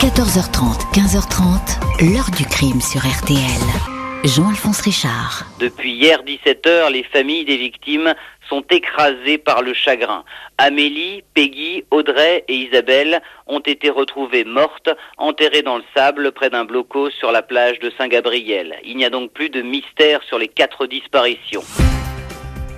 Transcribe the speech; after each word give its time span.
14h30, 0.00 0.94
15h30, 0.94 2.10
l'heure 2.10 2.30
du 2.30 2.46
crime 2.46 2.80
sur 2.80 3.02
RTL. 3.02 3.36
Jean-Alphonse 4.24 4.80
Richard. 4.80 5.44
Depuis 5.58 5.92
hier 5.92 6.22
17h, 6.22 6.90
les 6.90 7.02
familles 7.04 7.44
des 7.44 7.58
victimes 7.58 8.14
sont 8.48 8.64
écrasées 8.70 9.36
par 9.36 9.60
le 9.60 9.74
chagrin. 9.74 10.24
Amélie, 10.56 11.22
Peggy, 11.34 11.84
Audrey 11.90 12.46
et 12.48 12.54
Isabelle 12.54 13.20
ont 13.46 13.60
été 13.60 13.90
retrouvées 13.90 14.44
mortes, 14.44 14.88
enterrées 15.18 15.60
dans 15.60 15.76
le 15.76 15.84
sable 15.94 16.32
près 16.32 16.48
d'un 16.48 16.64
bloco 16.64 17.10
sur 17.10 17.30
la 17.30 17.42
plage 17.42 17.78
de 17.80 17.92
Saint-Gabriel. 17.98 18.76
Il 18.82 18.96
n'y 18.96 19.04
a 19.04 19.10
donc 19.10 19.32
plus 19.32 19.50
de 19.50 19.60
mystère 19.60 20.22
sur 20.22 20.38
les 20.38 20.48
quatre 20.48 20.86
disparitions. 20.86 21.62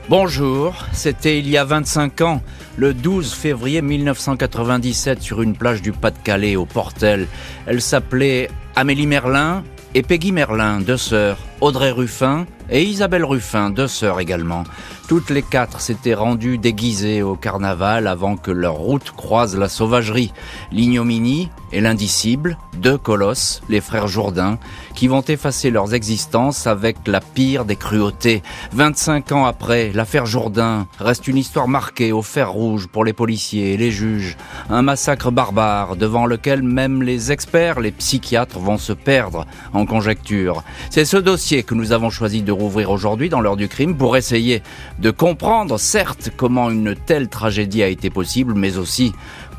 Bonjour, 0.08 0.74
c'était 0.92 1.38
il 1.38 1.48
y 1.48 1.56
a 1.56 1.64
25 1.64 2.20
ans, 2.22 2.42
le 2.76 2.94
12 2.94 3.32
février 3.32 3.82
1997, 3.82 5.22
sur 5.22 5.42
une 5.42 5.54
plage 5.54 5.82
du 5.82 5.92
Pas-de-Calais 5.92 6.56
au 6.56 6.64
Portel. 6.64 7.26
Elle 7.66 7.82
s'appelait 7.82 8.50
Amélie 8.76 9.06
Merlin 9.06 9.64
et 9.94 10.02
Peggy 10.02 10.32
Merlin, 10.32 10.80
deux 10.80 10.96
sœurs, 10.96 11.38
Audrey 11.60 11.90
Ruffin 11.90 12.46
et 12.70 12.82
Isabelle 12.82 13.24
Ruffin, 13.24 13.70
deux 13.70 13.88
sœurs 13.88 14.20
également. 14.20 14.64
Toutes 15.08 15.30
les 15.30 15.42
quatre 15.42 15.80
s'étaient 15.80 16.14
rendues 16.14 16.56
déguisées 16.56 17.22
au 17.22 17.36
carnaval 17.36 18.06
avant 18.06 18.36
que 18.36 18.50
leur 18.50 18.74
route 18.74 19.10
croise 19.10 19.56
la 19.56 19.68
sauvagerie. 19.68 20.32
L'ignominie 20.70 21.50
et 21.72 21.80
l'indicible, 21.80 22.58
deux 22.76 22.98
colosses, 22.98 23.62
les 23.68 23.80
frères 23.80 24.08
Jourdain, 24.08 24.58
qui 24.94 25.08
vont 25.08 25.22
effacer 25.22 25.70
leurs 25.70 25.94
existences 25.94 26.66
avec 26.66 26.96
la 27.06 27.20
pire 27.20 27.64
des 27.64 27.76
cruautés. 27.76 28.42
25 28.72 29.32
ans 29.32 29.46
après, 29.46 29.90
l'affaire 29.92 30.26
Jourdain 30.26 30.86
reste 30.98 31.28
une 31.28 31.38
histoire 31.38 31.68
marquée 31.68 32.12
au 32.12 32.22
fer 32.22 32.50
rouge 32.50 32.88
pour 32.88 33.04
les 33.04 33.12
policiers 33.12 33.72
et 33.72 33.76
les 33.76 33.90
juges. 33.90 34.36
Un 34.70 34.82
massacre 34.82 35.30
barbare 35.30 35.96
devant 35.96 36.26
lequel 36.26 36.62
même 36.62 37.02
les 37.02 37.32
experts, 37.32 37.80
les 37.80 37.90
psychiatres 37.90 38.58
vont 38.58 38.78
se 38.78 38.92
perdre 38.92 39.46
en 39.72 39.86
conjecture. 39.86 40.62
C'est 40.90 41.04
ce 41.04 41.16
dossier 41.16 41.62
que 41.62 41.74
nous 41.74 41.92
avons 41.92 42.10
choisi 42.10 42.42
de 42.42 42.52
rouvrir 42.52 42.90
aujourd'hui 42.90 43.28
dans 43.28 43.40
l'heure 43.40 43.56
du 43.56 43.68
crime 43.68 43.96
pour 43.96 44.16
essayer 44.16 44.62
de 44.98 45.10
comprendre, 45.10 45.78
certes, 45.78 46.30
comment 46.36 46.70
une 46.70 46.94
telle 46.94 47.28
tragédie 47.28 47.82
a 47.82 47.88
été 47.88 48.10
possible, 48.10 48.54
mais 48.54 48.78
aussi 48.78 49.12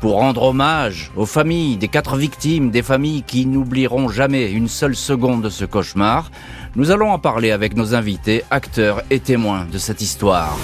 pour 0.04 0.16
rendre 0.16 0.42
hommage 0.42 1.10
aux 1.16 1.24
familles 1.24 1.78
des 1.78 1.88
quatre 1.88 2.18
victimes, 2.18 2.70
des 2.70 2.82
familles 2.82 3.22
qui 3.22 3.46
n'oublieront 3.46 4.10
jamais 4.10 4.50
une 4.50 4.68
seule 4.68 4.94
seconde 4.94 5.40
de 5.40 5.48
ce 5.48 5.64
cauchemar. 5.64 6.30
Nous 6.76 6.90
allons 6.90 7.10
en 7.10 7.18
parler 7.18 7.52
avec 7.52 7.74
nos 7.74 7.94
invités, 7.94 8.44
acteurs 8.50 9.00
et 9.08 9.18
témoins 9.18 9.64
de 9.64 9.78
cette 9.78 10.02
histoire. 10.02 10.58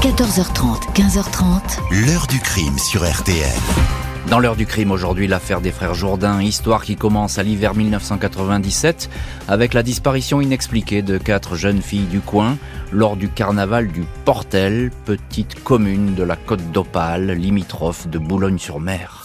14h30, 0.00 0.92
15h30. 0.92 2.04
L'heure 2.04 2.26
du 2.26 2.40
crime 2.40 2.78
sur 2.80 3.08
RTL. 3.08 3.99
Dans 4.30 4.38
l'heure 4.38 4.54
du 4.54 4.64
crime 4.64 4.92
aujourd'hui, 4.92 5.26
l'affaire 5.26 5.60
des 5.60 5.72
frères 5.72 5.92
Jourdain, 5.92 6.40
histoire 6.40 6.84
qui 6.84 6.94
commence 6.94 7.38
à 7.38 7.42
l'hiver 7.42 7.74
1997 7.74 9.10
avec 9.48 9.74
la 9.74 9.82
disparition 9.82 10.40
inexpliquée 10.40 11.02
de 11.02 11.18
quatre 11.18 11.56
jeunes 11.56 11.82
filles 11.82 12.06
du 12.06 12.20
coin 12.20 12.56
lors 12.92 13.16
du 13.16 13.28
carnaval 13.28 13.88
du 13.88 14.04
Portel, 14.24 14.92
petite 15.04 15.64
commune 15.64 16.14
de 16.14 16.22
la 16.22 16.36
Côte 16.36 16.70
d'Opale, 16.70 17.32
limitrophe 17.32 18.06
de 18.06 18.20
Boulogne-sur-Mer. 18.20 19.24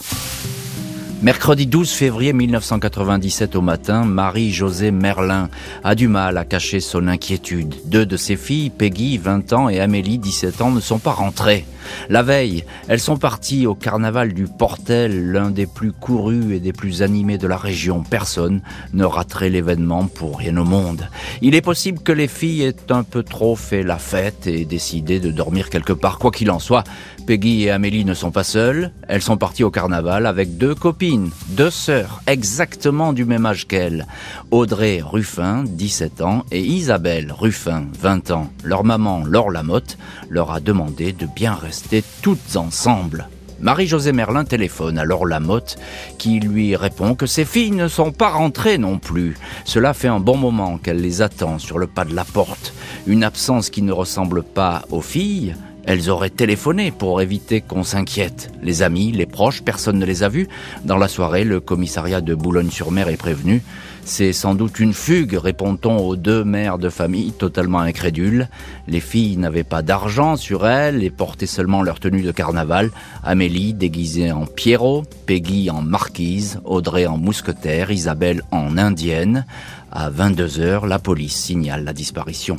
Mercredi 1.22 1.66
12 1.66 1.92
février 1.92 2.34
1997 2.34 3.56
au 3.56 3.62
matin, 3.62 4.04
Marie-Josée 4.04 4.90
Merlin 4.90 5.48
a 5.82 5.94
du 5.94 6.08
mal 6.08 6.36
à 6.36 6.44
cacher 6.44 6.78
son 6.78 7.08
inquiétude. 7.08 7.74
Deux 7.86 8.04
de 8.04 8.18
ses 8.18 8.36
filles, 8.36 8.68
Peggy, 8.68 9.16
20 9.16 9.54
ans, 9.54 9.68
et 9.70 9.80
Amélie, 9.80 10.18
17 10.18 10.60
ans, 10.60 10.70
ne 10.70 10.78
sont 10.78 10.98
pas 10.98 11.12
rentrées. 11.12 11.64
La 12.10 12.22
veille, 12.22 12.64
elles 12.88 13.00
sont 13.00 13.16
parties 13.16 13.66
au 13.66 13.74
carnaval 13.74 14.34
du 14.34 14.46
Portel, 14.46 15.32
l'un 15.32 15.50
des 15.50 15.66
plus 15.66 15.92
courus 15.92 16.52
et 16.52 16.60
des 16.60 16.72
plus 16.72 17.02
animés 17.02 17.38
de 17.38 17.46
la 17.46 17.56
région. 17.56 18.02
Personne 18.02 18.60
ne 18.92 19.04
raterait 19.04 19.48
l'événement 19.48 20.06
pour 20.06 20.38
rien 20.38 20.56
au 20.58 20.64
monde. 20.64 21.08
Il 21.40 21.54
est 21.54 21.62
possible 21.62 22.00
que 22.00 22.12
les 22.12 22.28
filles 22.28 22.62
aient 22.62 22.92
un 22.92 23.04
peu 23.04 23.22
trop 23.22 23.56
fait 23.56 23.82
la 23.82 23.98
fête 23.98 24.46
et 24.46 24.66
décidé 24.66 25.18
de 25.18 25.30
dormir 25.30 25.70
quelque 25.70 25.92
part. 25.94 26.18
Quoi 26.18 26.30
qu'il 26.30 26.50
en 26.50 26.58
soit, 26.58 26.84
Peggy 27.26 27.64
et 27.64 27.72
Amélie 27.72 28.04
ne 28.04 28.14
sont 28.14 28.30
pas 28.30 28.44
seules. 28.44 28.92
Elles 29.08 29.20
sont 29.20 29.36
parties 29.36 29.64
au 29.64 29.70
carnaval 29.70 30.26
avec 30.26 30.58
deux 30.58 30.76
copines, 30.76 31.30
deux 31.48 31.70
sœurs, 31.70 32.22
exactement 32.28 33.12
du 33.12 33.24
même 33.24 33.46
âge 33.46 33.66
qu'elles. 33.66 34.06
Audrey 34.52 35.00
Ruffin, 35.04 35.64
17 35.66 36.20
ans, 36.20 36.44
et 36.52 36.60
Isabelle 36.60 37.32
Ruffin, 37.36 37.86
20 37.98 38.30
ans. 38.30 38.52
Leur 38.62 38.84
maman, 38.84 39.24
Laure 39.24 39.50
Lamotte, 39.50 39.98
leur 40.30 40.52
a 40.52 40.60
demandé 40.60 41.12
de 41.12 41.26
bien 41.26 41.54
rester 41.54 42.04
toutes 42.22 42.54
ensemble. 42.54 43.28
Marie-Josée 43.58 44.12
Merlin 44.12 44.44
téléphone 44.44 44.98
alors 44.98 45.26
Lamotte 45.26 45.78
qui 46.18 46.38
lui 46.40 46.76
répond 46.76 47.14
que 47.14 47.26
ses 47.26 47.46
filles 47.46 47.70
ne 47.70 47.88
sont 47.88 48.12
pas 48.12 48.28
rentrées 48.28 48.78
non 48.78 48.98
plus. 48.98 49.36
Cela 49.64 49.94
fait 49.94 50.08
un 50.08 50.20
bon 50.20 50.36
moment 50.36 50.78
qu'elle 50.78 51.00
les 51.00 51.22
attend 51.22 51.58
sur 51.58 51.78
le 51.78 51.86
pas 51.86 52.04
de 52.04 52.14
la 52.14 52.24
porte. 52.24 52.74
Une 53.06 53.24
absence 53.24 53.70
qui 53.70 53.82
ne 53.82 53.92
ressemble 53.92 54.42
pas 54.42 54.82
aux 54.90 55.00
filles, 55.00 55.56
elles 55.86 56.10
auraient 56.10 56.30
téléphoné 56.30 56.90
pour 56.90 57.20
éviter 57.20 57.60
qu'on 57.60 57.84
s'inquiète. 57.84 58.50
Les 58.62 58.82
amis, 58.82 59.12
les 59.12 59.26
proches, 59.26 59.62
personne 59.62 59.98
ne 59.98 60.04
les 60.04 60.24
a 60.24 60.28
vus. 60.28 60.48
Dans 60.84 60.98
la 60.98 61.08
soirée, 61.08 61.44
le 61.44 61.60
commissariat 61.60 62.20
de 62.20 62.34
Boulogne-sur-Mer 62.34 63.08
est 63.08 63.16
prévenu. 63.16 63.62
C'est 64.04 64.32
sans 64.32 64.54
doute 64.54 64.78
une 64.78 64.92
fugue, 64.92 65.34
répond-on 65.34 65.96
aux 65.98 66.14
deux 66.14 66.44
mères 66.44 66.78
de 66.78 66.88
famille 66.88 67.32
totalement 67.32 67.80
incrédules. 67.80 68.48
Les 68.86 69.00
filles 69.00 69.36
n'avaient 69.36 69.64
pas 69.64 69.82
d'argent 69.82 70.36
sur 70.36 70.66
elles 70.66 71.02
et 71.02 71.10
portaient 71.10 71.46
seulement 71.46 71.82
leur 71.82 71.98
tenue 71.98 72.22
de 72.22 72.30
carnaval. 72.30 72.90
Amélie 73.24 73.74
déguisée 73.74 74.30
en 74.30 74.46
Pierrot, 74.46 75.04
Peggy 75.26 75.70
en 75.70 75.82
marquise, 75.82 76.60
Audrey 76.64 77.06
en 77.06 77.18
mousquetaire, 77.18 77.90
Isabelle 77.90 78.42
en 78.52 78.78
indienne. 78.78 79.44
À 79.90 80.10
22 80.10 80.60
heures, 80.60 80.86
la 80.86 81.00
police 81.00 81.34
signale 81.34 81.84
la 81.84 81.92
disparition. 81.92 82.58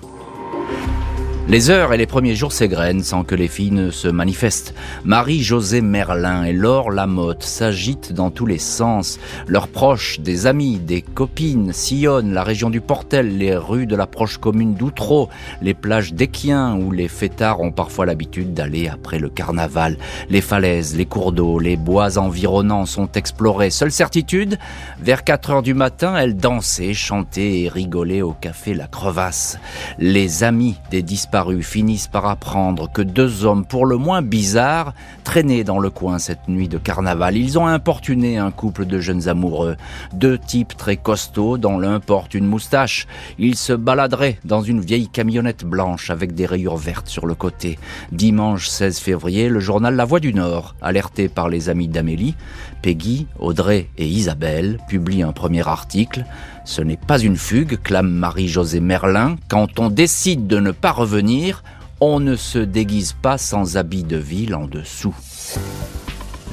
Les 1.49 1.69
heures 1.69 1.93
et 1.93 1.97
les 1.97 2.07
premiers 2.07 2.35
jours 2.35 2.51
s'égrènent 2.51 3.03
sans 3.03 3.23
que 3.23 3.33
les 3.33 3.47
filles 3.47 3.71
ne 3.71 3.89
se 3.89 4.09
manifestent. 4.09 4.73
Marie-Josée 5.05 5.79
Merlin 5.79 6.43
et 6.43 6.51
Laure 6.51 6.91
Lamotte 6.91 7.43
s'agitent 7.43 8.11
dans 8.11 8.31
tous 8.31 8.45
les 8.45 8.57
sens. 8.57 9.17
Leurs 9.47 9.69
proches, 9.69 10.19
des 10.19 10.45
amis, 10.45 10.77
des 10.77 11.01
copines 11.01 11.71
sillonnent 11.71 12.33
la 12.33 12.43
région 12.43 12.69
du 12.69 12.81
Portel, 12.81 13.37
les 13.37 13.55
rues 13.55 13.85
de 13.85 13.95
la 13.95 14.07
proche 14.07 14.39
commune 14.39 14.73
d'Outreau, 14.73 15.29
les 15.61 15.73
plages 15.73 16.13
d'Équien 16.13 16.75
où 16.75 16.91
les 16.91 17.07
fêtards 17.07 17.61
ont 17.61 17.71
parfois 17.71 18.05
l'habitude 18.05 18.53
d'aller 18.53 18.89
après 18.89 19.17
le 19.17 19.29
carnaval. 19.29 19.97
Les 20.29 20.41
falaises, 20.41 20.97
les 20.97 21.05
cours 21.05 21.31
d'eau, 21.31 21.59
les 21.59 21.77
bois 21.77 22.17
environnants 22.17 22.85
sont 22.85 23.09
explorés. 23.13 23.69
Seule 23.69 23.93
certitude, 23.93 24.59
vers 24.99 25.23
4 25.23 25.51
heures 25.51 25.63
du 25.63 25.73
matin, 25.73 26.17
elles 26.17 26.35
dansaient, 26.35 26.93
chantaient 26.93 27.61
et 27.61 27.69
rigolaient 27.69 28.21
au 28.21 28.33
café 28.33 28.73
La 28.73 28.87
Crevasse. 28.87 29.59
Les 29.97 30.43
amis 30.43 30.75
des 30.91 31.03
disparus 31.03 31.36
finissent 31.61 32.07
par 32.07 32.25
apprendre 32.25 32.91
que 32.91 33.01
deux 33.01 33.45
hommes 33.45 33.65
pour 33.65 33.85
le 33.85 33.97
moins 33.97 34.21
bizarres 34.21 34.93
traînaient 35.23 35.63
dans 35.63 35.79
le 35.79 35.89
coin 35.89 36.19
cette 36.19 36.47
nuit 36.47 36.67
de 36.67 36.77
carnaval. 36.77 37.37
Ils 37.37 37.59
ont 37.59 37.67
importuné 37.67 38.37
un 38.37 38.51
couple 38.51 38.85
de 38.85 38.99
jeunes 38.99 39.27
amoureux, 39.27 39.75
deux 40.13 40.37
types 40.37 40.75
très 40.75 40.97
costauds 40.97 41.57
dont 41.57 41.77
l'un 41.77 41.99
porte 41.99 42.33
une 42.33 42.47
moustache. 42.47 43.07
Ils 43.37 43.55
se 43.55 43.73
baladeraient 43.73 44.39
dans 44.45 44.61
une 44.61 44.81
vieille 44.81 45.09
camionnette 45.09 45.65
blanche 45.65 46.09
avec 46.09 46.33
des 46.33 46.45
rayures 46.45 46.77
vertes 46.77 47.07
sur 47.07 47.25
le 47.25 47.35
côté. 47.35 47.77
Dimanche 48.11 48.67
16 48.67 48.99
février, 48.99 49.49
le 49.49 49.59
journal 49.59 49.95
La 49.95 50.05
Voix 50.05 50.19
du 50.19 50.33
Nord, 50.33 50.75
alerté 50.81 51.29
par 51.29 51.49
les 51.49 51.69
amis 51.69 51.87
d'Amélie, 51.87 52.35
Peggy, 52.81 53.27
Audrey 53.39 53.89
et 53.97 54.07
Isabelle, 54.07 54.79
publie 54.87 55.23
un 55.23 55.33
premier 55.33 55.67
article. 55.67 56.25
Ce 56.67 56.81
n'est 56.81 56.97
pas 56.97 57.17
une 57.17 57.37
fugue, 57.37 57.81
clame 57.81 58.09
Marie-Josée 58.09 58.81
Merlin. 58.81 59.37
Quand 59.47 59.79
on 59.79 59.89
décide 59.89 60.47
de 60.47 60.59
ne 60.59 60.71
pas 60.71 60.91
revenir, 60.91 61.63
on 62.01 62.19
ne 62.19 62.35
se 62.35 62.59
déguise 62.59 63.13
pas 63.13 63.37
sans 63.37 63.77
habit 63.77 64.03
de 64.03 64.17
ville 64.17 64.53
en 64.53 64.67
dessous. 64.67 65.15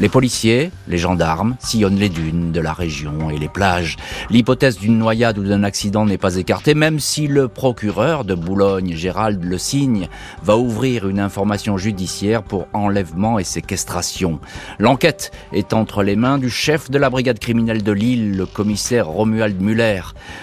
Les 0.01 0.09
policiers, 0.09 0.73
les 0.89 0.99
gendarmes 0.99 1.55
sillonnent 1.61 2.01
les 2.01 2.09
dunes 2.09 2.51
de 2.51 2.61
la 2.61 2.73
région 2.73 3.31
et 3.31 3.39
les 3.39 3.49
plages. 3.49 3.97
L'hypothèse 4.29 4.77
d'une 4.77 4.99
noyade 4.99 5.39
ou 5.39 5.45
d'un 5.45 5.63
accident 5.63 6.05
n'est 6.05 6.19
pas 6.19 6.35
écartée, 6.35 6.75
même 6.75 6.99
si 6.99 7.29
le 7.29 7.47
procureur 7.47 8.25
de 8.25 8.35
Boulogne, 8.35 8.97
Gérald 8.97 9.45
Le 9.45 9.57
Signe, 9.57 10.09
va 10.43 10.57
ouvrir 10.57 11.09
une 11.09 11.21
information 11.21 11.79
judiciaire 11.79 12.43
pour 12.43 12.67
enlèvement 12.73 13.39
et 13.39 13.45
séquestration. 13.45 14.41
L'enquête 14.81 15.31
est 15.53 15.73
entre 15.73 16.03
les 16.03 16.17
mains 16.17 16.39
du 16.39 16.51
chef 16.51 16.91
de 16.91 16.99
la 16.99 17.09
brigade 17.09 17.39
criminelle 17.39 17.85
de 17.85 17.93
Lille, 17.93 18.37
le 18.37 18.47
commissaire 18.47 19.07
Romuald 19.07 19.63
Muller. 19.63 20.01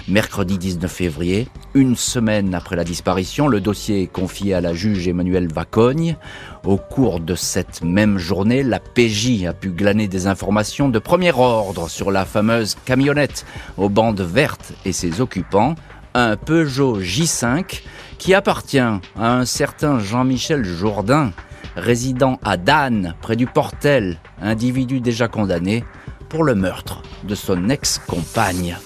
Mercredi 0.07 0.57
19 0.57 0.89
février, 0.89 1.49
une 1.73 1.97
semaine 1.97 2.55
après 2.55 2.77
la 2.77 2.85
disparition, 2.85 3.49
le 3.49 3.59
dossier 3.59 4.03
est 4.03 4.07
confié 4.07 4.53
à 4.53 4.61
la 4.61 4.73
juge 4.73 5.09
Emmanuelle 5.09 5.51
Vacogne. 5.51 6.15
Au 6.63 6.77
cours 6.77 7.19
de 7.19 7.33
cette 7.33 7.83
même 7.83 8.19
journée, 8.19 8.61
la 8.61 8.79
PJ 8.79 9.45
a 9.45 9.53
pu 9.53 9.69
glaner 9.69 10.07
des 10.07 10.27
informations 10.27 10.89
de 10.89 10.99
premier 10.99 11.31
ordre 11.31 11.89
sur 11.89 12.11
la 12.11 12.23
fameuse 12.23 12.75
camionnette 12.85 13.47
aux 13.77 13.89
bandes 13.89 14.21
vertes 14.21 14.73
et 14.85 14.91
ses 14.91 15.21
occupants, 15.21 15.73
un 16.13 16.37
Peugeot 16.37 17.01
J5 17.01 17.81
qui 18.19 18.35
appartient 18.35 18.77
à 18.77 19.01
un 19.17 19.45
certain 19.45 19.97
Jean-Michel 19.97 20.63
Jourdain, 20.63 21.31
résident 21.75 22.39
à 22.43 22.57
Dan, 22.57 23.15
près 23.21 23.35
du 23.35 23.47
Portel, 23.47 24.19
individu 24.39 25.01
déjà 25.01 25.27
condamné 25.27 25.83
pour 26.29 26.43
le 26.43 26.53
meurtre 26.53 27.01
de 27.23 27.33
son 27.33 27.69
ex-compagne. 27.69 28.77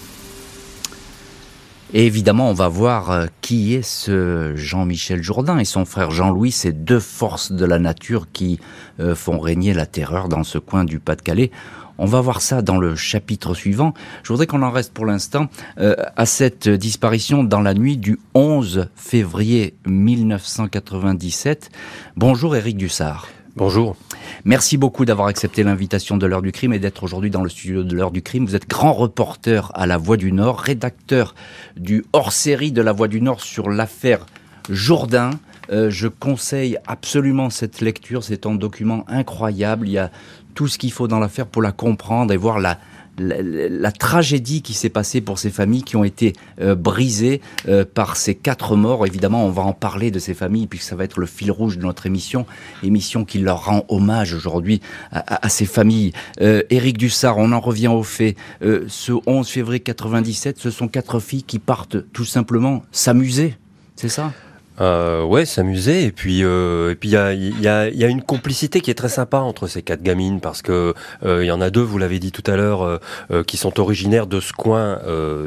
Évidemment, 1.94 2.50
on 2.50 2.54
va 2.54 2.68
voir 2.68 3.12
euh, 3.12 3.26
qui 3.42 3.76
est 3.76 3.84
ce 3.84 4.54
Jean-Michel 4.56 5.22
Jourdain 5.22 5.60
et 5.60 5.66
son 5.66 5.86
frère 5.86 6.10
Jean-Louis, 6.10 6.52
ces 6.52 6.74
deux 6.74 7.00
forces 7.00 7.52
de 7.52 7.64
la 7.64 7.78
nature 7.78 8.28
qui 8.34 8.60
euh, 9.00 9.14
font 9.14 9.40
régner 9.40 9.74
la 9.74 9.86
terreur 9.86 10.28
dans 10.28 10.44
ce 10.44 10.58
coin 10.58 10.84
du 10.84 11.00
Pas-de-Calais. 11.00 11.52
On 11.98 12.06
va 12.06 12.20
voir 12.22 12.42
ça 12.42 12.62
dans 12.62 12.78
le 12.78 12.96
chapitre 12.96 13.54
suivant. 13.54 13.94
Je 14.24 14.34
voudrais 14.34 14.48
qu'on 14.48 14.64
en 14.64 14.72
reste 14.72 14.94
pour 14.94 15.06
l'instant 15.06 15.48
euh, 15.80 15.96
à 16.18 16.26
cette 16.26 16.68
disparition 16.68 17.44
dans 17.44 17.62
la 17.62 17.74
nuit 17.74 17.98
du 17.98 18.20
11 18.34 18.90
février 18.96 19.76
1997. 19.86 21.70
Bonjour 22.18 22.56
Éric 22.56 22.78
Dussard. 22.78 23.28
Bonjour. 23.58 23.96
Merci 24.44 24.76
beaucoup 24.76 25.06
d'avoir 25.06 25.30
accepté 25.30 25.64
l'invitation 25.64 26.18
de 26.18 26.26
l'heure 26.26 26.42
du 26.42 26.52
crime 26.52 26.74
et 26.74 26.80
d'être 26.80 27.04
aujourd'hui 27.04 27.30
dans 27.30 27.42
le 27.42 27.48
studio 27.48 27.84
de 27.84 27.96
l'heure 27.96 28.12
du 28.12 28.22
crime. 28.22 28.46
Vous 28.46 28.58
êtes 28.58 28.68
grand 28.68 28.92
reporter 28.92 29.72
à 29.76 29.88
La 29.88 29.98
Voix 29.98 30.18
du 30.18 30.34
Nord, 30.34 30.60
rédacteur 30.60 31.36
du 31.78 32.04
hors-série 32.12 32.74
de 32.74 32.82
La 32.82 32.92
Voix 32.92 33.08
du 33.08 33.22
Nord 33.22 33.40
sur 33.40 33.70
l'affaire 33.70 34.26
Jourdain. 34.70 35.30
Euh, 35.72 35.90
je 35.90 36.10
conseille 36.10 36.78
absolument 36.86 37.50
cette 37.50 37.80
lecture, 37.80 38.26
c'est 38.26 38.46
un 38.46 38.56
document 38.56 39.06
incroyable. 39.08 39.88
Il 39.88 39.94
y 39.94 40.00
a 40.00 40.12
tout 40.54 40.68
ce 40.68 40.78
qu'il 40.78 40.92
faut 40.92 41.08
dans 41.08 41.20
l'affaire 41.20 41.48
pour 41.48 41.62
la 41.62 41.72
comprendre 41.72 42.34
et 42.34 42.38
voir 42.38 42.60
la, 42.60 42.78
la, 43.18 43.92
tragédie 43.92 44.62
qui 44.62 44.74
s'est 44.74 44.90
passée 44.90 45.22
pour 45.22 45.40
ces 45.40 45.50
familles 45.50 45.84
qui 45.84 45.96
ont 45.96 46.04
été 46.04 46.34
euh, 46.60 46.76
brisées 46.76 47.42
euh, 47.68 47.86
par 47.86 48.18
ces 48.18 48.36
quatre 48.36 48.76
morts. 48.76 49.06
Évidemment, 49.06 49.46
on 49.46 49.52
va 49.52 49.64
en 49.64 49.74
parler 49.74 50.12
de 50.12 50.20
ces 50.20 50.34
familles 50.34 50.68
puisque 50.68 50.84
ça 50.84 50.96
va 50.96 51.04
être 51.04 51.20
le 51.20 51.26
fil 51.26 51.52
rouge 51.52 51.78
de 51.78 51.84
notre 51.84 52.06
émission, 52.06 52.46
émission 52.84 53.26
qui 53.26 53.40
leur 53.40 53.66
rend 53.66 53.86
hommage 53.90 54.34
aujourd'hui 54.34 54.82
à, 55.12 55.50
ces 55.50 55.66
familles. 55.66 56.12
Euh, 56.42 56.62
Éric 56.70 56.98
Dussard, 56.98 57.38
on 57.38 57.52
en 57.52 57.60
revient 57.60 57.88
au 57.88 58.04
fait. 58.04 58.36
ce 58.62 59.14
11 59.26 59.48
février 59.48 59.80
97, 59.80 60.60
ce 60.60 60.70
sont 60.70 60.88
quatre 60.88 61.20
filles 61.20 61.44
qui 61.44 61.60
partent 61.60 61.98
tout 62.12 62.26
simplement 62.26 62.84
s'amuser. 62.92 63.56
C'est 63.96 64.10
ça? 64.10 64.34
Euh, 64.82 65.24
ouais, 65.24 65.46
s'amuser 65.46 66.04
et 66.04 66.12
puis 66.12 66.44
euh, 66.44 66.92
et 66.92 66.96
puis 66.96 67.10
il 67.10 67.14
y 67.14 67.18
a, 67.18 67.34
y, 67.34 67.68
a, 67.68 67.90
y 67.90 68.04
a 68.04 68.08
une 68.08 68.22
complicité 68.22 68.82
qui 68.82 68.92
est 68.92 68.96
très 68.96 69.10
sympa 69.10 69.38
entre 69.38 69.68
ces 69.68 69.82
quatre 69.82 70.04
gamines 70.04 70.42
parce 70.42 70.62
que 70.62 70.94
euh, 71.24 71.44
il 71.44 71.48
y 71.48 71.52
en 71.52 71.62
a 71.62 71.70
deux, 71.70 71.82
vous 71.82 71.98
l'avez 71.98 72.20
dit 72.20 72.32
tout 72.32 72.44
à 72.50 72.56
l'heure, 72.56 72.82
euh, 72.84 72.98
euh, 73.32 73.44
qui 73.44 73.58
sont 73.58 73.80
originaires 73.80 74.28
de 74.28 74.40
ce 74.40 74.54
coin 74.54 75.00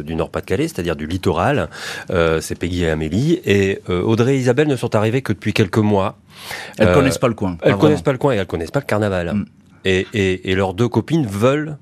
du 0.05 0.15
Nord-Pas-de-Calais, 0.15 0.69
c'est-à-dire 0.69 0.97
du 0.97 1.07
littoral. 1.07 1.69
c'est 2.09 2.59
Peggy 2.59 2.85
et 2.85 2.91
Amélie 2.91 3.41
et 3.45 3.81
Audrey 3.89 4.37
et 4.37 4.39
Isabelle 4.39 4.69
ne 4.69 4.77
sont 4.77 4.95
arrivées 4.95 5.23
que 5.23 5.33
depuis 5.33 5.53
quelques 5.53 5.79
mois. 5.79 6.19
Elles 6.79 6.93
connaissent 6.93 7.19
pas 7.19 7.29
le 7.29 7.35
coin. 7.35 7.57
Elles 7.63 7.77
connaissent 7.77 8.03
pas 8.03 8.13
le 8.13 8.19
coin 8.19 8.35
et 8.35 8.37
elles 8.37 8.47
connaissent 8.47 8.71
pas 8.71 8.81
le 8.81 8.87
carnaval. 8.87 9.35
Mm. 9.35 9.45
Et, 9.85 10.07
et, 10.13 10.51
et 10.51 10.55
leurs 10.55 10.75
deux 10.75 10.89
copines 10.89 11.27
veulent 11.27 11.77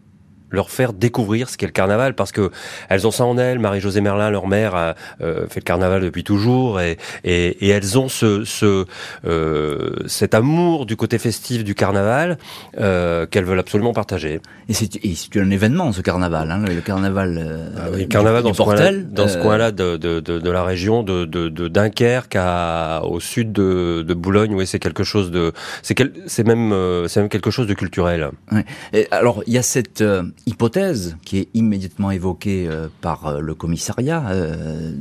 leur 0.51 0.71
faire 0.71 0.93
découvrir 0.93 1.49
ce 1.49 1.57
qu'est 1.57 1.67
le 1.67 1.73
carnaval 1.73 2.15
parce 2.15 2.33
que 2.33 2.51
elles 2.89 3.07
ont 3.07 3.11
ça 3.11 3.25
en 3.25 3.39
elles. 3.39 3.59
Marie-Josée 3.59 4.01
Merlin, 4.01 4.31
leur 4.31 4.47
mère, 4.47 4.75
a 4.75 4.95
euh, 5.21 5.47
fait 5.49 5.61
le 5.61 5.65
carnaval 5.65 6.03
depuis 6.03 6.25
toujours 6.25 6.81
et, 6.81 6.99
et, 7.25 7.67
et 7.67 7.69
elles 7.69 7.99
ont 7.99 8.09
ce, 8.09 8.45
ce 8.45 8.87
euh, 9.25 9.91
cet 10.07 10.35
amour 10.35 10.87
du 10.87 10.97
côté 10.97 11.19
festif 11.19 11.65
du 11.65 11.75
carnaval 11.75 12.39
euh, 12.79 13.27
qu'elles 13.27 13.45
veulent 13.45 13.59
absolument 13.59 13.93
partager. 13.93 14.41
Et 14.69 14.75
c'est 14.75 15.37
un 15.37 15.51
événement 15.51 15.93
ce 15.93 16.01
carnaval, 16.01 16.51
hein, 16.51 16.65
le, 16.67 16.81
carnaval. 16.81 17.39
Euh, 17.39 17.69
ah 17.77 17.89
oui, 17.93 18.09
carnaval 18.09 18.43
dans, 18.43 18.53
ce 18.53 18.63
coin-là, 18.63 18.93
dans 18.93 19.29
ce 19.29 19.39
coin-là 19.39 19.71
de, 19.73 19.97
de, 19.97 20.21
de, 20.21 20.39
de, 20.39 20.51
la 20.51 20.65
région 20.65 21.03
de, 21.03 21.25
de, 21.25 21.49
de 21.49 21.69
Dunkerque 21.69 22.37
à, 22.37 23.03
au 23.05 23.21
sud 23.21 23.53
de, 23.53 24.05
de 24.07 24.15
Boulogne. 24.15 24.55
Oui, 24.55 24.67
c'est 24.67 24.79
quelque 24.79 25.05
chose 25.05 25.31
de 25.31 25.53
c'est 25.83 25.97
c'est 26.27 26.47
même 26.47 26.75
c'est 27.09 27.21
même 27.21 27.29
quelque 27.29 27.51
chose 27.51 27.67
de 27.67 27.75
culturel. 27.75 28.31
Ouais. 28.53 28.65
Et 28.93 29.09
alors 29.11 29.43
il 29.47 29.53
y 29.53 29.59
a 29.59 29.63
cette 29.63 30.03
hypothèse 30.47 31.17
qui 31.25 31.39
est 31.39 31.49
immédiatement 31.55 32.11
évoquée 32.11 32.67
euh, 32.69 32.89
par 33.01 33.27
euh, 33.27 33.41
le 33.41 33.55
commissariat 33.55 34.25
euh, 34.29 34.93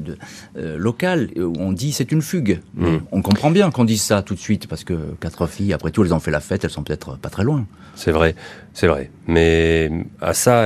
local, 0.56 1.30
où 1.38 1.54
on 1.60 1.72
dit 1.72 1.92
c'est 1.92 2.12
une 2.12 2.22
fugue. 2.22 2.62
Mm. 2.76 2.98
On 3.12 3.22
comprend 3.22 3.52
bien 3.52 3.70
qu'on 3.72 3.86
dise 3.86 4.02
ça 4.02 4.22
tout 4.22 4.34
de 4.34 4.40
suite, 4.40 4.68
parce 4.68 4.84
que 4.84 4.94
quatre 5.20 5.48
filles, 5.48 5.74
après 5.74 5.92
tout, 5.92 6.04
elles 6.04 6.14
ont 6.14 6.20
fait 6.20 6.32
la 6.32 6.40
fête, 6.40 6.64
elles 6.64 6.70
sont 6.72 6.84
peut-être 6.84 7.18
pas 7.18 7.30
très 7.30 7.44
loin. 7.44 7.66
C'est 7.96 8.12
vrai, 8.12 8.36
c'est 8.76 8.86
vrai. 8.86 9.10
Mais 9.28 9.90
à 10.22 10.36
ça, 10.36 10.66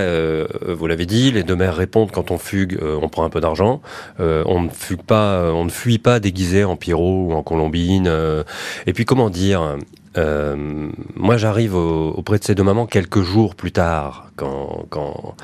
vous 0.67 0.87
l'avez 0.87 1.05
dit, 1.05 1.31
les 1.31 1.43
deux 1.43 1.55
mères 1.55 1.75
répondent 1.75 2.11
quand 2.11 2.31
on 2.31 2.37
fugue, 2.37 2.77
on 2.81 3.07
prend 3.07 3.23
un 3.23 3.29
peu 3.29 3.39
d'argent. 3.39 3.81
on 4.19 4.61
ne 4.61 4.69
fugue 4.69 5.03
pas, 5.03 5.53
on 5.53 5.63
ne 5.63 5.69
fuit 5.69 5.99
pas 5.99 6.19
déguisé 6.19 6.65
en 6.65 6.75
Pierrot 6.75 7.27
ou 7.27 7.33
en 7.33 7.43
Colombine. 7.43 8.11
et 8.85 8.93
puis 8.93 9.05
comment 9.05 9.29
dire 9.29 9.77
euh, 10.17 10.89
moi, 11.15 11.37
j'arrive 11.37 11.75
auprès 11.75 12.39
de 12.39 12.43
ces 12.43 12.55
deux 12.55 12.63
mamans 12.63 12.87
quelques 12.87 13.21
jours 13.21 13.55
plus 13.55 13.71
tard, 13.71 14.31
quand, 14.35 14.85
quand, 14.89 15.35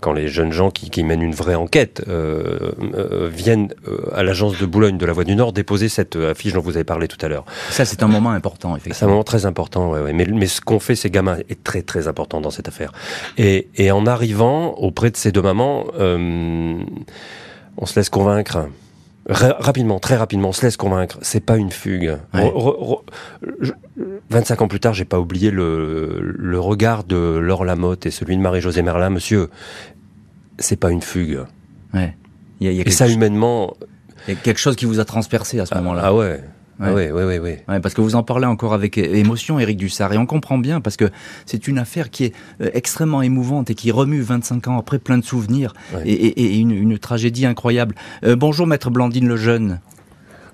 quand 0.00 0.12
les 0.12 0.28
jeunes 0.28 0.52
gens 0.52 0.70
qui, 0.70 0.90
qui 0.90 1.02
mènent 1.02 1.22
une 1.22 1.34
vraie 1.34 1.56
enquête 1.56 2.04
euh, 2.08 2.72
euh, 2.94 3.28
viennent 3.32 3.74
à 4.14 4.22
l'agence 4.22 4.58
de 4.58 4.66
Boulogne 4.66 4.96
de 4.96 5.06
la 5.06 5.12
Voie 5.12 5.24
du 5.24 5.34
Nord 5.34 5.52
déposer 5.52 5.88
cette 5.88 6.14
affiche 6.16 6.52
dont 6.52 6.60
vous 6.60 6.76
avez 6.76 6.84
parlé 6.84 7.08
tout 7.08 7.18
à 7.24 7.28
l'heure. 7.28 7.44
Ça, 7.70 7.84
c'est 7.84 8.02
un 8.02 8.08
moment 8.08 8.30
important, 8.30 8.76
effectivement. 8.76 8.94
C'est 8.98 9.04
un 9.04 9.08
moment 9.08 9.24
très 9.24 9.44
important, 9.44 9.90
ouais, 9.90 10.00
ouais. 10.00 10.12
Mais, 10.12 10.26
mais 10.26 10.46
ce 10.46 10.60
qu'ont 10.60 10.80
fait 10.80 10.94
ces 10.94 11.10
gamins 11.10 11.38
est 11.48 11.64
très 11.64 11.82
très 11.82 12.06
important 12.06 12.11
dans 12.12 12.50
cette 12.50 12.68
affaire. 12.68 12.92
Et, 13.38 13.68
et 13.76 13.90
en 13.90 14.06
arrivant 14.06 14.74
auprès 14.74 15.10
de 15.10 15.16
ces 15.16 15.32
deux 15.32 15.42
mamans, 15.42 15.86
on 15.98 17.86
se 17.86 17.98
laisse 17.98 18.10
convaincre 18.10 18.68
rapidement, 19.28 19.98
très 20.00 20.16
rapidement, 20.16 20.48
on 20.48 20.52
se 20.52 20.62
laisse 20.62 20.76
convaincre. 20.76 21.18
C'est 21.22 21.40
pas 21.40 21.56
une 21.56 21.70
fugue. 21.70 22.16
25 24.30 24.62
ans 24.62 24.68
plus 24.68 24.80
tard, 24.80 24.94
j'ai 24.94 25.04
pas 25.04 25.20
oublié 25.20 25.50
le, 25.50 26.20
le 26.20 26.60
regard 26.60 27.04
de 27.04 27.16
Laure 27.16 27.64
Lamotte 27.64 28.06
et 28.06 28.10
celui 28.10 28.36
de 28.36 28.42
Marie-Josée 28.42 28.82
Merlin. 28.82 29.10
Monsieur, 29.10 29.50
c'est 30.58 30.76
pas 30.76 30.90
une 30.90 31.02
fugue. 31.02 31.40
Ouais. 31.94 32.16
Y 32.60 32.68
a, 32.68 32.72
y 32.72 32.80
a 32.80 32.86
et 32.86 32.90
ça, 32.90 33.08
humainement. 33.08 33.76
Il 34.26 34.34
y 34.34 34.36
a 34.36 34.40
quelque 34.40 34.60
chose 34.60 34.76
qui 34.76 34.84
vous 34.84 35.00
a 35.00 35.04
transpercé 35.04 35.60
à 35.60 35.66
ce 35.66 35.74
ah, 35.74 35.78
moment-là. 35.80 36.02
Ah 36.04 36.14
ouais. 36.14 36.40
Oui, 36.82 37.10
oui, 37.12 37.22
oui, 37.24 37.38
oui. 37.38 37.80
parce 37.80 37.94
que 37.94 38.00
vous 38.00 38.16
en 38.16 38.22
parlez 38.22 38.46
encore 38.46 38.74
avec 38.74 38.98
émotion, 38.98 39.58
Éric 39.58 39.76
Dussard, 39.76 40.12
et 40.12 40.18
on 40.18 40.26
comprend 40.26 40.58
bien, 40.58 40.80
parce 40.80 40.96
que 40.96 41.10
c'est 41.46 41.68
une 41.68 41.78
affaire 41.78 42.10
qui 42.10 42.24
est 42.24 42.34
euh, 42.60 42.70
extrêmement 42.74 43.22
émouvante 43.22 43.70
et 43.70 43.74
qui 43.74 43.90
remue 43.90 44.20
25 44.20 44.68
ans 44.68 44.78
après 44.78 44.98
plein 44.98 45.18
de 45.18 45.24
souvenirs 45.24 45.74
et, 46.04 46.58
une, 46.58 46.98
tragédie 46.98 47.46
incroyable. 47.46 47.94
Euh, 48.24 48.36
bonjour, 48.36 48.66
maître 48.66 48.90
Blandine 48.90 49.28
Lejeune. 49.28 49.80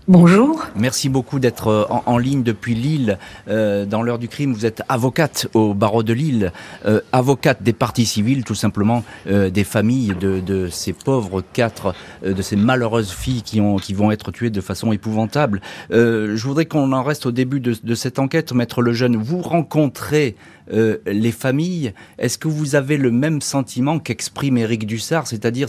Bonjour. 0.09 0.65
Merci 0.75 1.11
beaucoup 1.11 1.39
d'être 1.39 1.69
euh, 1.69 1.85
en, 2.07 2.17
ligne 2.17 2.43
depuis 2.43 2.75
Lille. 2.75 3.19
Euh, 3.49 3.85
dans 3.85 4.01
l'heure 4.01 4.19
du 4.19 4.27
crime, 4.27 4.55
vous 4.55 4.65
êtes 4.65 4.81
avocate 4.89 5.49
au 5.53 5.75
barreau 5.75 6.03
de 6.03 6.15
Lille, 6.15 6.51
euh, 6.87 7.03
avocate 7.13 7.63
des 7.63 7.75
parties 7.75 8.07
civiles, 8.07 8.43
tout 8.43 8.55
simplement 8.55 9.05
des 9.27 9.65
familles 9.65 10.15
de, 10.19 10.69
ces 10.71 10.95
pauvres 10.95 11.43
quatre, 11.53 11.95
de 12.25 12.41
ces 12.41 12.57
malheureuses 12.57 13.11
filles 13.11 13.43
qui, 13.43 13.61
ont, 13.61 13.77
qui 13.77 13.93
vont 13.93 14.11
être 14.11 14.33
tuées 14.33 14.49
de 14.49 14.63
façon 14.63 14.93
épouvantable. 14.93 15.61
je 15.91 16.43
voudrais 16.43 16.65
qu'on 16.65 16.93
en 16.93 17.03
reste 17.03 17.27
au 17.27 17.31
début 17.31 17.61
de, 17.61 17.75
de 17.83 17.95
cette 17.95 18.19
enquête, 18.19 18.53
maître 18.53 18.81
Lejeune. 18.81 19.17
Vous 19.17 19.43
rencontrez 19.43 20.37
euh, 20.73 20.99
les 21.07 21.33
familles, 21.33 21.93
est-ce 22.19 22.39
que 22.39 22.49
vous 22.49 22.75
avez 22.75 22.97
le 22.97 23.11
même 23.11 23.41
sentiment 23.41 23.99
qu'exprime 23.99 24.59
Éric 24.59 24.87
Dussard 24.87 25.27
C'est-à-dire, 25.27 25.69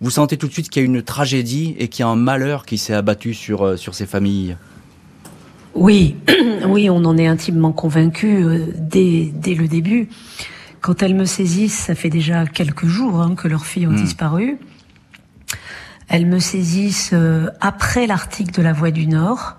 vous 0.00 0.10
sentez 0.10 0.36
tout 0.36 0.48
de 0.48 0.52
suite 0.52 0.68
qu'il 0.68 0.82
y 0.82 0.84
a 0.84 0.86
une 0.86 1.02
tragédie 1.02 1.74
et 1.78 1.88
qu'il 1.88 2.02
y 2.02 2.06
a 2.06 2.08
un 2.08 2.16
malheur 2.16 2.66
qui 2.66 2.78
s'est 2.78 2.94
abattu 2.94 3.34
sur, 3.34 3.62
euh, 3.62 3.76
sur 3.76 3.94
ces 3.94 4.06
familles? 4.06 4.56
Oui, 5.74 6.16
oui, 6.66 6.88
on 6.90 7.04
en 7.04 7.16
est 7.16 7.26
intimement 7.26 7.72
convaincu 7.72 8.42
euh, 8.44 8.66
dès, 8.76 9.30
dès 9.34 9.54
le 9.54 9.68
début. 9.68 10.08
Quand 10.80 11.02
elles 11.02 11.14
me 11.14 11.24
saisissent, 11.24 11.78
ça 11.78 11.94
fait 11.94 12.10
déjà 12.10 12.46
quelques 12.46 12.86
jours 12.86 13.20
hein, 13.20 13.34
que 13.34 13.48
leurs 13.48 13.66
filles 13.66 13.86
ont 13.86 13.92
hmm. 13.92 14.02
disparu. 14.02 14.58
Elles 16.08 16.26
me 16.26 16.38
saisissent 16.38 17.14
après 17.60 18.06
l'article 18.06 18.54
de 18.54 18.62
la 18.62 18.72
Voix 18.72 18.90
du 18.90 19.06
Nord 19.06 19.58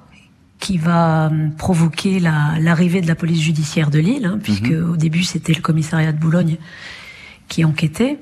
qui 0.60 0.78
va 0.78 1.28
euh, 1.28 1.48
provoquer 1.58 2.20
l'arrivée 2.20 3.02
de 3.02 3.08
la 3.08 3.16
police 3.16 3.42
judiciaire 3.42 3.90
de 3.90 4.00
Lille, 4.00 4.26
hein, 4.26 4.40
puisque 4.42 4.72
mhm. 4.72 4.92
au 4.92 4.98
début 4.98 5.24
c'était 5.24 5.54
le 5.54 5.62
commissariat 5.62 6.12
de 6.12 6.20
Boulogne 6.20 6.58
qui 7.48 7.66
enquêtait. 7.66 8.20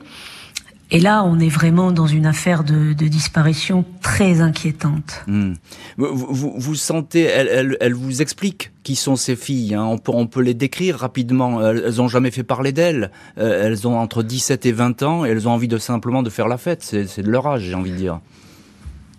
Et 0.89 1.01
là, 1.01 1.23
on 1.25 1.37
est 1.39 1.49
vraiment 1.49 1.91
dans 1.91 2.07
une 2.07 2.25
affaire 2.25 2.63
de, 2.63 2.93
de 2.93 3.07
disparition 3.09 3.83
très 4.01 4.39
inquiétante. 4.39 5.21
Hmm. 5.27 5.53
Vous, 5.97 6.53
vous, 6.57 6.75
sentez, 6.75 7.23
elle, 7.23 7.75
elle, 7.81 7.93
vous 7.93 8.21
explique 8.21 8.71
qui 8.83 8.95
sont 8.95 9.17
ces 9.17 9.35
filles. 9.35 9.75
Hein. 9.75 9.83
On, 9.83 9.97
peut, 9.97 10.13
on 10.15 10.27
peut 10.27 10.41
les 10.41 10.53
décrire 10.53 10.97
rapidement. 10.97 11.61
Elles 11.67 12.01
ont 12.01 12.07
jamais 12.07 12.31
fait 12.31 12.43
parler 12.43 12.71
d'elles. 12.71 13.11
Euh, 13.37 13.65
elles 13.65 13.85
ont 13.85 13.99
entre 13.99 14.23
17 14.23 14.65
et 14.65 14.71
20 14.71 15.03
ans 15.03 15.25
et 15.25 15.29
elles 15.29 15.45
ont 15.49 15.51
envie 15.51 15.67
de 15.67 15.77
simplement 15.77 16.23
de 16.23 16.29
faire 16.29 16.47
la 16.47 16.57
fête. 16.57 16.83
C'est 16.83 17.21
de 17.21 17.29
leur 17.29 17.45
âge, 17.47 17.63
j'ai 17.63 17.75
envie 17.75 17.91
de 17.91 17.97
dire. 17.97 18.21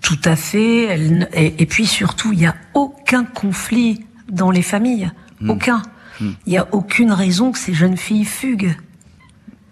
Tout 0.01 0.19
à 0.25 0.37
fait. 0.37 0.85
Elle, 0.85 1.29
et, 1.33 1.67
puis 1.67 1.87
surtout, 1.87 2.33
il 2.33 2.39
n'y 2.39 2.47
a 2.47 2.55
aucun 2.75 3.25
conflit 3.25 4.05
dans 4.31 4.51
les 4.51 4.63
familles. 4.63 5.11
Hmm. 5.41 5.51
Aucun. 5.51 5.83
Hmm. 6.21 6.33
Il 6.47 6.51
n'y 6.51 6.59
a 6.59 6.69
aucune 6.73 7.13
raison 7.13 7.53
que 7.53 7.59
ces 7.59 7.75
jeunes 7.75 7.97
filles 7.97 8.25
fuguent. 8.25 8.77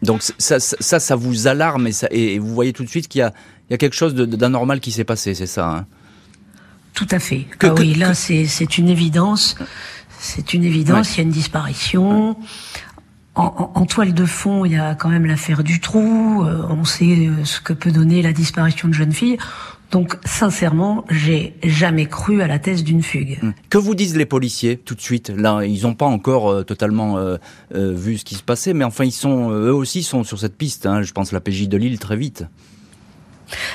Donc 0.02 0.22
ça, 0.38 0.60
ça, 0.60 1.00
ça 1.00 1.16
vous 1.16 1.46
alarme 1.46 1.86
et, 1.86 1.92
ça, 1.92 2.06
et 2.10 2.38
vous 2.38 2.52
voyez 2.54 2.72
tout 2.72 2.84
de 2.84 2.88
suite 2.88 3.08
qu'il 3.08 3.20
y 3.20 3.22
a, 3.22 3.32
il 3.68 3.72
y 3.72 3.74
a 3.74 3.78
quelque 3.78 3.96
chose 3.96 4.14
d'anormal 4.14 4.80
qui 4.80 4.92
s'est 4.92 5.04
passé, 5.04 5.34
c'est 5.34 5.46
ça 5.46 5.68
hein? 5.68 5.86
Tout 6.92 7.08
à 7.10 7.18
fait. 7.18 7.46
ah 7.62 7.74
oui, 7.74 7.94
là 7.94 8.14
c'est 8.14 8.78
une 8.78 8.88
évidence. 8.88 9.56
C'est 10.18 10.54
une 10.54 10.64
évidence. 10.64 11.14
Il 11.14 11.18
y 11.18 11.20
a 11.20 11.22
une 11.24 11.30
disparition. 11.30 12.38
en, 13.34 13.86
toile 13.86 14.14
de 14.14 14.24
fond, 14.24 14.64
il 14.64 14.72
y 14.72 14.76
a 14.76 14.94
quand 14.94 15.10
même 15.10 15.26
l'affaire 15.26 15.62
du 15.62 15.78
trou. 15.78 16.42
on 16.42 16.84
sait 16.86 17.28
ce 17.44 17.60
que 17.60 17.74
peut 17.74 17.92
donner 17.92 18.22
la 18.22 18.32
disparition 18.32 18.88
de 18.88 18.94
jeunes 18.94 19.12
filles. 19.12 19.36
Donc, 19.90 20.18
sincèrement, 20.24 21.04
j'ai 21.10 21.54
jamais 21.62 22.06
cru 22.06 22.42
à 22.42 22.46
la 22.46 22.58
thèse 22.58 22.82
d'une 22.82 23.02
fugue. 23.02 23.38
Hum. 23.42 23.52
Que 23.70 23.78
vous 23.78 23.94
disent 23.94 24.16
les 24.16 24.26
policiers 24.26 24.76
tout 24.76 24.94
de 24.94 25.00
suite 25.00 25.30
Là, 25.30 25.64
ils 25.64 25.82
n'ont 25.82 25.94
pas 25.94 26.06
encore 26.06 26.50
euh, 26.50 26.62
totalement 26.64 27.18
euh, 27.18 27.36
euh, 27.74 27.92
vu 27.94 28.18
ce 28.18 28.24
qui 28.24 28.34
se 28.34 28.42
passait, 28.42 28.74
mais 28.74 28.84
enfin, 28.84 29.04
ils 29.04 29.12
sont, 29.12 29.50
eux 29.50 29.72
aussi 29.72 30.02
sont 30.02 30.24
sur 30.24 30.38
cette 30.38 30.56
piste. 30.56 30.86
Hein. 30.86 31.02
Je 31.02 31.12
pense 31.12 31.32
la 31.32 31.40
PJ 31.40 31.68
de 31.68 31.76
Lille 31.76 31.98
très 31.98 32.16
vite. 32.16 32.44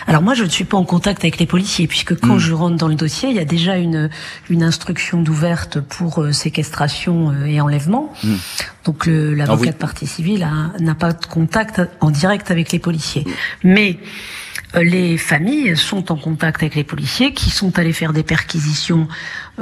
Alors 0.05 0.21
moi, 0.21 0.33
je 0.33 0.43
ne 0.43 0.49
suis 0.49 0.65
pas 0.65 0.75
en 0.75 0.83
contact 0.83 1.21
avec 1.23 1.39
les 1.39 1.45
policiers, 1.45 1.87
puisque 1.87 2.19
quand 2.19 2.33
hum. 2.33 2.39
je 2.39 2.51
rentre 2.51 2.75
dans 2.75 2.89
le 2.89 2.95
dossier, 2.95 3.29
il 3.29 3.35
y 3.37 3.39
a 3.39 3.45
déjà 3.45 3.77
une, 3.77 4.09
une 4.49 4.63
instruction 4.63 5.21
d'ouverte 5.21 5.79
pour 5.79 6.25
séquestration 6.33 7.33
et 7.45 7.61
enlèvement. 7.61 8.11
Hum. 8.25 8.37
Donc 8.83 9.05
l'avocat 9.05 9.69
ah 9.69 9.71
de 9.71 9.77
partie 9.77 10.07
civile 10.07 10.45
n'a 10.79 10.95
pas 10.95 11.13
de 11.13 11.25
contact 11.25 11.81
en 12.01 12.11
direct 12.11 12.51
avec 12.51 12.73
les 12.73 12.79
policiers. 12.79 13.25
Mais 13.63 13.97
euh, 14.01 14.05
les 14.75 15.17
familles 15.17 15.75
sont 15.75 16.11
en 16.11 16.15
contact 16.15 16.61
avec 16.61 16.75
les 16.75 16.83
policiers 16.83 17.33
qui 17.33 17.49
sont 17.49 17.77
allés 17.77 17.93
faire 17.93 18.13
des 18.13 18.23
perquisitions 18.23 19.07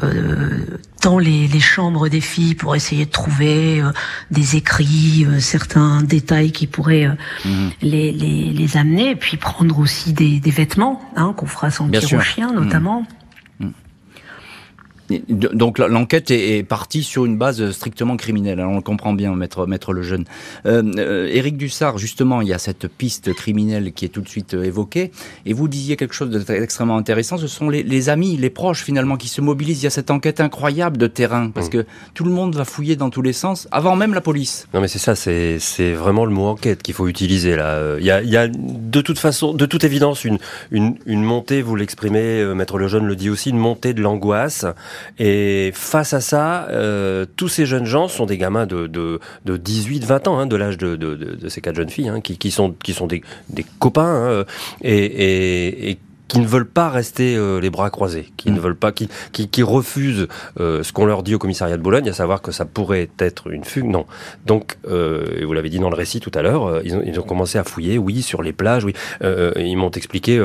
euh, 0.04 0.78
dans 1.02 1.18
les, 1.18 1.48
les, 1.48 1.60
chambres 1.60 2.10
des 2.10 2.22
filles 2.22 2.56
pour 2.56 2.76
essayer 2.76 3.06
de 3.06 3.12
trouver 3.12 3.82
euh, 3.82 3.92
des 4.30 4.56
écrits, 4.56 5.26
euh, 5.26 5.40
certains 5.40 6.04
détails 6.04 6.52
qui 6.52 6.68
pourraient 6.68 7.08
mhm. 7.44 7.72
les, 7.82 8.12
les, 8.12 8.54
les, 8.54 8.78
amener, 8.78 9.12
et 9.12 9.16
puis 9.16 9.38
prendre 9.38 9.80
aussi 9.80 10.14
des, 10.14 10.40
des 10.40 10.52
vêtements 10.52 11.02
hein, 11.16 11.34
qu'on 11.36 11.48
fera 11.48 11.72
sentir 11.72 12.18
aux 12.18 12.22
chiens 12.22 12.54
notamment. 12.54 13.06
Donc 15.30 15.80
l'enquête 15.80 16.32
est, 16.32 16.64
partie 16.64 17.04
sur 17.04 17.26
une 17.26 17.38
base 17.38 17.72
strictement 17.72 18.18
criminelle. 18.18 18.60
on 18.60 18.76
le 18.76 18.82
comprend 18.82 19.14
bien, 19.14 19.36
maître, 19.36 19.66
maître 19.66 19.94
Lejeune. 19.94 20.26
Euh, 20.66 20.84
euh, 20.98 21.28
Éric 21.32 21.58
Dussard, 21.58 21.98
justement, 21.98 22.42
il 22.42 22.48
y 22.48 22.54
a 22.54 22.60
cette 22.60 22.88
piste 22.88 23.34
criminelle 23.34 23.92
qui 23.94 24.06
est 24.06 24.10
tout 24.10 24.22
de 24.22 24.30
suite 24.30 24.54
euh, 24.54 24.64
évoquée. 24.64 25.12
Et 25.46 25.54
vous 25.54 25.68
disiez 25.68 25.96
quelque 25.96 26.14
chose 26.14 26.30
d'extrêmement 26.30 26.98
intéressant. 26.98 27.38
Ce 27.38 27.48
sont 27.48 27.70
les, 27.70 28.10
amis, 28.10 28.38
les 28.38 28.50
proches 28.50 28.84
finalement 28.84 29.18
qui 29.18 29.28
se 29.28 29.42
mobilisent. 29.42 29.82
Il 29.82 29.86
y 29.86 29.88
a 29.88 29.92
cette 29.92 30.12
enquête 30.12 30.40
incroyable 30.40 30.98
de 30.98 31.08
terrain 31.08 31.50
parce 31.50 31.68
mmh. 31.68 31.72
que 31.72 31.86
tout 32.14 32.24
le 32.24 32.32
monde 32.32 32.56
va 32.56 32.66
fouiller 32.66 32.96
dans 32.96 33.10
tous 33.10 33.22
les 33.22 33.34
sens 33.34 33.68
avant 33.72 33.96
même 33.96 34.14
la 34.14 34.22
police. 34.22 34.68
Non 34.74 34.82
mais 34.82 34.88
c'est 34.88 35.00
ça, 35.00 35.16
c'est 35.16 35.94
vraiment 35.94 36.26
le 36.26 36.32
mot 36.32 36.48
enquête 36.48 36.84
qu'il 36.84 36.94
faut 36.94 37.08
utiliser 37.08 37.56
là. 37.56 37.98
Il 38.00 38.06
y 38.06 38.12
a, 38.12 38.22
il 38.22 38.30
y 38.30 38.38
a 38.38 38.48
de 38.48 39.02
toute 39.02 39.20
façon, 39.20 39.54
de 39.54 39.66
toute 39.66 39.84
évidence, 39.84 40.26
une, 40.26 40.38
une, 40.72 40.96
une 41.06 41.24
montée, 41.24 41.62
vous 41.62 41.76
l'exprimez, 41.76 42.44
maître 42.56 42.78
Lejeune 42.78 43.06
le 43.06 43.16
dit 43.16 43.30
aussi, 43.30 43.50
une 43.50 43.58
montée 43.58 43.94
de 43.94 44.02
l'angoisse 44.02 44.66
et 45.18 45.72
face 45.74 46.14
à 46.14 46.22
ça, 46.22 46.68
euh, 46.70 47.26
tous 47.36 47.48
ces 47.48 47.66
jeunes 47.66 47.86
gens 47.86 48.08
sont 48.08 48.26
des 48.26 48.38
gamins 48.38 48.66
de, 48.66 48.88
de, 48.88 49.20
de 49.46 49.58
18, 49.58 50.04
20 50.04 50.28
ans, 50.28 50.40
hein, 50.40 50.46
de 50.46 50.56
l'âge 50.56 50.78
de, 50.78 50.96
de, 50.96 51.16
de, 51.16 51.50
ces 51.50 51.62
quatre 51.62 51.76
jeunes 51.76 51.90
filles, 51.90 52.10
hein, 52.10 52.22
qui, 52.22 52.38
qui, 52.38 52.52
sont, 52.52 52.74
qui 52.84 52.94
sont 52.94 53.08
des, 53.08 53.22
des 53.50 53.66
copains, 53.80 54.42
hein, 54.42 54.46
et, 54.82 55.06
et, 55.06 55.92
et 55.92 56.00
qui 56.30 56.40
ne 56.40 56.48
veulent 56.48 56.70
pas 56.70 56.90
rester 56.90 57.36
euh, 57.36 57.60
les 57.60 57.70
bras 57.70 57.90
croisés, 57.90 58.32
qui 58.38 58.52
ne 58.52 58.58
mm. 58.58 58.62
veulent 58.62 58.76
pas, 58.76 58.94
qui, 58.94 59.10
qui, 59.34 59.50
qui 59.50 59.64
refusent 59.64 60.28
euh, 60.60 60.84
ce 60.84 60.94
qu'on 60.94 61.06
leur 61.06 61.24
dit 61.24 61.36
au 61.36 61.40
commissariat 61.40 61.76
de 61.76 61.82
Bologne, 61.82 62.08
à 62.08 62.14
savoir 62.14 62.42
que 62.42 62.54
ça 62.54 62.64
pourrait 62.64 63.10
être 63.20 63.52
une 63.52 63.66
fugue. 63.66 63.88
Non. 63.88 64.06
Donc, 64.46 64.78
euh, 64.88 65.44
vous 65.44 65.54
l'avez 65.54 65.70
dit 65.70 65.80
dans 65.80 65.90
le 65.90 65.96
récit 65.96 66.22
tout 66.22 66.32
à 66.36 66.42
l'heure, 66.42 66.82
ils 66.86 67.20
ont 67.20 67.24
commencé 67.24 67.58
à 67.58 67.64
fouiller, 67.64 67.98
oui, 67.98 68.22
sur 68.22 68.44
les 68.44 68.54
plages, 68.54 68.86
oui. 68.86 68.94
ils 69.22 69.76
m'ont 69.76 69.90
expliqué 69.90 70.40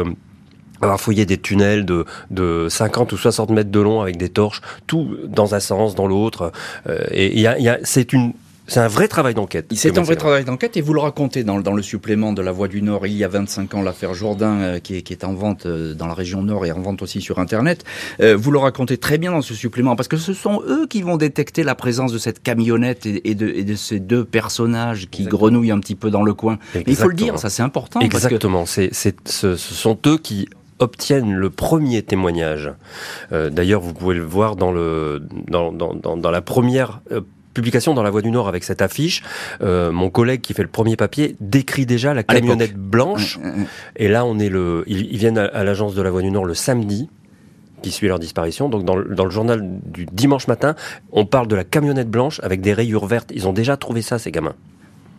avoir 0.80 1.00
fouillé 1.00 1.26
des 1.26 1.38
tunnels 1.38 1.84
de, 1.84 2.04
de 2.30 2.68
50 2.68 3.12
ou 3.12 3.16
60 3.16 3.50
mètres 3.50 3.70
de 3.70 3.80
long 3.80 4.00
avec 4.00 4.16
des 4.16 4.28
torches, 4.28 4.60
tout 4.86 5.16
dans 5.26 5.54
un 5.54 5.60
sens, 5.60 5.94
dans 5.94 6.06
l'autre. 6.06 6.52
Euh, 6.88 7.04
et 7.10 7.38
y 7.38 7.46
a, 7.46 7.58
y 7.58 7.68
a, 7.68 7.78
c'est 7.82 8.12
une 8.12 8.32
c'est 8.66 8.80
un 8.80 8.88
vrai 8.88 9.08
travail 9.08 9.34
d'enquête. 9.34 9.66
C'est 9.74 9.98
un 9.98 10.02
vrai 10.02 10.16
travail 10.16 10.44
d'enquête 10.44 10.76
et 10.76 10.80
vous 10.80 10.94
le 10.94 11.00
racontez 11.00 11.44
dans, 11.44 11.60
dans, 11.60 11.74
le 11.74 11.82
supplément 11.82 12.32
de 12.32 12.40
La 12.40 12.50
Voix 12.50 12.66
du 12.66 12.80
Nord. 12.80 13.06
Il 13.06 13.12
y 13.12 13.22
a 13.22 13.28
25 13.28 13.74
ans, 13.74 13.82
l'affaire 13.82 14.14
Jourdain 14.14 14.58
euh, 14.60 14.78
qui, 14.78 14.96
est, 14.96 15.02
qui, 15.02 15.12
est, 15.12 15.24
en 15.24 15.34
vente 15.34 15.66
euh, 15.66 15.92
dans 15.92 16.06
la 16.06 16.14
région 16.14 16.42
Nord 16.42 16.64
et 16.64 16.72
en 16.72 16.80
vente 16.80 17.02
aussi 17.02 17.20
sur 17.20 17.38
Internet. 17.38 17.84
Euh, 18.20 18.34
vous 18.36 18.50
le 18.50 18.58
racontez 18.58 18.96
très 18.96 19.18
bien 19.18 19.32
dans 19.32 19.42
ce 19.42 19.54
supplément 19.54 19.96
parce 19.96 20.08
que 20.08 20.16
ce 20.16 20.32
sont 20.32 20.62
eux 20.66 20.86
qui 20.86 21.02
vont 21.02 21.18
détecter 21.18 21.62
la 21.62 21.74
présence 21.74 22.12
de 22.12 22.18
cette 22.18 22.42
camionnette 22.42 23.04
et, 23.04 23.30
et, 23.30 23.34
de, 23.34 23.48
et 23.48 23.64
de, 23.64 23.74
ces 23.74 24.00
deux 24.00 24.24
personnages 24.24 25.08
qui 25.10 25.24
grenouillent 25.24 25.70
un 25.70 25.80
petit 25.80 25.94
peu 25.94 26.10
dans 26.10 26.22
le 26.22 26.32
coin. 26.32 26.58
il 26.86 26.96
faut 26.96 27.08
le 27.08 27.14
dire, 27.14 27.38
ça 27.38 27.50
c'est 27.50 27.62
important. 27.62 28.00
Exactement. 28.00 28.64
C'est, 28.64 28.90
ce, 28.94 29.56
ce 29.56 29.56
sont 29.56 29.98
eux 30.06 30.16
qui 30.16 30.48
obtiennent 30.84 31.34
le 31.34 31.50
premier 31.50 32.02
témoignage. 32.02 32.70
Euh, 33.32 33.50
D'ailleurs, 33.50 33.80
vous 33.80 33.92
pouvez 33.92 34.14
le 34.14 34.22
voir 34.22 34.54
dans, 34.54 34.70
le, 34.70 35.20
dans, 35.48 35.72
dans, 35.72 35.94
dans, 35.94 36.30
la 36.30 36.42
première 36.42 37.00
euh, 37.10 37.22
publication 37.54 37.94
dans 37.94 38.02
La 38.02 38.10
Voix 38.10 38.22
du 38.22 38.30
Nord 38.30 38.46
avec 38.46 38.62
cette 38.62 38.82
affiche. 38.82 39.22
Euh, 39.62 39.90
mon 39.90 40.10
collègue 40.10 40.40
qui 40.42 40.54
fait 40.54 40.62
le 40.62 40.68
premier 40.68 40.96
papier 40.96 41.36
décrit 41.40 41.86
déjà 41.86 42.14
la 42.14 42.22
camionnette 42.22 42.76
blanche. 42.76 43.38
Et 43.96 44.08
là, 44.08 44.24
on 44.24 44.38
est 44.38 44.48
le, 44.48 44.84
ils, 44.86 45.16
viennent 45.16 45.38
à, 45.38 45.64
l'agence 45.64 45.94
de 45.94 46.02
La 46.02 46.10
Voix 46.10 46.22
du 46.22 46.30
Nord 46.30 46.44
le 46.44 46.54
samedi 46.54 47.08
qui 47.82 47.90
suit 47.90 48.08
leur 48.08 48.18
disparition. 48.18 48.68
Donc 48.68 48.84
dans, 48.84 48.96
dans, 48.96 49.24
le 49.24 49.30
journal 49.30 49.60
du 49.86 50.06
dimanche 50.06 50.46
matin, 50.48 50.74
on 51.12 51.26
parle 51.26 51.48
de 51.48 51.56
la 51.56 51.64
camionnette 51.64 52.10
blanche 52.10 52.40
avec 52.42 52.60
des 52.60 52.72
rayures 52.72 53.06
vertes. 53.06 53.30
Ils 53.34 53.48
ont 53.48 53.52
déjà 53.52 53.76
trouvé 53.76 54.02
ça, 54.02 54.18
ces 54.18 54.30
gamins. 54.30 54.54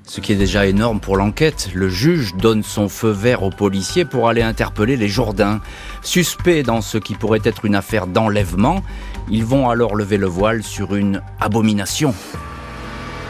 Ce 0.07 0.21
qui 0.21 0.33
est 0.33 0.35
déjà 0.35 0.67
énorme 0.67 0.99
pour 0.99 1.17
l'enquête, 1.17 1.71
le 1.73 1.89
juge 1.89 2.35
donne 2.35 2.61
son 2.61 2.89
feu 2.89 3.09
vert 3.09 3.41
aux 3.41 3.49
policiers 3.49 4.05
pour 4.05 4.29
aller 4.29 4.43
interpeller 4.43 4.97
les 4.97 5.07
Jourdains. 5.07 5.61
Suspects 6.03 6.61
dans 6.63 6.81
ce 6.81 6.99
qui 6.99 7.15
pourrait 7.15 7.41
être 7.43 7.65
une 7.65 7.73
affaire 7.73 8.05
d'enlèvement, 8.05 8.83
ils 9.31 9.43
vont 9.43 9.67
alors 9.67 9.95
lever 9.95 10.17
le 10.17 10.27
voile 10.27 10.61
sur 10.61 10.95
une 10.95 11.21
abomination. 11.39 12.13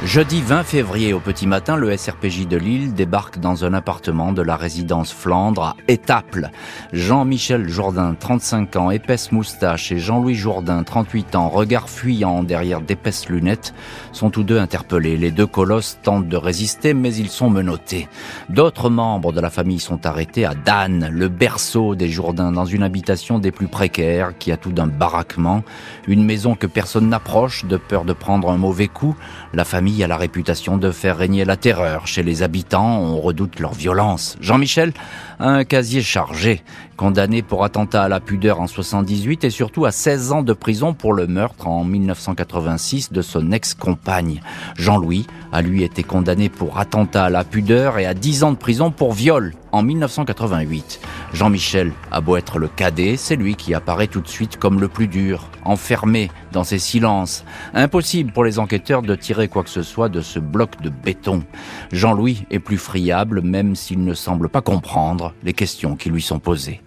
Jeudi 0.05 0.39
20 0.39 0.63
février 0.63 1.13
au 1.13 1.19
petit 1.19 1.47
matin, 1.47 1.75
le 1.75 1.97
SRPJ 1.97 2.47
de 2.47 2.57
Lille 2.57 2.93
débarque 2.93 3.39
dans 3.39 3.65
un 3.65 3.73
appartement 3.73 4.33
de 4.33 4.43
la 4.43 4.55
résidence 4.55 5.11
Flandre 5.11 5.63
à 5.63 5.75
Étaples. 5.87 6.51
Jean-Michel 6.93 7.67
Jourdain, 7.67 8.15
35 8.17 8.75
ans, 8.75 8.91
épaisse 8.91 9.31
moustache, 9.31 9.91
et 9.91 9.97
Jean-Louis 9.97 10.35
Jourdain, 10.35 10.83
38 10.83 11.35
ans, 11.35 11.49
regard 11.49 11.89
fuyant 11.89 12.43
derrière 12.43 12.81
d'épaisses 12.81 13.29
lunettes, 13.29 13.73
sont 14.11 14.29
tous 14.29 14.43
deux 14.43 14.59
interpellés. 14.59 15.17
Les 15.17 15.31
deux 15.31 15.47
colosses 15.47 15.97
tentent 16.03 16.29
de 16.29 16.37
résister, 16.37 16.93
mais 16.93 17.13
ils 17.15 17.29
sont 17.29 17.49
menottés. 17.49 18.07
D'autres 18.49 18.91
membres 18.91 19.33
de 19.33 19.41
la 19.41 19.49
famille 19.49 19.79
sont 19.79 20.05
arrêtés 20.05 20.45
à 20.45 20.53
Dan, 20.53 21.09
le 21.11 21.29
berceau 21.29 21.95
des 21.95 22.09
Jourdains, 22.09 22.51
dans 22.51 22.65
une 22.65 22.83
habitation 22.83 23.39
des 23.39 23.51
plus 23.51 23.67
précaires, 23.67 24.37
qui 24.37 24.51
a 24.51 24.57
tout 24.57 24.71
d'un 24.71 24.87
baraquement, 24.87 25.63
une 26.07 26.23
maison 26.23 26.53
que 26.53 26.67
personne 26.67 27.09
n'approche 27.09 27.65
de 27.65 27.77
peur 27.77 28.05
de 28.05 28.13
prendre 28.13 28.51
un 28.51 28.57
mauvais 28.57 28.87
coup. 28.87 29.15
La 29.51 29.65
famille 29.65 29.94
a 30.03 30.07
la 30.07 30.17
réputation 30.17 30.77
de 30.77 30.91
faire 30.91 31.17
régner 31.17 31.45
la 31.45 31.57
terreur. 31.57 32.07
Chez 32.07 32.23
les 32.23 32.43
habitants, 32.43 32.99
on 32.99 33.19
redoute 33.19 33.59
leur 33.59 33.73
violence. 33.73 34.37
Jean-Michel 34.41 34.93
un 35.39 35.63
casier 35.63 36.01
chargé, 36.01 36.63
condamné 36.97 37.41
pour 37.41 37.63
attentat 37.63 38.03
à 38.03 38.07
la 38.07 38.19
pudeur 38.19 38.61
en 38.61 38.67
78 38.67 39.43
et 39.43 39.49
surtout 39.49 39.85
à 39.85 39.91
16 39.91 40.31
ans 40.31 40.43
de 40.43 40.53
prison 40.53 40.93
pour 40.93 41.13
le 41.13 41.27
meurtre 41.27 41.67
en 41.67 41.83
1986 41.83 43.11
de 43.11 43.21
son 43.21 43.51
ex-compagne. 43.51 44.41
Jean-Louis 44.77 45.27
a 45.51 45.61
lui 45.61 45.83
été 45.83 46.03
condamné 46.03 46.49
pour 46.49 46.79
attentat 46.79 47.25
à 47.25 47.29
la 47.29 47.43
pudeur 47.43 47.97
et 47.97 48.05
à 48.05 48.13
10 48.13 48.43
ans 48.43 48.51
de 48.51 48.57
prison 48.57 48.91
pour 48.91 49.13
viol 49.13 49.53
en 49.71 49.83
1988. 49.83 51.01
Jean-Michel 51.33 51.91
a 52.11 52.21
beau 52.21 52.37
être 52.37 52.59
le 52.59 52.69
cadet, 52.69 53.17
c'est 53.17 53.35
lui 53.35 53.55
qui 53.55 53.73
apparaît 53.73 54.07
tout 54.07 54.21
de 54.21 54.27
suite 54.27 54.57
comme 54.57 54.79
le 54.79 54.87
plus 54.87 55.07
dur, 55.07 55.49
enfermé 55.65 56.31
dans 56.53 56.63
ses 56.63 56.79
silences. 56.79 57.43
Impossible 57.73 58.31
pour 58.31 58.45
les 58.45 58.57
enquêteurs 58.57 59.01
de 59.01 59.15
tirer 59.15 59.49
quoi 59.49 59.63
que 59.63 59.69
ce 59.69 59.83
soit 59.83 60.07
de 60.07 60.21
ce 60.21 60.39
bloc 60.39 60.81
de 60.81 60.89
béton. 60.89 61.43
Jean-Louis 61.91 62.45
est 62.51 62.59
plus 62.59 62.77
friable 62.77 63.41
même 63.41 63.75
s'il 63.75 64.03
ne 64.03 64.13
semble 64.13 64.47
pas 64.47 64.61
comprendre 64.61 65.24
les 65.43 65.53
questions 65.53 65.95
qui 65.95 66.09
lui 66.09 66.21
sont 66.21 66.39
posées. 66.39 66.81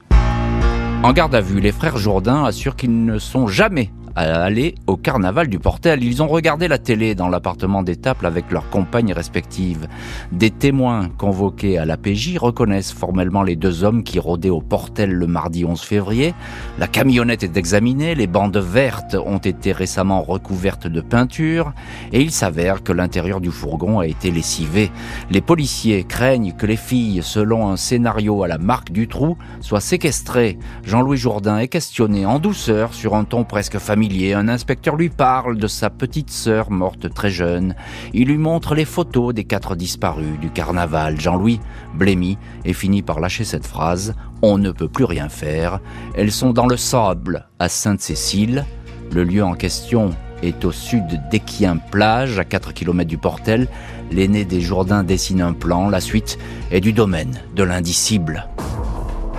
En 1.03 1.13
garde 1.13 1.35
à 1.35 1.41
vue, 1.41 1.61
les 1.61 1.73
frères 1.73 1.97
Jourdain 1.97 2.45
assurent 2.45 2.77
qu'ils 2.77 3.05
ne 3.05 3.19
sont 3.19 3.47
jamais 3.47 3.91
à 4.19 4.43
aller 4.43 4.75
au 4.89 4.97
carnaval 4.97 5.47
du 5.47 5.61
Portel. 5.61 6.03
Ils 6.03 6.23
ont 6.25 6.27
regardé 6.27 6.67
la 6.67 6.79
télé 6.79 7.15
dans 7.15 7.29
l'appartement 7.29 7.85
d'Étaples 7.85 8.27
avec 8.27 8.51
leurs 8.51 8.69
compagnes 8.69 9.13
respectives. 9.13 9.87
Des 10.33 10.51
témoins 10.51 11.09
convoqués 11.09 11.79
à 11.79 11.85
la 11.85 11.97
PJ 11.97 12.37
reconnaissent 12.37 12.93
formellement 12.93 13.45
les 13.45 13.55
deux 13.55 13.85
hommes 13.85 14.03
qui 14.03 14.19
rôdaient 14.19 14.51
au 14.51 14.61
Portel 14.61 15.13
le 15.13 15.27
mardi 15.29 15.65
11 15.65 15.81
février. 15.81 16.35
La 16.81 16.89
camionnette 16.89 17.45
est 17.45 17.57
examinée, 17.57 18.17
les 18.17 18.27
bandes 18.27 18.57
vertes 18.57 19.15
ont 19.15 19.39
été 19.39 19.71
récemment 19.71 20.23
recouvertes 20.23 20.89
de 20.89 21.01
peinture 21.01 21.73
et 22.13 22.21
il 22.21 22.33
s'avère 22.33 22.83
que 22.83 22.93
l'intérieur 22.93 23.41
du 23.41 23.53
fourgon 23.53 24.01
a 24.01 24.07
été 24.07 24.33
lessivé. 24.33 24.91
Les 25.31 25.41
policiers 25.41 26.03
craignent 26.03 26.53
que 26.53 26.67
les 26.67 26.77
filles, 26.77 27.21
selon 27.23 27.69
un 27.69 27.77
scénario 27.77 28.43
à 28.43 28.49
la 28.49 28.59
marque 28.59 28.91
du 28.91 29.07
trou, 29.07 29.37
soient 29.61 29.81
séquestrées. 29.81 30.59
Jean-Louis 30.83 31.19
Jourdain 31.19 31.59
est 31.59 31.69
questionné 31.69 32.27
en 32.27 32.41
douceur 32.41 32.95
sur 32.95 33.15
un 33.15 33.23
ton 33.23 33.45
presque 33.45 33.79
familier 33.79 34.08
un 34.35 34.49
inspecteur 34.49 34.97
lui 34.97 35.11
parle 35.11 35.59
de 35.59 35.67
sa 35.67 35.91
petite 35.91 36.31
sœur 36.31 36.71
morte 36.71 37.13
très 37.13 37.31
jeune. 37.31 37.75
Il 38.15 38.29
lui 38.29 38.39
montre 38.39 38.75
les 38.75 38.85
photos 38.85 39.35
des 39.35 39.45
quatre 39.45 39.77
disparus 39.77 40.39
du 40.41 40.51
carnaval. 40.51 41.21
Jean-Louis 41.21 41.61
blêmi 41.95 42.39
et 42.65 42.73
finit 42.73 43.03
par 43.03 43.21
lâcher 43.21 43.45
cette 43.45 43.67
phrase 43.67 44.15
On 44.43 44.59
ne 44.59 44.71
peut 44.71 44.89
plus 44.89 45.05
rien 45.05 45.29
faire. 45.29 45.81
Elles 46.15 46.33
sont 46.33 46.53
dans 46.53 46.67
le 46.67 46.77
sable 46.77 47.49
à 47.59 47.69
Sainte-Cécile. 47.69 48.65
Le 49.13 49.25
lieu 49.25 49.45
en 49.45 49.55
question 49.55 50.11
est 50.43 50.65
au 50.65 50.73
sud 50.73 51.21
d'Equien 51.31 51.77
plage 51.77 52.39
à 52.39 52.45
4 52.45 52.73
km 52.73 53.09
du 53.09 53.19
Portel. 53.19 53.69
L'aîné 54.11 54.45
des 54.45 54.61
Jourdains 54.61 55.03
dessine 55.03 55.43
un 55.43 55.53
plan, 55.53 55.89
la 55.91 56.01
suite 56.01 56.39
est 56.71 56.81
du 56.81 56.93
domaine 56.93 57.41
de 57.55 57.63
l'indicible. 57.63 58.49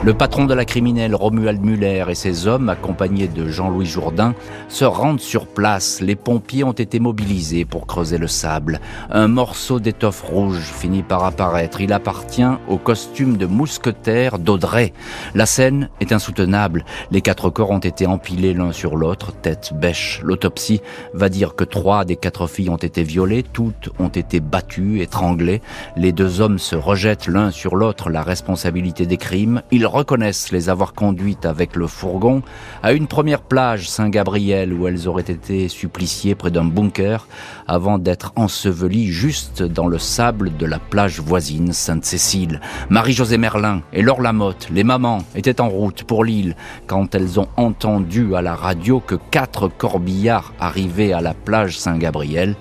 Le 0.01 0.13
patron 0.13 0.45
de 0.45 0.53
la 0.53 0.63
criminelle 0.63 1.13
Romuald 1.13 1.61
Muller 1.61 2.05
et 2.07 2.15
ses 2.15 2.47
hommes, 2.47 2.69
accompagnés 2.69 3.27
de 3.27 3.49
Jean-Louis 3.49 3.85
Jourdain, 3.85 4.33
se 4.69 4.85
rendent 4.85 5.19
sur 5.19 5.45
place. 5.45 5.99
Les 5.99 6.15
pompiers 6.15 6.63
ont 6.63 6.71
été 6.71 7.01
mobilisés 7.01 7.65
pour 7.65 7.85
creuser 7.85 8.17
le 8.17 8.27
sable. 8.27 8.79
Un 9.09 9.27
morceau 9.27 9.81
d'étoffe 9.81 10.21
rouge 10.21 10.61
finit 10.61 11.03
par 11.03 11.25
apparaître. 11.25 11.81
Il 11.81 11.91
appartient 11.91 12.47
au 12.69 12.77
costume 12.77 13.35
de 13.35 13.45
mousquetaire 13.45 14.39
d'Audrey. 14.39 14.93
La 15.35 15.45
scène 15.45 15.89
est 15.99 16.13
insoutenable. 16.13 16.85
Les 17.11 17.21
quatre 17.21 17.49
corps 17.49 17.71
ont 17.71 17.79
été 17.79 18.07
empilés 18.07 18.53
l'un 18.53 18.71
sur 18.71 18.95
l'autre, 18.95 19.33
tête 19.33 19.73
bêche. 19.75 20.21
L'autopsie 20.23 20.81
va 21.13 21.27
dire 21.27 21.55
que 21.55 21.65
trois 21.65 22.05
des 22.05 22.15
quatre 22.15 22.47
filles 22.47 22.69
ont 22.69 22.77
été 22.77 23.03
violées, 23.03 23.43
toutes 23.43 23.89
ont 23.99 24.07
été 24.07 24.39
battues, 24.39 25.01
étranglées. 25.01 25.61
Les 25.97 26.13
deux 26.13 26.39
hommes 26.39 26.57
se 26.57 26.77
rejettent 26.77 27.27
l'un 27.27 27.51
sur 27.51 27.75
l'autre 27.75 28.09
la 28.09 28.23
responsabilité 28.23 29.05
des 29.05 29.17
crimes. 29.17 29.61
Reconnaissent 29.89 30.51
les 30.51 30.69
avoir 30.69 30.93
conduites 30.93 31.45
avec 31.45 31.75
le 31.75 31.87
fourgon 31.87 32.41
à 32.83 32.93
une 32.93 33.07
première 33.07 33.41
plage 33.41 33.89
Saint-Gabriel 33.89 34.73
où 34.73 34.87
elles 34.87 35.07
auraient 35.07 35.21
été 35.23 35.67
suppliciées 35.67 36.35
près 36.35 36.51
d'un 36.51 36.65
bunker 36.65 37.27
avant 37.67 37.97
d'être 37.97 38.31
ensevelies 38.35 39.07
juste 39.07 39.63
dans 39.63 39.87
le 39.87 39.97
sable 39.97 40.55
de 40.57 40.65
la 40.65 40.79
plage 40.79 41.19
voisine 41.19 41.73
Sainte-Cécile. 41.73 42.61
Marie-Josée 42.89 43.37
Merlin 43.37 43.81
et 43.93 44.01
Laure 44.01 44.21
Lamotte, 44.21 44.69
les 44.71 44.83
mamans, 44.83 45.23
étaient 45.35 45.61
en 45.61 45.69
route 45.69 46.03
pour 46.03 46.23
l'île 46.23 46.55
quand 46.87 47.15
elles 47.15 47.39
ont 47.39 47.49
entendu 47.57 48.35
à 48.35 48.41
la 48.41 48.55
radio 48.55 48.99
que 48.99 49.15
quatre 49.15 49.67
corbillards 49.67 50.53
arrivaient 50.59 51.13
à 51.13 51.21
la 51.21 51.33
plage 51.33 51.77
Saint-Gabriel. 51.77 52.55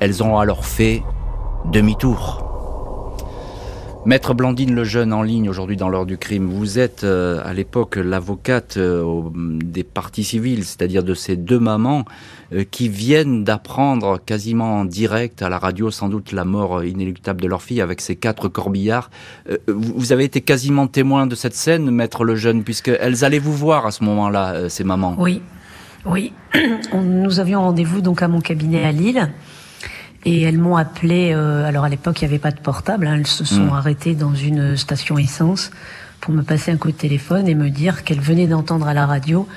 Elles 0.00 0.22
ont 0.22 0.38
alors 0.38 0.64
fait 0.64 1.02
demi-tour. 1.64 2.51
Maître 4.04 4.34
Blandine 4.34 4.74
Lejeune 4.74 5.12
en 5.12 5.22
ligne 5.22 5.48
aujourd'hui 5.48 5.76
dans 5.76 5.88
l'heure 5.88 6.06
du 6.06 6.18
crime. 6.18 6.46
Vous 6.46 6.80
êtes 6.80 7.04
euh, 7.04 7.40
à 7.44 7.52
l'époque 7.52 7.94
l'avocate 7.94 8.76
euh, 8.76 9.22
des 9.34 9.84
parties 9.84 10.24
civiles, 10.24 10.64
c'est-à-dire 10.64 11.04
de 11.04 11.14
ces 11.14 11.36
deux 11.36 11.60
mamans 11.60 12.04
euh, 12.52 12.64
qui 12.68 12.88
viennent 12.88 13.44
d'apprendre 13.44 14.18
quasiment 14.18 14.80
en 14.80 14.84
direct 14.84 15.40
à 15.42 15.48
la 15.48 15.60
radio 15.60 15.92
sans 15.92 16.08
doute 16.08 16.32
la 16.32 16.44
mort 16.44 16.82
inéluctable 16.82 17.40
de 17.40 17.46
leur 17.46 17.62
fille 17.62 17.80
avec 17.80 18.00
ces 18.00 18.16
quatre 18.16 18.48
corbillards. 18.48 19.08
vous 19.68 20.12
avez 20.12 20.24
été 20.24 20.40
quasiment 20.40 20.88
témoin 20.88 21.28
de 21.28 21.36
cette 21.36 21.54
scène, 21.54 21.88
Maître 21.92 22.24
Lejeune, 22.24 22.64
puisqu'elles 22.64 23.24
allaient 23.24 23.38
vous 23.38 23.54
voir 23.54 23.86
à 23.86 23.92
ce 23.92 24.02
moment-là, 24.02 24.68
ces 24.68 24.82
mamans. 24.82 25.14
Oui, 25.16 25.42
oui. 26.06 26.32
Nous 26.92 27.38
avions 27.38 27.60
rendez-vous 27.60 28.00
donc 28.00 28.22
à 28.22 28.26
mon 28.26 28.40
cabinet 28.40 28.82
à 28.82 28.90
Lille. 28.90 29.30
Et 30.24 30.42
elles 30.42 30.58
m'ont 30.58 30.76
appelé. 30.76 31.32
Euh, 31.32 31.64
alors 31.66 31.84
à 31.84 31.88
l'époque, 31.88 32.20
il 32.22 32.24
n'y 32.24 32.30
avait 32.30 32.38
pas 32.38 32.50
de 32.50 32.60
portable. 32.60 33.06
Hein, 33.06 33.16
elles 33.18 33.26
se 33.26 33.44
sont 33.44 33.66
hmm. 33.66 33.72
arrêtées 33.74 34.14
dans 34.14 34.34
une 34.34 34.76
station 34.76 35.18
essence 35.18 35.70
pour 36.20 36.32
me 36.32 36.42
passer 36.42 36.70
un 36.70 36.76
coup 36.76 36.92
de 36.92 36.96
téléphone 36.96 37.48
et 37.48 37.54
me 37.54 37.68
dire 37.68 38.04
qu'elles 38.04 38.20
venaient 38.20 38.46
d'entendre 38.46 38.86
à 38.86 38.94
la 38.94 39.06
radio 39.06 39.48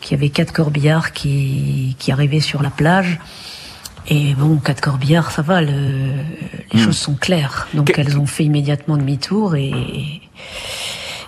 qu'il 0.00 0.16
y 0.16 0.20
avait 0.20 0.28
quatre 0.28 0.52
corbillards 0.52 1.12
qui, 1.12 1.96
qui 1.98 2.12
arrivaient 2.12 2.40
sur 2.40 2.62
la 2.62 2.70
plage. 2.70 3.18
Et 4.08 4.34
bon, 4.34 4.56
quatre 4.58 4.80
corbillards, 4.80 5.32
ça 5.32 5.42
va, 5.42 5.62
le, 5.62 5.70
les 5.70 6.80
hmm. 6.80 6.84
choses 6.84 6.96
sont 6.96 7.14
claires. 7.14 7.66
Donc 7.74 7.92
elles 7.98 8.18
ont 8.18 8.26
fait 8.26 8.44
immédiatement 8.44 8.96
demi-tour 8.96 9.56
et, 9.56 9.72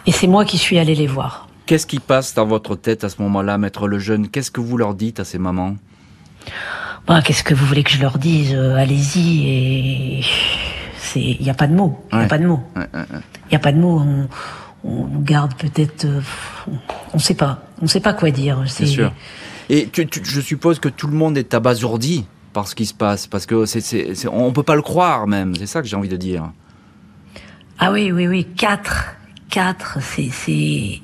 et 0.06 0.12
c'est 0.12 0.28
moi 0.28 0.44
qui 0.44 0.58
suis 0.58 0.78
allée 0.78 0.94
les 0.94 1.08
voir. 1.08 1.48
Qu'est-ce 1.66 1.86
qui 1.86 1.98
passe 1.98 2.34
dans 2.34 2.46
votre 2.46 2.76
tête 2.76 3.04
à 3.04 3.08
ce 3.08 3.20
moment-là, 3.20 3.58
Maître 3.58 3.88
Lejeune 3.88 4.28
Qu'est-ce 4.28 4.50
que 4.50 4.60
vous 4.60 4.78
leur 4.78 4.94
dites 4.94 5.20
à 5.20 5.24
ces 5.24 5.38
mamans? 5.38 5.76
Bah, 7.08 7.22
qu'est-ce 7.22 7.42
que 7.42 7.54
vous 7.54 7.66
voulez 7.66 7.82
que 7.82 7.90
je 7.90 8.00
leur 8.00 8.18
dise 8.18 8.54
euh, 8.54 8.76
Allez-y 8.76 9.48
et 9.48 10.24
c'est, 10.98 11.20
il 11.20 11.42
n'y 11.42 11.50
a 11.50 11.54
pas 11.54 11.66
de 11.66 11.74
mots. 11.74 12.04
Il 12.12 12.18
n'y 12.18 12.24
a 12.24 12.28
pas 12.28 12.38
de 12.38 12.46
mots. 12.46 12.62
Il 12.76 13.50
n'y 13.50 13.56
a 13.56 13.60
pas 13.60 13.72
de 13.72 13.78
mots. 13.78 13.98
On, 14.00 14.28
on 14.84 15.06
garde 15.20 15.54
peut-être, 15.54 16.04
euh, 16.04 16.20
on 17.12 17.16
ne 17.16 17.22
sait 17.22 17.34
pas. 17.34 17.62
On 17.80 17.84
ne 17.84 17.88
sait 17.88 18.00
pas 18.00 18.12
quoi 18.12 18.30
dire. 18.30 18.62
C'est 18.66 18.86
sûr. 18.86 19.12
Et 19.70 19.88
je 20.22 20.40
suppose 20.40 20.78
que 20.78 20.88
tout 20.88 21.06
le 21.06 21.16
monde 21.16 21.36
est 21.36 21.54
abasourdi 21.54 22.26
par 22.52 22.66
ce 22.68 22.74
qui 22.74 22.86
se 22.86 22.94
passe, 22.94 23.26
parce 23.26 23.46
que 23.46 23.66
c'est, 23.66 23.80
c'est, 23.80 24.26
on 24.28 24.52
peut 24.52 24.62
pas 24.62 24.74
le 24.76 24.82
croire 24.82 25.26
même. 25.26 25.54
C'est 25.56 25.66
ça 25.66 25.82
que 25.82 25.88
j'ai 25.88 25.96
envie 25.96 26.08
de 26.08 26.16
dire. 26.16 26.50
Ah 27.78 27.92
oui, 27.92 28.10
oui, 28.10 28.26
oui. 28.26 28.46
Quatre, 28.56 29.14
quatre. 29.50 29.98
C'est, 30.00 30.30
c'est, 30.30 31.00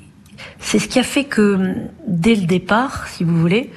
c'est 0.59 0.79
ce 0.79 0.87
qui 0.87 0.99
a 0.99 1.03
fait 1.03 1.25
que 1.25 1.75
dès 2.07 2.35
le 2.35 2.45
départ, 2.45 3.07
si 3.07 3.23
vous 3.23 3.39
voulez, 3.39 3.71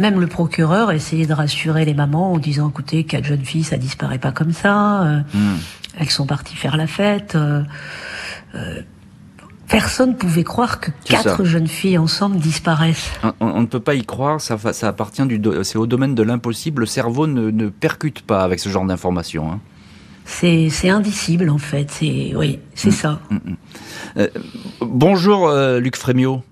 même 0.00 0.18
le 0.18 0.26
procureur 0.26 0.90
essayait 0.90 1.26
de 1.26 1.32
rassurer 1.32 1.84
les 1.84 1.94
mamans 1.94 2.32
en 2.32 2.38
disant 2.38 2.70
écoutez, 2.70 3.04
quatre 3.04 3.24
jeunes 3.24 3.44
filles, 3.44 3.64
ça 3.64 3.76
disparaît 3.76 4.18
pas 4.18 4.32
comme 4.32 4.52
ça. 4.52 5.02
Euh, 5.02 5.20
hmm. 5.34 5.56
Elles 5.98 6.10
sont 6.10 6.26
parties 6.26 6.56
faire 6.56 6.76
la 6.76 6.86
fête. 6.86 7.34
Euh, 7.36 7.62
euh, 8.54 8.80
personne 9.68 10.16
pouvait 10.16 10.42
croire 10.42 10.80
que 10.80 10.90
quatre 11.04 11.44
jeunes 11.44 11.68
filles 11.68 11.98
ensemble 11.98 12.38
disparaissent. 12.38 13.10
On, 13.38 13.60
ne 13.60 13.66
peut 13.66 13.80
pas 13.80 13.94
y 13.94 14.04
croire, 14.04 14.40
ça, 14.40 14.56
ça 14.72 14.88
appartient 14.88 15.24
du, 15.26 15.40
c'est 15.62 15.78
au 15.78 15.86
domaine 15.86 16.14
de 16.14 16.22
l'impossible. 16.22 16.80
Le 16.80 16.86
cerveau 16.86 17.26
ne, 17.26 17.68
percute 17.68 18.22
pas 18.22 18.42
avec 18.42 18.58
ce 18.58 18.68
genre 18.68 18.84
d'informations. 18.84 19.52
Hein. 19.52 19.60
C'est 20.24 20.88
indicible 20.88 21.50
en 21.50 21.58
fait. 21.58 21.90
C'est 21.90 22.32
oui, 22.34 22.58
c'est 22.74 22.88
hmm. 22.88 22.92
ça. 22.92 23.20
Hmm, 23.30 24.24
bonjour 24.80 25.52
Luc 25.78 25.96
Frémiot. 25.96 26.42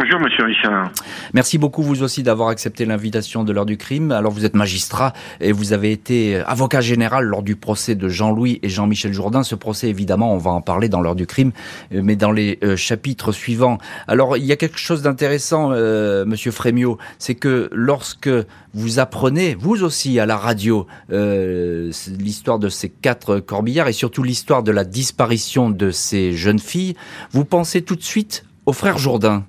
Bonjour 0.00 0.20
Monsieur 0.20 0.44
Richard. 0.44 0.92
Merci 1.34 1.58
beaucoup 1.58 1.82
vous 1.82 2.04
aussi 2.04 2.22
d'avoir 2.22 2.50
accepté 2.50 2.84
l'invitation 2.84 3.42
de 3.42 3.52
l'heure 3.52 3.66
du 3.66 3.76
crime. 3.76 4.12
Alors 4.12 4.30
vous 4.30 4.44
êtes 4.44 4.54
magistrat 4.54 5.12
et 5.40 5.50
vous 5.50 5.72
avez 5.72 5.90
été 5.90 6.36
avocat 6.46 6.80
général 6.80 7.24
lors 7.24 7.42
du 7.42 7.56
procès 7.56 7.96
de 7.96 8.08
Jean-Louis 8.08 8.60
et 8.62 8.68
Jean-Michel 8.68 9.12
Jourdain. 9.12 9.42
Ce 9.42 9.56
procès 9.56 9.88
évidemment 9.88 10.32
on 10.32 10.38
va 10.38 10.52
en 10.52 10.60
parler 10.60 10.88
dans 10.88 11.00
l'heure 11.00 11.16
du 11.16 11.26
crime, 11.26 11.50
euh, 11.92 12.00
mais 12.04 12.14
dans 12.14 12.30
les 12.30 12.60
euh, 12.62 12.76
chapitres 12.76 13.32
suivants. 13.32 13.78
Alors 14.06 14.36
il 14.36 14.44
y 14.44 14.52
a 14.52 14.56
quelque 14.56 14.78
chose 14.78 15.02
d'intéressant 15.02 15.70
euh, 15.72 16.24
Monsieur 16.24 16.52
Frémiot, 16.52 16.96
c'est 17.18 17.34
que 17.34 17.68
lorsque 17.72 18.30
vous 18.74 19.00
apprenez 19.00 19.56
vous 19.56 19.82
aussi 19.82 20.20
à 20.20 20.26
la 20.26 20.36
radio 20.36 20.86
l'histoire 21.08 22.60
de 22.60 22.68
ces 22.68 22.88
quatre 22.88 23.40
corbillards 23.40 23.88
et 23.88 23.92
surtout 23.92 24.22
l'histoire 24.22 24.62
de 24.62 24.70
la 24.70 24.84
disparition 24.84 25.70
de 25.70 25.90
ces 25.90 26.34
jeunes 26.34 26.60
filles, 26.60 26.94
vous 27.32 27.44
pensez 27.44 27.82
tout 27.82 27.96
de 27.96 28.04
suite 28.04 28.44
aux 28.64 28.72
frères 28.72 28.98
Jourdain. 28.98 29.44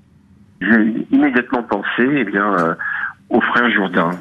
J'ai 0.61 1.07
immédiatement 1.11 1.63
pensé 1.63 1.87
eh 1.99 2.23
bien, 2.25 2.53
euh, 2.53 2.75
au 3.29 3.41
frère 3.41 3.69
Jourdain. 3.71 4.11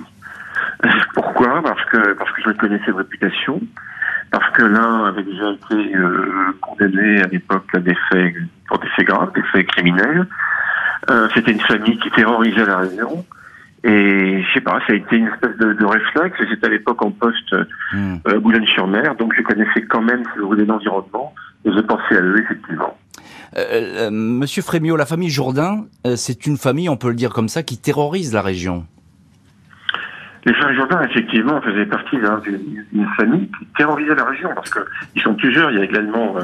Pourquoi? 1.14 1.62
Parce 1.62 1.84
que 1.86 2.12
parce 2.14 2.30
que 2.32 2.42
je 2.46 2.50
connaissais 2.52 2.90
de 2.90 2.96
réputation, 2.96 3.60
parce 4.30 4.50
que 4.52 4.62
l'un 4.62 5.06
avait 5.06 5.22
déjà 5.22 5.50
été 5.50 5.96
euh, 5.96 6.56
condamné 6.60 7.22
à 7.22 7.26
l'époque 7.26 7.66
à 7.74 7.78
des 7.78 7.96
faits 8.10 8.34
pour 8.66 8.78
des 8.78 8.88
faits 8.88 9.06
graves, 9.06 9.32
des 9.34 9.42
faits 9.42 9.66
criminels. 9.68 10.26
Euh, 11.10 11.28
C'était 11.34 11.52
une 11.52 11.60
famille 11.60 11.98
qui 11.98 12.10
terrorisait 12.10 12.66
la 12.66 12.78
région. 12.78 13.24
Et 13.84 14.42
je 14.42 14.54
sais 14.54 14.60
pas, 14.60 14.80
ça 14.86 14.92
a 14.92 14.96
été 14.96 15.16
une 15.16 15.28
espèce 15.28 15.56
de, 15.56 15.72
de 15.72 15.84
réflexe. 15.84 16.36
J'étais 16.48 16.66
à 16.66 16.70
l'époque 16.70 17.00
en 17.02 17.12
poste 17.12 17.52
mmh. 17.92 18.16
euh, 18.26 18.40
Boulogne-sur-Mer, 18.40 19.14
donc 19.14 19.34
je 19.36 19.42
connaissais 19.42 19.82
quand 19.82 20.02
même, 20.02 20.24
si 20.32 20.40
vous 20.40 20.48
voulez, 20.48 20.66
l'environnement. 20.66 21.32
Et 21.64 21.72
je 21.72 21.80
pensais 21.80 22.16
à 22.16 22.20
eux, 22.20 22.42
effectivement. 22.42 22.96
Euh, 23.56 24.08
euh, 24.08 24.10
Monsieur 24.10 24.62
Frémiot, 24.62 24.96
la 24.96 25.06
famille 25.06 25.30
Jourdain, 25.30 25.86
euh, 26.06 26.16
c'est 26.16 26.46
une 26.46 26.56
famille, 26.56 26.88
on 26.88 26.96
peut 26.96 27.08
le 27.08 27.14
dire 27.14 27.30
comme 27.30 27.48
ça, 27.48 27.62
qui 27.62 27.78
terrorise 27.78 28.32
la 28.32 28.42
région. 28.42 28.86
Les 30.44 30.54
frères 30.54 30.74
Jourdain, 30.74 31.02
effectivement, 31.02 31.60
faisaient 31.60 31.86
partie 31.86 32.16
d'une 32.16 33.08
famille 33.16 33.50
qui 33.58 33.66
terrorisait 33.76 34.14
la 34.14 34.24
région, 34.24 34.50
parce 34.54 34.70
qu'ils 34.70 35.22
sont 35.22 35.34
plusieurs. 35.34 35.70
Il 35.70 35.78
y 35.78 35.80
a 35.80 35.84
également 35.84 36.36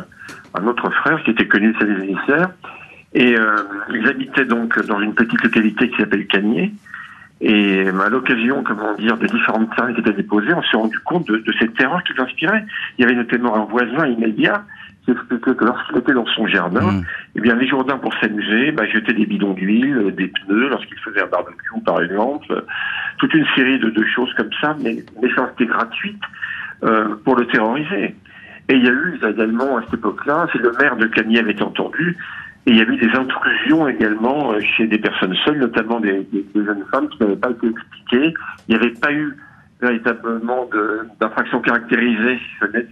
un 0.54 0.66
autre 0.66 0.90
frère 0.90 1.22
qui 1.22 1.30
était 1.30 1.46
connu 1.46 1.72
de 1.72 2.04
initiaires. 2.04 2.50
Et 3.14 3.36
ils 3.90 4.08
habitaient 4.08 4.44
donc 4.44 4.78
dans 4.86 5.00
une 5.00 5.14
petite 5.14 5.42
localité 5.42 5.88
qui 5.88 5.96
s'appelle 5.96 6.26
Cagné. 6.26 6.74
Et 7.40 7.86
à 7.86 8.08
l'occasion, 8.10 8.62
comment 8.64 8.94
dire, 8.94 9.16
de 9.16 9.26
différentes 9.26 9.74
terres 9.74 9.94
qui 9.94 10.00
étaient 10.00 10.12
déposées, 10.12 10.52
on 10.52 10.62
s'est 10.62 10.76
rendu 10.76 10.98
compte 10.98 11.26
de, 11.28 11.36
de 11.36 11.54
cette 11.58 11.74
terreur 11.74 12.02
qu'ils 12.02 12.20
inspiraient. 12.20 12.64
Il 12.98 13.02
y 13.02 13.04
avait 13.04 13.14
notamment 13.14 13.54
un 13.56 13.64
voisin 13.64 14.06
immédiat 14.06 14.64
expliquait 15.12 15.54
que 15.54 15.64
lorsqu'il 15.64 15.98
était 15.98 16.12
dans 16.12 16.26
son 16.26 16.46
jardin, 16.46 16.92
mm. 16.92 17.04
eh 17.36 17.40
bien, 17.40 17.54
les 17.56 17.66
Jourdains, 17.66 17.98
pour 17.98 18.14
s'amuser, 18.14 18.72
bah, 18.72 18.86
jetaient 18.86 19.12
des 19.12 19.26
bidons 19.26 19.52
d'huile, 19.52 20.14
des 20.16 20.28
pneus, 20.28 20.68
lorsqu'ils 20.68 20.98
faisaient 20.98 21.22
un 21.22 21.26
barbecue, 21.26 21.80
par 21.84 22.02
exemple, 22.02 22.64
toute 23.18 23.34
une 23.34 23.46
série 23.54 23.78
de, 23.78 23.90
de 23.90 24.04
choses 24.04 24.32
comme 24.34 24.50
ça, 24.60 24.76
mais, 24.80 24.96
mais 25.22 25.28
ça 25.34 25.50
c'était 25.50 25.70
gratuite 25.70 26.22
euh, 26.82 27.16
pour 27.24 27.36
le 27.36 27.46
terroriser. 27.46 28.14
Et 28.68 28.74
il 28.74 28.84
y 28.84 28.88
a 28.88 28.92
eu 28.92 29.20
également, 29.22 29.76
à 29.76 29.82
cette 29.82 29.94
époque-là, 29.94 30.46
c'est 30.52 30.58
le 30.58 30.72
maire 30.80 30.96
de 30.96 31.06
Cagny 31.06 31.38
avait 31.38 31.60
entendu, 31.62 32.16
et 32.66 32.70
il 32.70 32.78
y 32.78 32.80
a 32.80 32.84
eu 32.84 32.96
des 32.96 33.10
intrusions 33.14 33.86
également 33.88 34.52
euh, 34.52 34.60
chez 34.60 34.86
des 34.86 34.98
personnes 34.98 35.34
seules, 35.44 35.58
notamment 35.58 36.00
des, 36.00 36.26
des, 36.32 36.46
des 36.54 36.64
jeunes 36.64 36.84
femmes 36.90 37.08
qui 37.10 37.22
n'avaient 37.22 37.36
pas 37.36 37.50
été 37.50 37.66
expliquées. 37.66 38.34
Il 38.68 38.74
n'y 38.74 38.80
avait 38.82 38.94
pas 38.94 39.12
eu 39.12 39.36
véritablement 39.82 40.68
d'infraction 41.20 41.60
caractérisée, 41.60 42.38
si 42.38 42.44
ce 42.60 42.64
n'est 42.72 42.86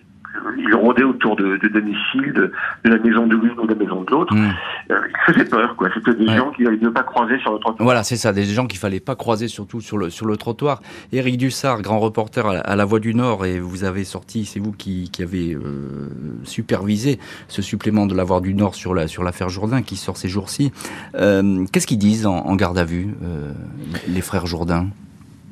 il 0.58 0.74
rôdait 0.74 1.02
autour 1.04 1.36
de, 1.36 1.56
de 1.58 1.68
domicile, 1.68 2.32
de, 2.34 2.52
de, 2.84 2.90
la 2.90 2.98
maison 2.98 3.26
de 3.26 3.36
l'une 3.36 3.58
ou 3.58 3.66
de 3.66 3.72
la 3.74 3.78
maison 3.78 4.02
de 4.02 4.10
l'autre. 4.10 4.34
Euh, 4.34 4.94
il 5.28 5.32
faisait 5.32 5.44
peur, 5.44 5.76
quoi. 5.76 5.88
C'était 5.94 6.14
des 6.14 6.26
Ouais. 6.26 6.36
gens 6.36 6.50
qu'il 6.52 6.64
ne 6.70 6.88
pas 6.88 7.02
croiser 7.02 7.38
sur 7.40 7.52
le 7.52 7.58
trottoir. 7.58 7.84
Voilà, 7.84 8.02
c'est 8.02 8.16
ça, 8.16 8.32
des 8.32 8.44
gens 8.44 8.66
qu'il 8.66 8.78
fallait 8.78 9.00
pas 9.00 9.14
croiser, 9.14 9.48
surtout 9.48 9.80
sur 9.80 9.98
le, 9.98 10.10
sur 10.10 10.26
le 10.26 10.36
trottoir. 10.36 10.80
Éric 11.12 11.36
Dussard, 11.36 11.82
grand 11.82 11.98
reporter 12.00 12.46
à 12.46 12.54
la, 12.54 12.60
à 12.60 12.76
la 12.76 12.84
Voix 12.84 13.00
du 13.00 13.14
Nord, 13.14 13.44
et 13.44 13.60
vous 13.60 13.84
avez 13.84 14.04
sorti, 14.04 14.44
c'est 14.44 14.60
vous 14.60 14.72
qui, 14.72 15.10
qui 15.10 15.22
avez 15.22 15.52
euh, 15.54 16.10
supervisé 16.44 17.18
ce 17.48 17.62
supplément 17.62 18.06
de 18.06 18.14
la 18.14 18.24
Voix 18.24 18.40
du 18.40 18.54
Nord 18.54 18.74
sur 18.74 18.94
la 18.94 19.08
sur 19.08 19.22
l'affaire 19.22 19.48
Jourdain 19.48 19.82
qui 19.82 19.96
sort 19.96 20.16
ces 20.16 20.28
jours-ci. 20.28 20.72
Euh, 21.14 21.64
Qu'est-ce 21.72 21.86
qu'ils 21.86 21.98
disent 21.98 22.26
en, 22.26 22.36
en 22.38 22.56
garde 22.56 22.78
à 22.78 22.84
vue, 22.84 23.14
euh, 23.22 23.52
les 24.08 24.20
frères 24.22 24.46
Jourdain? 24.46 24.88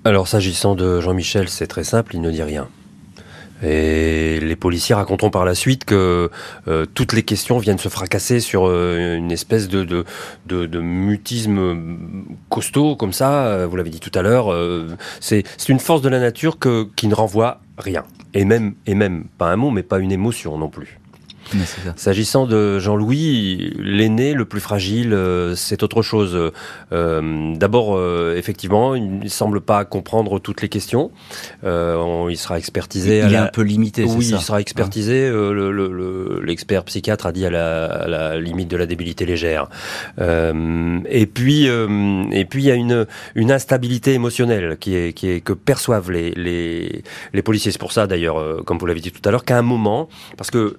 Alors, 0.05 0.29
s'agissant 0.29 0.75
de 0.75 1.01
Jean-Michel, 1.01 1.49
c'est 1.51 1.67
très 1.67 1.85
simple, 1.85 2.15
il 2.15 2.23
ne 2.23 2.31
dit 2.31 2.43
rien. 2.43 2.69
Et 3.63 4.41
les 4.41 4.57
policiers 4.57 4.95
raconteront 4.95 5.31
par 5.31 5.45
la 5.45 5.55
suite 5.55 5.85
que 5.85 6.31
euh, 6.69 6.87
toutes 6.95 7.13
les 7.13 7.23
questions 7.23 7.59
viennent 7.59 7.79
se 7.79 7.89
fracasser 7.89 8.41
sur 8.41 8.67
euh, 8.67 9.17
une 9.17 9.33
espèce 9.33 9.69
de, 9.69 10.05
mutisme 10.81 11.77
costaud, 12.49 12.97
comme 12.97 13.13
ça, 13.13 13.47
euh, 13.47 13.67
vous 13.67 13.77
l'avez 13.77 13.91
dit 13.91 14.01
tout 14.01 14.13
à 14.15 14.23
l'heure. 14.23 14.53
euh, 14.53 14.89
c'est 15.21 15.45
c'est 15.57 15.73
une 15.73 15.81
force 15.81 16.03
de 16.03 16.09
la 16.09 16.21
nature 16.21 16.59
que, 16.59 16.89
qui 16.97 17.09
ne 17.09 17.15
renvoie 17.15 17.61
rien. 17.79 18.05
Et 18.35 18.45
même, 18.45 18.75
et 18.87 18.95
même, 18.95 19.25
pas 19.39 19.51
un 19.51 19.57
mot, 19.57 19.71
mais 19.71 19.83
pas 19.83 19.99
une 19.99 20.13
émotion 20.13 20.57
non 20.57 20.69
plus. 20.69 21.00
S'agissant 21.97 22.47
de 22.47 22.79
Jean-Louis, 22.79 23.73
l'aîné, 23.79 24.35
le 24.35 24.45
plus 24.45 24.61
fragile, 24.61 25.13
euh, 25.13 25.55
c'est 25.55 25.83
autre 25.83 26.03
chose. 26.03 26.53
Euh, 26.93 27.55
D'abord, 27.57 27.97
euh, 27.97 28.35
effectivement, 28.37 28.95
il 28.95 29.19
ne 29.21 29.29
semble 29.29 29.61
pas 29.61 29.85
comprendre 29.85 30.39
toutes 30.39 30.63
les 30.63 30.69
questions. 30.69 31.11
Euh, 31.65 31.97
on- 31.97 32.29
il 32.29 32.37
sera 32.37 32.59
expertisé. 32.59 33.19
Il, 33.19 33.23
à 33.23 33.29
il 33.29 33.35
est 33.35 33.37
un 33.37 33.47
peu 33.47 33.63
limité, 33.63 34.05
oui, 34.05 34.25
ça. 34.25 34.37
il 34.37 34.43
sera 34.43 34.61
expertisé. 34.61 35.27
euh, 35.27 35.53
le- 35.53 35.73
le- 35.73 35.93
le- 35.93 36.41
L'expert 36.45 36.85
psychiatre 36.85 37.27
a 37.27 37.33
dit 37.33 37.45
à 37.47 37.51
la, 37.51 37.85
à 37.87 38.09
la 38.09 38.39
limite 38.39 38.69
de 38.69 38.77
la 38.77 38.87
débilité 38.87 39.27
légère. 39.27 39.69
Euh, 40.21 40.99
et 41.09 41.27
puis, 41.27 41.69
euh, 41.69 42.25
et 42.33 42.45
puis 42.45 42.63
il 42.63 42.67
y 42.67 42.71
a 42.71 42.75
une, 42.75 43.07
une 43.35 43.53
instabilité 43.53 44.13
émotionnelle 44.15 44.77
qui 44.79 44.95
est, 44.95 45.13
qui 45.13 45.29
est 45.31 45.41
que 45.41 45.53
perçoivent 45.53 46.11
les, 46.11 46.31
les, 46.33 47.03
les 47.33 47.43
policiers. 47.43 47.73
C'est 47.73 47.79
pour 47.81 47.93
ça, 47.93 48.07
d'ailleurs, 48.07 48.65
comme 48.65 48.79
vous 48.79 48.87
l'avez 48.87 49.01
dit 49.01 49.13
tout 49.13 49.27
à 49.29 49.31
l'heure, 49.33 49.45
qu'à 49.45 49.59
un 49.59 49.63
moment, 49.63 50.09
parce 50.37 50.51
que 50.51 50.79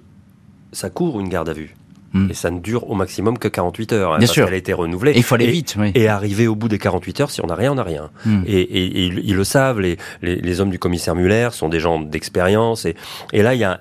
ça 0.72 0.90
court 0.90 1.20
une 1.20 1.28
garde 1.28 1.48
à 1.48 1.52
vue. 1.52 1.74
Hmm. 2.14 2.28
Et 2.30 2.34
ça 2.34 2.50
ne 2.50 2.60
dure 2.60 2.90
au 2.90 2.94
maximum 2.94 3.38
que 3.38 3.48
48 3.48 3.92
heures. 3.94 4.12
hein, 4.12 4.18
Bien 4.18 4.26
parce 4.26 4.32
sûr. 4.34 4.44
qu'elle 4.44 4.54
a 4.54 4.58
été 4.58 4.74
renouvelée. 4.74 5.12
Et 5.12 5.16
il 5.16 5.22
faut 5.22 5.34
aller 5.34 5.46
Et- 5.46 5.50
vite, 5.50 5.76
oui. 5.78 5.92
Et 5.94 6.08
arriver 6.08 6.46
au 6.46 6.54
bout 6.54 6.68
des 6.68 6.78
48 6.78 7.20
heures, 7.22 7.30
si 7.30 7.40
on 7.42 7.46
n'a 7.46 7.54
rien, 7.54 7.72
on 7.72 7.76
n'a 7.76 7.82
rien. 7.84 8.10
Hmm. 8.26 8.42
Et, 8.46 8.60
et- 8.60 8.84
et 8.84 9.06
ils, 9.06 9.18
ils 9.24 9.34
le 9.34 9.44
savent, 9.44 9.80
les, 9.80 9.96
les, 10.20 10.36
les 10.36 10.60
hommes 10.60 10.68
du 10.70 10.78
commissaire 10.78 11.14
Muller 11.14 11.48
sont 11.52 11.70
des 11.70 11.80
gens 11.80 12.00
d'expérience. 12.00 12.84
Et, 12.84 12.96
et 13.32 13.42
là, 13.42 13.54
il 13.54 13.60
y 13.60 13.64
a 13.64 13.80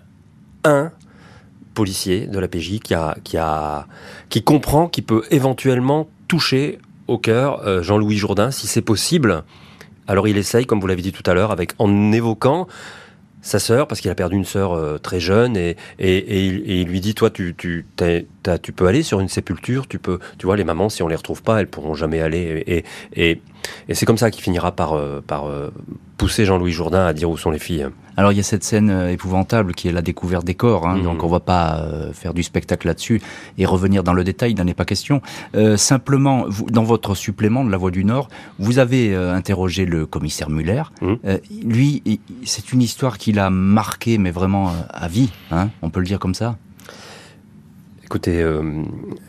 un 0.64 0.92
policier 1.74 2.28
de 2.28 2.40
la 2.40 2.48
PJ 2.48 2.80
qui, 2.80 2.94
a, 2.94 3.18
qui, 3.24 3.38
a, 3.38 3.88
qui 4.30 4.44
comprend 4.44 4.88
qu'il 4.88 5.04
peut 5.04 5.24
éventuellement 5.32 6.08
toucher 6.28 6.80
au 7.08 7.18
cœur 7.18 7.66
euh, 7.68 7.82
Jean-Louis 7.84 8.18
Jourdain, 8.18 8.52
si 8.52 8.68
c'est 8.68 8.82
possible. 8.82 9.44
Alors 10.08 10.28
il 10.28 10.38
essaye, 10.38 10.66
comme 10.66 10.80
vous 10.80 10.88
l'avez 10.88 11.02
dit 11.02 11.12
tout 11.12 11.24
à 11.30 11.34
l'heure, 11.34 11.52
avec 11.52 11.74
en 11.80 12.12
évoquant 12.12 12.68
sa 13.42 13.60
sœur, 13.60 13.88
parce 13.88 14.02
qu'il 14.02 14.12
a 14.12 14.16
perdu 14.16 14.36
une 14.36 14.46
sœur 14.46 14.74
euh, 14.74 14.98
très 14.98 15.20
jeune, 15.20 15.58
et, 15.58 15.76
et, 16.00 16.18
et 16.18 16.46
il, 16.46 16.56
et 16.72 16.82
il 16.82 16.88
lui 16.88 17.02
dit, 17.02 17.16
toi, 17.16 17.30
tu, 17.30 17.56
tu, 17.58 17.86
t'as- 17.96 18.58
tu 18.60 18.72
peux 18.72 18.88
aller 18.88 19.04
sur 19.04 19.20
une 19.20 19.30
sépulture, 19.30 19.88
tu 19.88 20.00
peux, 20.00 20.20
tu 20.38 20.46
vois, 20.46 20.56
les 20.58 20.64
mamans, 20.64 20.90
si 20.90 21.04
on 21.04 21.08
les 21.08 21.16
retrouve 21.16 21.42
pas, 21.44 21.60
elles 21.60 21.68
pourront 21.68 21.94
jamais 21.96 22.22
aller. 22.22 22.64
Et, 22.68 22.84
et, 23.16 23.42
et 23.90 23.94
c'est 23.96 24.06
comme 24.06 24.18
ça 24.18 24.32
qu'il 24.32 24.44
finira 24.44 24.72
par, 24.76 24.94
euh, 24.94 25.22
par 25.26 25.46
euh, 25.48 25.72
pousser 26.18 26.46
Jean-Louis 26.46 26.72
Jourdain 26.72 27.06
à 27.06 27.14
dire 27.14 27.30
où 27.30 27.38
sont 27.38 27.52
les 27.52 27.60
filles. 27.60 27.88
Alors 28.18 28.32
il 28.32 28.38
y 28.38 28.40
a 28.40 28.44
cette 28.44 28.64
scène 28.64 28.90
euh, 28.90 29.12
épouvantable 29.12 29.74
qui 29.74 29.88
est 29.88 29.92
la 29.92 30.02
découverte 30.02 30.46
des 30.46 30.54
corps, 30.56 30.88
hein, 30.88 30.98
Mhm. 30.98 31.04
donc 31.04 31.24
on 31.24 31.28
va 31.28 31.40
pas 31.40 31.78
euh, 31.80 32.12
faire 32.14 32.34
du 32.34 32.44
spectacle 32.44 32.88
là-dessus 32.88 33.22
et 33.58 33.66
revenir 33.66 34.04
dans 34.04 34.14
le 34.14 34.24
détail, 34.24 34.52
il 34.52 34.58
n'en 34.58 34.68
est 34.68 34.74
pas 34.74 34.86
question. 34.86 35.22
Euh, 35.56 35.78
simplement, 35.78 36.46
vous, 36.48 36.66
dans 36.70 36.84
votre 36.84 37.16
supplément 37.16 37.64
de 37.64 37.72
La 37.72 37.78
Voix 37.78 37.92
du 37.92 38.04
Nord, 38.06 38.28
vous 38.60 38.80
avez 38.80 39.14
euh, 39.16 39.34
interrogé 39.34 39.86
le 39.86 40.06
commissaire 40.06 40.50
Muller. 40.50 40.84
Mhm. 41.02 41.18
Euh, 41.26 41.38
lui, 41.64 42.04
c'est 42.46 42.74
une 42.74 42.82
histoire 42.82 43.18
qui 43.18 43.32
l'a 43.32 43.50
marqué, 43.50 44.18
mais 44.18 44.32
vraiment 44.32 44.70
euh, 44.70 44.72
à 44.90 45.08
vie, 45.08 45.30
hein, 45.52 45.70
on 45.82 45.90
peut 45.90 46.00
le 46.00 46.06
dire 46.06 46.20
comme 46.20 46.36
ça. 46.36 46.58
Écoutez, 48.12 48.42
euh, 48.42 48.62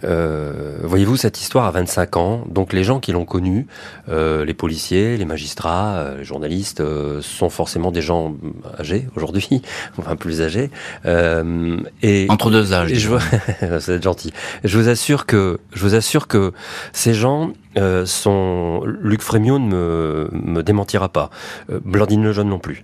euh, 0.02 0.78
voyez-vous 0.82 1.16
cette 1.16 1.40
histoire 1.40 1.66
à 1.66 1.70
25 1.70 2.16
ans, 2.16 2.44
donc 2.48 2.72
les 2.72 2.82
gens 2.82 2.98
qui 2.98 3.12
l'ont 3.12 3.24
connue, 3.24 3.68
euh, 4.08 4.44
les 4.44 4.54
policiers, 4.54 5.16
les 5.16 5.24
magistrats, 5.24 5.98
euh, 5.98 6.18
les 6.18 6.24
journalistes, 6.24 6.80
euh, 6.80 7.22
sont 7.22 7.48
forcément 7.48 7.92
des 7.92 8.02
gens 8.02 8.34
âgés 8.80 9.06
aujourd'hui, 9.14 9.62
enfin 9.98 10.16
plus 10.16 10.42
âgés. 10.42 10.72
Euh, 11.06 11.76
et 12.02 12.26
Entre 12.28 12.50
deux 12.50 12.72
âges. 12.72 12.92
je 12.92 13.08
vous, 13.08 13.18
être 13.62 14.02
gentil. 14.02 14.32
Je 14.64 14.76
vous 14.76 14.88
assure 14.88 15.26
que, 15.26 15.60
je 15.72 15.82
vous 15.84 15.94
assure 15.94 16.26
que 16.26 16.52
ces 16.92 17.14
gens 17.14 17.52
euh, 17.78 18.04
sont. 18.04 18.82
Luc 18.84 19.22
Frémiot 19.22 19.60
ne 19.60 19.68
me, 19.68 20.28
me 20.32 20.62
démentira 20.64 21.08
pas. 21.08 21.30
Euh, 21.70 21.78
Blandine 21.84 22.24
Lejeune 22.24 22.48
non 22.48 22.58
plus. 22.58 22.82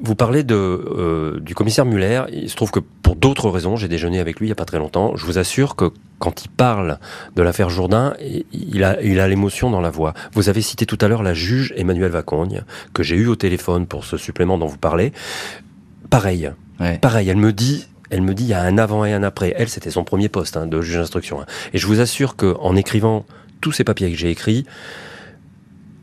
Vous 0.00 0.14
parlez 0.14 0.44
de, 0.44 0.54
euh, 0.54 1.40
du 1.40 1.54
commissaire 1.54 1.84
Muller. 1.84 2.22
Il 2.32 2.48
se 2.48 2.56
trouve 2.56 2.70
que 2.70 2.80
pour 3.02 3.16
d'autres 3.16 3.50
raisons, 3.50 3.76
j'ai 3.76 3.88
déjeuné 3.88 4.20
avec 4.20 4.38
lui 4.38 4.46
il 4.46 4.48
y 4.50 4.52
a 4.52 4.56
pas 4.56 4.64
très 4.64 4.78
longtemps. 4.78 5.16
Je 5.16 5.24
vous 5.26 5.38
assure 5.38 5.74
que 5.76 5.90
quand 6.18 6.44
il 6.44 6.48
parle 6.48 6.98
de 7.36 7.42
l'affaire 7.42 7.68
Jourdain, 7.70 8.14
il- 8.52 8.84
a, 8.84 9.00
il 9.02 9.18
a 9.20 9.26
l'émotion 9.28 9.70
dans 9.70 9.80
la 9.80 9.90
voix. 9.90 10.14
Vous 10.32 10.48
avez 10.48 10.62
cité 10.62 10.86
tout 10.86 10.98
à 11.00 11.08
l'heure 11.08 11.22
la 11.22 11.34
juge 11.34 11.72
Emmanuelle 11.76 12.10
Vacogne, 12.12 12.62
que 12.94 13.02
j'ai 13.02 13.16
eu 13.16 13.26
au 13.26 13.36
téléphone 13.36 13.86
pour 13.86 14.04
ce 14.04 14.16
supplément 14.16 14.56
dont 14.58 14.66
vous 14.66 14.78
parlez. 14.78 15.12
Pareil. 16.10 16.50
Ouais. 16.80 16.98
Pareil, 16.98 17.28
elle 17.28 17.36
me 17.36 17.52
dit, 17.52 17.86
elle 18.10 18.22
me 18.22 18.34
dit, 18.34 18.44
il 18.44 18.48
y 18.50 18.54
a 18.54 18.62
un 18.62 18.78
avant 18.78 19.04
et 19.04 19.12
un 19.12 19.22
après. 19.22 19.52
Elle, 19.56 19.68
c'était 19.68 19.90
son 19.90 20.04
premier 20.04 20.28
poste 20.28 20.56
hein, 20.56 20.66
de 20.66 20.80
juge 20.80 20.96
d'instruction. 20.96 21.40
hein. 21.40 21.46
Et 21.72 21.78
je 21.78 21.86
vous 21.86 22.00
assure 22.00 22.36
que 22.36 22.56
en 22.60 22.76
écrivant 22.76 23.26
tous 23.60 23.72
ces 23.72 23.84
papiers 23.84 24.10
que 24.10 24.16
j'ai 24.16 24.30
écrits, 24.30 24.64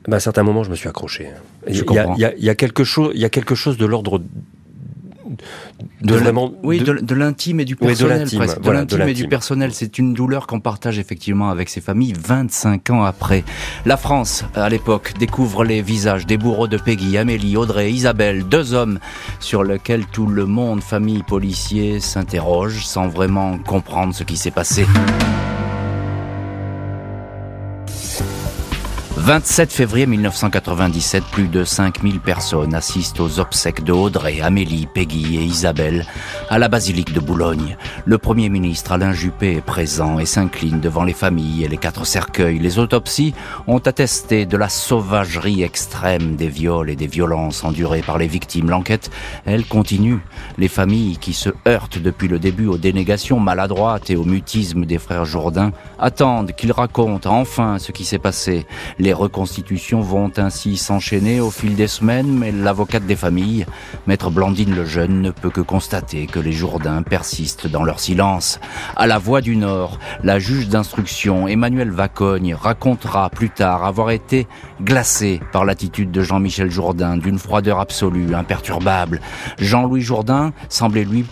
bah, 0.08 0.18
à 0.18 0.20
certains 0.20 0.44
moments, 0.44 0.64
je 0.64 0.70
me 0.70 0.76
suis 0.76 0.90
accroché. 0.90 1.30
Je 1.68 1.84
Il 1.84 1.94
y 2.20 2.26
a, 2.26 2.34
y 2.38 2.46
y 2.50 2.56
quelque 2.56 2.84
chose, 2.84 3.12
il 3.16 3.22
y 3.22 3.26
a 3.26 3.30
quelque 3.30 3.56
chose 3.56 3.78
de 3.78 3.86
l'ordre 3.86 4.20
de, 4.20 4.26
De 6.08 6.14
l'in- 6.16 6.22
vraiment. 6.22 6.54
Oui, 6.64 6.80
de- 6.80 7.16
l'intime 7.16 7.60
et 7.60 7.66
du 7.66 7.74
Oui, 7.74 7.80
de 7.80 7.86
personnel. 7.88 8.20
l'intime. 8.20 8.40
De 8.46 8.52
voilà, 8.62 8.80
l'intime 8.82 9.02
et 9.10 9.14
du 9.14 9.28
personnel. 9.28 9.74
C'est 9.74 9.98
une 9.98 10.14
douleur 10.14 10.46
qu'on 10.48 10.60
partage 10.60 11.00
effectivement 11.00 11.50
avec 11.50 11.68
ses 11.70 11.82
familles 11.82 12.14
25 12.18 12.90
ans 12.92 13.04
après. 13.04 13.44
La 13.86 13.98
France, 13.98 14.46
à 14.54 14.70
l'époque, 14.70 15.14
découvre 15.20 15.64
les 15.66 15.82
visages 15.82 16.26
des 16.28 16.38
bourreaux 16.38 16.68
de 16.68 16.78
Peggy, 16.78 17.18
Amélie, 17.18 17.58
Audrey, 17.58 17.92
Isabelle, 17.92 18.44
deux 18.48 18.74
hommes 18.74 19.00
sur 19.40 19.64
lesquels 19.64 20.06
tout 20.06 20.28
le 20.28 20.46
monde, 20.46 20.82
famille, 20.82 21.24
policier, 21.24 22.00
s'interroge 22.00 22.86
sans 22.86 23.08
vraiment 23.08 23.58
comprendre 23.58 24.14
ce 24.14 24.24
qui 24.24 24.38
s'est 24.38 24.52
passé. 24.52 24.86
27 29.26 29.74
février 29.74 30.06
1997, 30.06 31.24
plus 31.32 31.48
de 31.48 31.64
5000 31.64 32.20
personnes 32.20 32.76
assistent 32.76 33.20
aux 33.20 33.40
obsèques 33.40 33.84
de 33.84 33.92
Audrey, 33.92 34.40
Amélie, 34.42 34.86
Peggy 34.86 35.38
et 35.38 35.44
Isabelle 35.44 36.06
à 36.48 36.60
la 36.60 36.68
basilique 36.68 37.12
de 37.12 37.20
Boulogne. 37.20 37.76
Le 38.06 38.20
Premier 38.20 38.50
ministre 38.50 38.92
Alain 38.92 39.14
Juppé 39.14 39.56
est 39.56 39.66
présent 39.66 40.20
et 40.20 40.28
s'incline 40.28 40.80
devant 40.80 41.04
les 41.04 41.14
familles 41.14 41.64
et 41.64 41.68
les 41.68 41.78
quatre 41.78 42.06
cercueils. 42.06 42.60
Les 42.60 42.78
autopsies 42.78 43.34
ont 43.66 43.80
attesté 43.80 44.46
de 44.46 44.58
la 44.58 44.70
sauvagerie 44.70 45.64
extrême 45.64 46.36
des 46.36 46.50
viols 46.50 46.92
et 46.92 46.96
des 46.96 47.08
violences 47.08 47.64
endurées 47.64 48.04
par 48.04 48.20
les 48.20 48.28
victimes. 48.28 48.70
L'enquête, 48.70 49.10
elle, 49.48 49.66
continue. 49.66 50.20
Les 50.60 50.68
familles 50.68 51.18
qui 51.18 51.34
se 51.34 51.50
heurtent 51.68 51.98
depuis 51.98 52.28
le 52.28 52.38
début 52.38 52.68
aux 52.68 52.78
dénégations 52.78 53.40
maladroites 53.40 54.12
et 54.12 54.18
au 54.18 54.24
mutisme 54.24 54.86
des 54.86 55.00
frères 55.00 55.26
Jourdain 55.26 55.72
attendent 55.98 56.52
qu'ils 56.52 56.72
racontent 56.72 57.36
enfin 57.36 57.80
ce 57.80 57.92
qui 57.92 58.06
s'est 58.06 58.20
passé. 58.20 58.68
Reconstitutions 59.16 60.02
vont 60.02 60.32
ainsi 60.38 60.78
s'enchaîner 60.78 61.40
au 61.40 61.50
fil 61.50 61.76
des 61.76 61.88
semaines, 61.88 62.32
mais 62.32 62.52
l'avocate 62.52 63.06
des 63.08 63.16
familles, 63.16 63.66
maître 64.06 64.30
Blandine 64.30 64.76
Lejeune, 64.76 65.22
ne 65.22 65.32
peut 65.32 65.50
que 65.50 65.62
constater 65.62 66.28
que 66.28 66.40
les 66.40 66.52
Jourdains 66.52 67.02
persistent 67.02 67.68
dans 67.68 67.84
leur 67.84 68.00
silence. 68.00 68.60
À 68.96 69.08
la 69.08 69.18
Voix 69.18 69.42
du 69.42 69.56
Nord, 69.56 69.98
la 70.24 70.38
juge 70.38 70.68
d'instruction, 70.68 71.48
Emmanuel 71.48 71.90
Vacogne, 71.90 72.54
racontera 72.54 73.30
plus 73.32 73.50
tard 73.50 73.84
avoir 73.84 74.12
été 74.12 74.48
glacée 74.84 75.42
par 75.52 75.66
l'attitude 75.66 76.12
de 76.12 76.22
Jean-Michel 76.22 76.70
Jourdain, 76.70 77.18
d'une 77.18 77.40
froideur 77.40 77.80
absolue, 77.80 78.36
imperturbable. 78.36 79.22
Jean-Louis 79.58 80.02
Jourdain 80.02 80.54
semblait 80.70 81.06
lui 81.06 81.26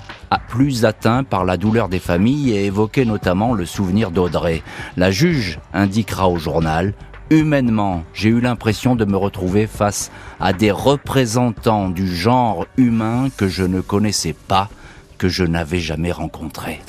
plus 0.47 0.85
atteint 0.85 1.23
par 1.23 1.45
la 1.45 1.57
douleur 1.57 1.89
des 1.89 1.99
familles 1.99 2.51
et 2.51 2.65
évoquait 2.65 3.05
notamment 3.05 3.53
le 3.53 3.65
souvenir 3.65 4.11
d'Audrey. 4.11 4.63
La 4.97 5.11
juge 5.11 5.59
indiquera 5.73 6.29
au 6.29 6.37
journal 6.37 6.93
Humainement, 7.29 8.03
j'ai 8.13 8.29
eu 8.29 8.41
l'impression 8.41 8.95
de 8.95 9.05
me 9.05 9.15
retrouver 9.15 9.65
face 9.65 10.11
à 10.39 10.53
des 10.53 10.71
représentants 10.71 11.89
du 11.89 12.13
genre 12.13 12.67
humain 12.77 13.29
que 13.37 13.47
je 13.47 13.63
ne 13.63 13.81
connaissais 13.81 14.33
pas, 14.33 14.69
que 15.17 15.29
je 15.29 15.43
n'avais 15.43 15.79
jamais 15.79 16.11
rencontré. 16.11 16.81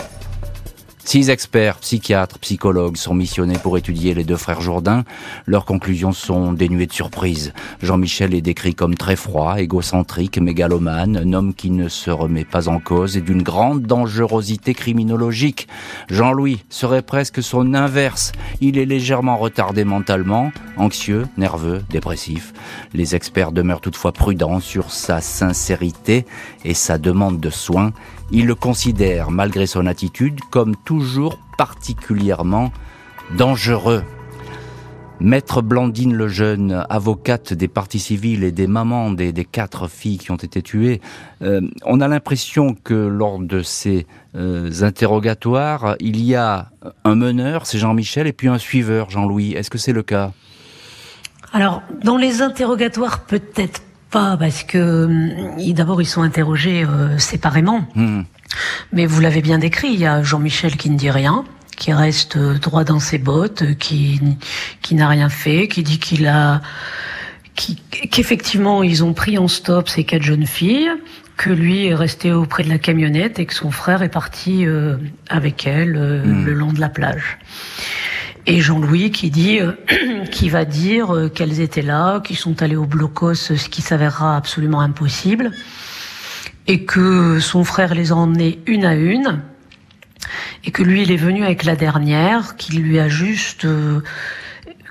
Six 1.07 1.29
experts, 1.29 1.77
psychiatres, 1.81 2.38
psychologues 2.38 2.97
sont 2.97 3.12
missionnés 3.12 3.59
pour 3.59 3.77
étudier 3.77 4.14
les 4.14 4.25
deux 4.25 4.38
frères 4.38 4.62
Jourdain. 4.62 5.05
Leurs 5.45 5.67
conclusions 5.67 6.12
sont 6.12 6.55
dénuées 6.55 6.87
de 6.87 6.95
surprise. 6.95 7.53
Jean-Michel 7.83 8.33
est 8.35 8.40
décrit 8.40 8.75
comme 8.75 8.95
très 8.95 9.14
froid, 9.14 9.61
égocentrique, 9.61 10.38
mégalomane, 10.38 11.19
un 11.19 11.35
homme 11.35 11.53
qui 11.53 11.71
ne 11.71 11.88
se 11.88 12.11
remet 12.11 12.47
pas 12.47 12.69
en 12.69 12.81
cause 12.81 13.19
et 13.19 13.21
d'une 13.21 13.43
grande 13.43 13.83
dangerosité 13.83 14.73
criminologique. 14.73 15.69
Jean-Louis 16.09 16.64
serait 16.71 17.03
presque 17.03 17.43
son 17.43 17.75
inverse. 17.75 18.33
Il 18.62 18.79
est 18.79 18.87
légèrement 18.87 19.37
retardé 19.37 19.85
mentalement, 19.85 20.53
anxieux, 20.79 21.27
nerveux, 21.37 21.83
dépressif. 21.90 22.55
Les 22.95 23.14
experts 23.14 23.53
demeurent 23.53 23.83
toutefois 23.83 24.12
prudents 24.12 24.59
sur 24.59 24.90
sa 24.90 25.21
sincérité 25.21 26.25
et 26.64 26.75
sa 26.75 26.97
demande 26.97 27.40
de 27.40 27.51
soins. 27.51 27.93
Il 28.31 28.47
le 28.47 28.55
considère, 28.55 29.31
malgré 29.31 29.67
son 29.67 29.87
attitude, 29.87 30.40
comme 30.51 30.75
toujours 30.98 31.38
particulièrement 31.59 32.70
dangereux. 33.37 34.04
Maître 35.18 35.61
Blandine 35.61 36.14
Lejeune, 36.14 36.85
avocate 36.88 37.52
des 37.52 37.66
partis 37.66 37.98
civils 37.98 38.44
et 38.44 38.52
des 38.52 38.68
mamans 38.68 39.11
des, 39.11 39.33
quatre 39.44 39.88
filles 39.88 40.18
qui 40.18 40.30
ont 40.30 40.37
été 40.37 40.62
tuées, 40.62 41.00
euh, 41.42 41.61
on 41.85 42.00
a 42.00 42.07
l'impression 42.07 42.74
que 42.74 42.94
lors 42.94 43.40
de 43.40 43.62
ces 43.62 44.07
euh, 44.37 44.70
interrogatoires, 44.83 45.96
il 45.98 46.22
y 46.22 46.37
a 46.37 46.70
un 47.04 47.14
meneur, 47.16 47.66
c'est 47.66 47.78
Jean-Michel, 47.78 48.26
et 48.26 48.33
puis 48.33 48.48
un 48.48 48.59
suiveur, 48.59 49.11
Jean-Louis. 49.11 49.52
Est-ce 49.52 49.70
que 49.70 49.78
c'est 49.78 49.92
le 49.92 50.02
cas? 50.02 50.33
Alors, 51.52 51.83
dans 52.02 52.16
les 52.16 52.42
interrogatoires, 52.42 53.20
peut-être 53.20 53.83
pas, 54.11 54.37
parce 54.37 54.62
que 54.62 55.07
hum, 55.07 55.72
d'abord 55.72 56.00
ils 56.02 56.07
sont 56.07 56.22
interrogés 56.22 56.85
euh, 56.85 57.18
séparément. 57.18 57.85
Hmm. 57.94 58.22
Mais 58.93 59.07
vous 59.07 59.21
l'avez 59.21 59.43
bien 59.43 59.59
décrit, 59.59 59.88
il 59.88 60.01
y 60.01 60.07
a 60.07 60.23
Jean-Michel 60.23 60.77
qui 60.77 60.90
ne 60.90 60.97
dit 60.97 61.11
rien, 61.11 61.45
qui 61.77 61.93
reste 61.93 62.37
euh, 62.37 62.59
droit 62.59 62.85
dans 62.85 63.01
ses 63.01 63.19
bottes, 63.19 63.77
qui 63.79 64.21
qui 64.83 64.95
n'a 64.95 65.09
rien 65.09 65.29
fait, 65.29 65.69
qui 65.69 65.83
dit 65.83 65.99
qu'il 65.99 66.27
a 66.27 66.61
qu'effectivement 68.11 68.83
ils 68.83 69.05
ont 69.05 69.12
pris 69.12 69.38
en 69.38 69.47
stop 69.47 69.88
ces 69.88 70.05
quatre 70.05 70.23
jeunes 70.23 70.47
filles, 70.47 70.90
que 71.37 71.51
lui 71.51 71.87
est 71.87 71.95
resté 71.95 72.33
auprès 72.33 72.64
de 72.64 72.69
la 72.69 72.79
camionnette 72.79 73.38
et 73.38 73.47
que 73.47 73.55
son 73.55 73.71
frère 73.71 74.03
est 74.03 74.09
parti 74.09 74.67
euh, 74.67 74.97
avec 75.29 75.67
elle 75.67 75.93
hmm. 75.93 76.45
le 76.45 76.53
long 76.53 76.73
de 76.73 76.81
la 76.81 76.88
plage 76.88 77.38
et 78.47 78.61
Jean-Louis 78.61 79.11
qui 79.11 79.31
dit, 79.31 79.61
euh, 79.61 79.73
qui 80.31 80.49
va 80.49 80.64
dire 80.64 81.14
euh, 81.14 81.29
qu'elles 81.29 81.61
étaient 81.61 81.83
là, 81.83 82.21
qu'ils 82.21 82.37
sont 82.37 82.62
allés 82.62 82.77
au 82.77 82.87
blocos, 82.87 83.35
ce 83.35 83.69
qui 83.69 83.83
s'avérera 83.83 84.37
absolument 84.37 84.81
impossible, 84.81 85.53
et 86.66 86.85
que 86.85 87.40
son 87.40 87.64
frère 87.64 87.94
les 87.94 88.12
a 88.12 88.16
emmenées 88.16 88.61
une 88.66 88.85
à 88.85 88.94
une, 88.94 89.40
et 90.64 90.70
que 90.70 90.83
lui 90.83 91.03
il 91.03 91.12
est 91.12 91.16
venu 91.16 91.44
avec 91.44 91.64
la 91.64 91.77
dernière, 91.77 92.57
qu'il 92.57 92.81
lui 92.81 92.98
a 92.98 93.09
juste 93.09 93.64
euh, 93.64 94.00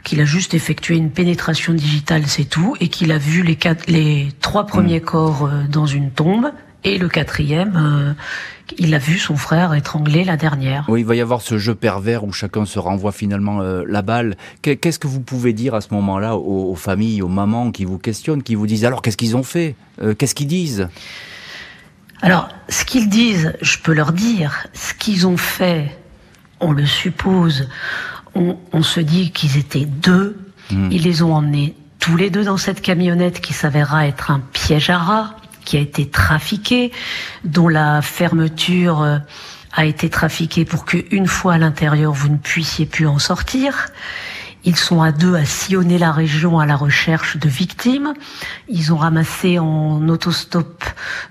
qu'il 0.03 0.19
a 0.19 0.25
juste 0.25 0.53
effectué 0.53 0.97
une 0.97 1.11
pénétration 1.11 1.73
digitale, 1.73 2.23
c'est 2.27 2.43
tout, 2.43 2.75
et 2.81 2.89
qu'il 2.89 3.11
a 3.13 3.17
vu 3.17 3.41
les, 3.41 3.55
quatre, 3.55 3.87
les 3.87 4.27
trois 4.41 4.65
premiers 4.65 4.99
mmh. 4.99 5.05
corps 5.05 5.49
dans 5.69 5.85
une 5.85 6.11
tombe, 6.11 6.51
et 6.83 6.97
le 6.97 7.07
quatrième, 7.07 8.15
il 8.77 8.93
a 8.93 8.97
vu 8.97 9.17
son 9.17 9.35
frère 9.35 9.73
étrangler 9.73 10.23
la 10.23 10.37
dernière. 10.37 10.85
Oui, 10.87 11.01
il 11.01 11.05
va 11.05 11.15
y 11.15 11.21
avoir 11.21 11.41
ce 11.41 11.57
jeu 11.57 11.75
pervers 11.75 12.23
où 12.23 12.31
chacun 12.31 12.65
se 12.65 12.79
renvoie 12.79 13.11
finalement 13.11 13.61
euh, 13.61 13.83
la 13.87 14.01
balle. 14.01 14.35
Qu'est-ce 14.61 14.99
que 14.99 15.07
vous 15.07 15.21
pouvez 15.21 15.53
dire 15.53 15.75
à 15.75 15.81
ce 15.81 15.93
moment-là 15.93 16.35
aux, 16.35 16.75
familles, 16.75 17.21
aux 17.21 17.27
mamans 17.27 17.71
qui 17.71 17.85
vous 17.85 17.97
questionnent, 17.97 18.43
qui 18.43 18.55
vous 18.55 18.67
disent 18.67 18.85
alors 18.85 19.01
qu'est-ce 19.01 19.17
qu'ils 19.17 19.35
ont 19.35 19.43
fait? 19.43 19.75
Euh, 20.01 20.13
Qu'est-ce 20.13 20.35
qu'ils 20.35 20.47
disent? 20.47 20.87
Alors, 22.23 22.47
ce 22.69 22.85
qu'ils 22.85 23.09
disent, 23.09 23.53
je 23.61 23.77
peux 23.77 23.93
leur 23.93 24.13
dire. 24.13 24.65
Ce 24.73 24.93
qu'ils 24.93 25.27
ont 25.27 25.35
fait, 25.35 25.99
on 26.61 26.71
le 26.71 26.85
suppose. 26.85 27.67
On, 28.33 28.81
se 28.81 29.01
dit 29.01 29.31
qu'ils 29.31 29.57
étaient 29.57 29.85
deux. 29.85 30.39
Hmm. 30.71 30.89
Ils 30.89 31.03
les 31.03 31.21
ont 31.21 31.35
emmenés 31.35 31.75
tous 31.99 32.15
les 32.15 32.29
deux 32.29 32.45
dans 32.45 32.55
cette 32.55 32.81
camionnette 32.81 33.41
qui 33.41 33.51
s'avérera 33.51 34.07
être 34.07 34.31
un 34.31 34.39
piège 34.39 34.89
à 34.89 34.97
rats 34.97 35.35
qui 35.65 35.75
a 35.75 35.81
été 35.81 36.09
trafiqué, 36.09 36.93
dont 37.43 37.67
la 37.67 38.01
fermeture 38.01 39.01
euh, 39.01 39.17
a 39.73 39.85
été 39.85 40.09
trafiquée 40.09 40.63
pour 40.63 40.85
qu'une 40.85 41.27
fois 41.27 41.53
à 41.53 41.57
l'intérieur, 41.57 42.13
vous 42.13 42.29
ne 42.29 42.37
puissiez 42.37 42.85
plus 42.85 43.05
en 43.05 43.19
sortir. 43.19 43.87
Ils 44.65 44.77
sont 44.77 45.01
à 45.01 45.11
deux 45.11 45.35
à 45.35 45.45
sillonner 45.45 45.97
la 45.97 46.11
région 46.11 46.59
à 46.59 46.65
la 46.65 46.75
recherche 46.75 47.37
de 47.37 47.49
victimes. 47.49 48.13
Ils 48.69 48.93
ont 48.93 48.97
ramassé 48.97 49.59
en 49.59 50.07
autostop 50.07 50.83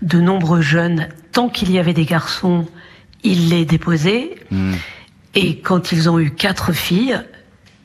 de 0.02 0.20
nombreux 0.20 0.60
jeunes. 0.60 1.08
Tant 1.32 1.48
qu'il 1.48 1.70
y 1.70 1.78
avait 1.78 1.94
des 1.94 2.04
garçons, 2.04 2.66
ils 3.22 3.48
les 3.48 3.64
déposaient. 3.64 4.34
Hmm. 4.50 4.74
Et 5.34 5.58
quand 5.60 5.92
ils 5.92 6.10
ont 6.10 6.18
eu 6.18 6.30
quatre 6.30 6.72
filles, 6.72 7.20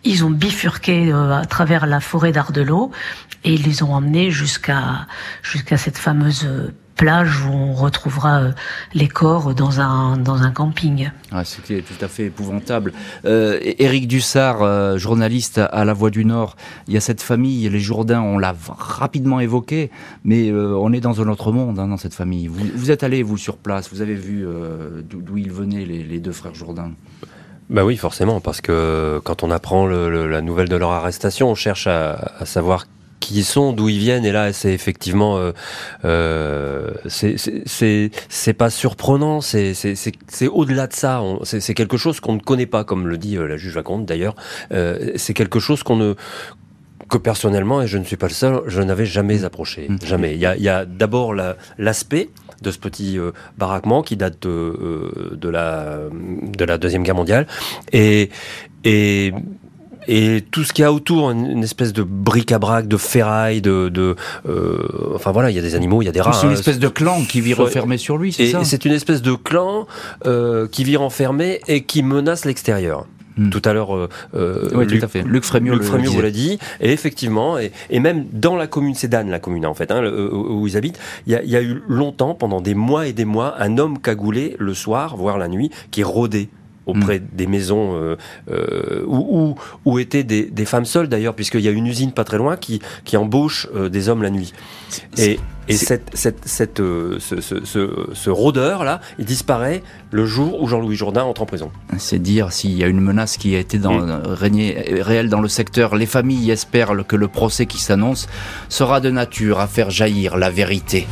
ils 0.03 0.25
ont 0.25 0.29
bifurqué 0.29 1.11
euh, 1.11 1.37
à 1.37 1.45
travers 1.45 1.85
la 1.85 1.99
forêt 1.99 2.31
d'Ardelot 2.31 2.91
et 3.43 3.53
ils 3.53 3.63
les 3.63 3.83
ont 3.83 3.93
emmenés 3.93 4.31
jusqu'à 4.31 5.07
jusqu'à 5.43 5.77
cette 5.77 5.97
fameuse 5.97 6.47
plage 6.97 7.45
où 7.45 7.51
on 7.51 7.73
retrouvera 7.73 8.41
euh, 8.41 8.51
les 8.93 9.07
corps 9.07 9.53
dans 9.55 9.79
un 9.79 10.17
dans 10.17 10.41
un 10.41 10.51
camping. 10.51 11.09
Ah, 11.31 11.45
C'était 11.45 11.81
tout 11.81 12.03
à 12.03 12.07
fait 12.07 12.25
épouvantable. 12.25 12.91
Euh, 13.25 13.59
Éric 13.61 14.07
Dussard, 14.07 14.97
journaliste 14.97 15.59
à 15.59 15.85
La 15.85 15.93
Voix 15.93 16.09
du 16.09 16.25
Nord, 16.25 16.55
il 16.87 16.93
y 16.93 16.97
a 16.97 17.01
cette 17.01 17.21
famille, 17.21 17.69
les 17.69 17.79
Jourdains, 17.79 18.21
on 18.21 18.37
l'a 18.37 18.55
rapidement 18.77 19.39
évoqué, 19.39 19.91
mais 20.23 20.51
on 20.51 20.91
est 20.91 20.99
dans 20.99 21.21
un 21.21 21.27
autre 21.27 21.51
monde 21.51 21.79
hein, 21.79 21.87
dans 21.87 21.97
cette 21.97 22.13
famille. 22.13 22.47
Vous, 22.47 22.65
vous, 22.75 22.91
êtes 22.91 23.03
allé 23.03 23.23
vous 23.23 23.37
sur 23.37 23.57
place, 23.57 23.89
vous 23.91 24.01
avez 24.01 24.15
vu 24.15 24.45
d'où 25.09 25.37
ils 25.37 25.51
venaient 25.51 25.85
les, 25.85 26.03
les 26.03 26.19
deux 26.19 26.31
frères 26.31 26.55
Jourdain. 26.55 26.91
Bah 27.69 27.83
oui, 27.83 27.97
forcément, 27.97 28.39
parce 28.39 28.61
que 28.61 29.19
quand 29.23 29.43
on 29.43 29.51
apprend 29.51 29.85
le, 29.85 30.27
la 30.29 30.41
nouvelle 30.41 30.69
de 30.69 30.75
leur 30.77 30.91
arrestation, 30.91 31.49
on 31.49 31.55
cherche 31.55 31.85
à, 31.87 32.13
à 32.39 32.45
savoir 32.45 32.85
qui 33.19 33.35
ils 33.35 33.43
sont, 33.43 33.73
d'où 33.73 33.89
ils 33.89 33.99
viennent. 33.99 34.25
Et 34.25 34.31
là, 34.31 34.53
c'est 34.53 34.73
effectivement, 34.73 35.37
euh, 35.37 35.51
euh, 36.05 36.91
c'est 37.07 38.53
pas 38.57 38.69
surprenant. 38.69 39.41
C'est 39.41 39.73
au-delà 40.51 40.87
de 40.87 40.93
ça. 40.93 41.21
C'est 41.43 41.73
quelque 41.73 41.97
chose 41.97 42.19
qu'on 42.19 42.33
ne 42.33 42.39
connaît 42.39 42.65
pas, 42.65 42.83
comme 42.83 43.07
le 43.07 43.17
dit 43.17 43.37
euh, 43.37 43.47
la 43.47 43.57
juge 43.57 43.75
Lacombe 43.75 44.05
d'ailleurs. 44.05 44.35
Euh, 44.71 45.11
c'est 45.15 45.33
quelque 45.33 45.59
chose 45.59 45.83
qu'on 45.83 45.97
ne 45.97 46.15
que 47.09 47.17
personnellement, 47.17 47.81
et 47.81 47.87
je 47.87 47.97
ne 47.97 48.03
suis 48.03 48.17
pas 48.17 48.27
le 48.27 48.33
seul, 48.33 48.61
je 48.67 48.81
n'avais 48.81 49.05
jamais 49.05 49.45
approché. 49.45 49.87
Mmh. 49.87 49.97
Jamais. 50.03 50.33
Il 50.33 50.39
y 50.41 50.45
a, 50.45 50.57
y 50.57 50.67
a 50.67 50.83
d'abord 50.83 51.33
l'aspect 51.77 52.29
de 52.61 52.69
ce 52.69 52.77
petit 52.79 53.17
euh, 53.17 53.31
baraquement 53.57 54.01
qui 54.01 54.17
date 54.17 54.41
de, 54.41 54.49
euh, 54.49 55.37
de, 55.39 55.47
la, 55.47 55.99
de 56.11 56.65
la 56.65 56.77
Deuxième 56.77 57.03
Guerre 57.03 57.15
mondiale. 57.15 57.47
Et, 57.93 58.29
et 58.83 59.33
et 60.07 60.43
tout 60.51 60.63
ce 60.63 60.73
qu'il 60.73 60.83
y 60.83 60.85
a 60.85 60.91
autour, 60.91 61.31
une, 61.31 61.63
espèce 61.63 61.93
de 61.93 62.03
bric-à-brac, 62.03 62.87
de 62.87 62.97
ferraille, 62.97 63.61
de, 63.61 63.89
de 63.89 64.15
euh, 64.47 65.13
enfin 65.15 65.31
voilà, 65.31 65.49
il 65.49 65.55
y 65.55 65.59
a 65.59 65.61
des 65.61 65.75
animaux, 65.75 66.01
il 66.01 66.05
y 66.05 66.09
a 66.09 66.11
des 66.11 66.21
rats. 66.21 66.33
C'est 66.33 66.45
une 66.45 66.53
hein. 66.53 66.55
espèce 66.55 66.79
de 66.79 66.87
clan 66.87 67.23
qui 67.23 67.41
vit 67.41 67.53
refermé 67.53 67.97
sur 67.97 68.17
lui, 68.17 68.33
c'est 68.33 68.47
ça 68.47 68.63
C'est 68.63 68.85
une 68.85 68.93
espèce 68.93 69.21
de 69.21 69.33
clan 69.33 69.87
euh, 70.25 70.67
qui 70.67 70.83
vit 70.83 70.97
renfermé 70.97 71.59
et 71.67 71.83
qui 71.83 72.03
menace 72.03 72.45
l'extérieur. 72.45 73.05
Hmm. 73.37 73.51
Tout 73.51 73.61
à 73.65 73.73
l'heure, 73.73 73.95
euh, 73.95 74.09
euh 74.33 74.69
oui, 74.73 74.87
Luc, 74.87 74.99
tout 74.99 75.05
à 75.05 75.09
fait. 75.09 75.23
Luc 75.23 75.43
Frémieux, 75.43 75.73
Luc 75.73 75.83
Frémieux 75.83 76.09
vous 76.09 76.21
l'a 76.21 76.31
dit. 76.31 76.57
Et 76.81 76.91
effectivement, 76.91 77.59
et, 77.59 77.71
et, 77.91 77.99
même 77.99 78.25
dans 78.33 78.55
la 78.55 78.65
commune, 78.65 78.95
c'est 78.95 79.07
Dan, 79.07 79.29
la 79.29 79.37
commune 79.37 79.65
en 79.67 79.75
fait, 79.75 79.91
hein, 79.91 80.03
où 80.03 80.65
ils 80.65 80.75
habitent, 80.75 80.99
il 81.27 81.33
y 81.33 81.35
a, 81.35 81.43
y 81.43 81.55
a, 81.55 81.61
eu 81.61 81.83
longtemps, 81.87 82.33
pendant 82.33 82.61
des 82.61 82.73
mois 82.73 83.05
et 83.05 83.13
des 83.13 83.25
mois, 83.25 83.55
un 83.59 83.77
homme 83.77 83.99
cagoulé 83.99 84.55
le 84.57 84.73
soir, 84.73 85.17
voire 85.17 85.37
la 85.37 85.49
nuit, 85.49 85.69
qui 85.91 86.03
rôdait 86.03 86.49
auprès 86.87 87.19
des 87.19 87.47
maisons 87.47 87.95
euh, 87.95 88.15
euh, 88.49 89.03
où, 89.05 89.55
où, 89.85 89.99
étaient 89.99 90.23
des, 90.23 90.45
des 90.45 90.65
femmes 90.65 90.85
seules 90.85 91.09
d'ailleurs, 91.09 91.35
puisqu'il 91.35 91.61
y 91.61 91.67
a 91.67 91.71
une 91.71 91.85
usine 91.85 92.11
pas 92.11 92.23
très 92.23 92.37
loin 92.37 92.57
qui, 92.57 92.81
qui 93.03 93.17
embauche 93.17 93.67
euh, 93.75 93.89
des 93.89 94.09
hommes 94.09 94.23
la 94.23 94.29
nuit. 94.29 94.53
Et, 95.17 95.39
et 95.67 95.75
cette, 95.75 96.11
cette, 96.13 96.47
cette, 96.47 96.77
ce, 96.77 97.17
ce, 97.19 97.65
ce, 97.65 97.89
ce, 98.13 98.29
rôdeur 98.29 98.85
là, 98.85 99.01
il 99.19 99.25
disparaît 99.25 99.83
le 100.11 100.25
jour 100.25 100.61
où 100.61 100.67
Jean-Louis 100.67 100.95
Jourdain 100.95 101.23
entre 101.23 101.41
en 101.41 101.45
prison. 101.45 101.71
C'est 101.97 102.19
dire 102.19 102.53
s'il 102.53 102.77
y 102.77 102.83
a 102.85 102.87
une 102.87 103.01
menace 103.01 103.35
qui 103.35 103.53
a 103.53 103.59
été 103.59 103.77
dans, 103.77 103.99
hmm. 103.99 104.21
réelle 105.01 105.29
dans 105.29 105.41
le 105.41 105.49
secteur. 105.49 105.95
Les 105.97 106.05
familles 106.05 106.51
espèrent 106.51 106.95
que 107.05 107.17
le 107.17 107.27
procès 107.27 107.65
qui 107.65 107.81
s'annonce 107.81 108.27
sera 108.69 109.01
de 109.01 109.09
nature 109.09 109.59
à 109.59 109.67
faire 109.67 109.89
jaillir 109.89 110.37
la 110.37 110.49
vérité. 110.49 111.05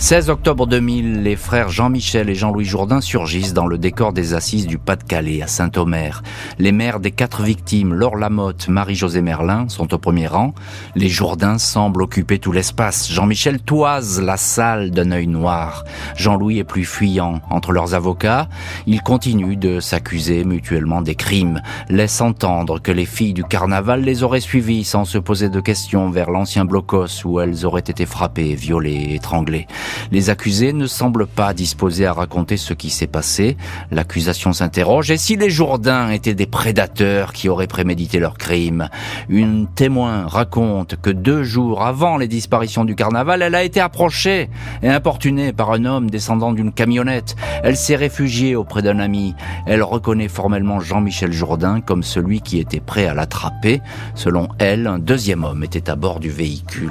16 0.00 0.30
octobre 0.30 0.66
2000, 0.66 1.22
les 1.22 1.36
frères 1.36 1.68
Jean-Michel 1.68 2.30
et 2.30 2.34
Jean-Louis 2.34 2.64
Jourdain 2.64 3.02
surgissent 3.02 3.52
dans 3.52 3.66
le 3.66 3.76
décor 3.76 4.14
des 4.14 4.32
assises 4.32 4.66
du 4.66 4.78
Pas-de-Calais 4.78 5.42
à 5.42 5.46
Saint-Omer. 5.46 6.22
Les 6.58 6.72
mères 6.72 7.00
des 7.00 7.10
quatre 7.10 7.42
victimes, 7.42 7.92
Laure 7.92 8.16
Lamotte, 8.16 8.68
Marie-Josée 8.68 9.20
Merlin, 9.20 9.68
sont 9.68 9.92
au 9.92 9.98
premier 9.98 10.26
rang. 10.26 10.54
Les 10.96 11.10
Jourdains 11.10 11.58
semblent 11.58 12.02
occuper 12.02 12.38
tout 12.38 12.50
l'espace. 12.50 13.12
Jean-Michel 13.12 13.60
toise 13.60 14.22
la 14.22 14.38
salle 14.38 14.90
d'un 14.90 15.12
œil 15.12 15.26
noir. 15.26 15.84
Jean-Louis 16.16 16.58
est 16.58 16.64
plus 16.64 16.86
fuyant. 16.86 17.42
Entre 17.50 17.70
leurs 17.70 17.94
avocats, 17.94 18.48
ils 18.86 19.02
continuent 19.02 19.58
de 19.58 19.80
s'accuser 19.80 20.44
mutuellement 20.44 21.02
des 21.02 21.14
crimes, 21.14 21.60
laissent 21.90 22.22
entendre 22.22 22.80
que 22.80 22.90
les 22.90 23.06
filles 23.06 23.34
du 23.34 23.44
carnaval 23.44 24.00
les 24.00 24.22
auraient 24.22 24.40
suivis 24.40 24.82
sans 24.82 25.04
se 25.04 25.18
poser 25.18 25.50
de 25.50 25.60
questions 25.60 26.08
vers 26.08 26.30
l'ancien 26.30 26.64
blocos 26.64 27.22
où 27.26 27.38
elles 27.38 27.66
auraient 27.66 27.80
été 27.80 28.06
frappées, 28.06 28.54
violées, 28.54 29.10
étranglées. 29.12 29.66
Les 30.12 30.30
accusés 30.30 30.72
ne 30.72 30.86
semblent 30.86 31.26
pas 31.26 31.54
disposés 31.54 32.06
à 32.06 32.12
raconter 32.12 32.56
ce 32.56 32.74
qui 32.74 32.90
s'est 32.90 33.06
passé. 33.06 33.56
L'accusation 33.90 34.52
s'interroge. 34.52 35.10
Et 35.10 35.16
si 35.16 35.36
les 35.36 35.50
Jourdains 35.50 36.10
étaient 36.10 36.34
des 36.34 36.46
prédateurs 36.46 37.32
qui 37.32 37.48
auraient 37.48 37.66
prémédité 37.66 38.18
leur 38.18 38.38
crime 38.38 38.88
Une 39.28 39.66
témoin 39.66 40.26
raconte 40.26 40.96
que 41.00 41.10
deux 41.10 41.42
jours 41.42 41.82
avant 41.82 42.16
les 42.16 42.28
disparitions 42.28 42.84
du 42.84 42.94
carnaval, 42.94 43.42
elle 43.42 43.54
a 43.54 43.62
été 43.62 43.80
approchée 43.80 44.50
et 44.82 44.88
importunée 44.88 45.52
par 45.52 45.72
un 45.72 45.84
homme 45.84 46.10
descendant 46.10 46.52
d'une 46.52 46.72
camionnette. 46.72 47.36
Elle 47.62 47.76
s'est 47.76 47.96
réfugiée 47.96 48.56
auprès 48.56 48.82
d'un 48.82 48.98
ami. 48.98 49.34
Elle 49.66 49.82
reconnaît 49.82 50.28
formellement 50.28 50.80
Jean-Michel 50.80 51.32
Jourdain 51.32 51.80
comme 51.80 52.02
celui 52.02 52.40
qui 52.40 52.58
était 52.58 52.80
prêt 52.80 53.06
à 53.06 53.14
l'attraper. 53.14 53.80
Selon 54.14 54.48
elle, 54.58 54.86
un 54.86 54.98
deuxième 54.98 55.44
homme 55.44 55.64
était 55.64 55.90
à 55.90 55.96
bord 55.96 56.20
du 56.20 56.30
véhicule. 56.30 56.90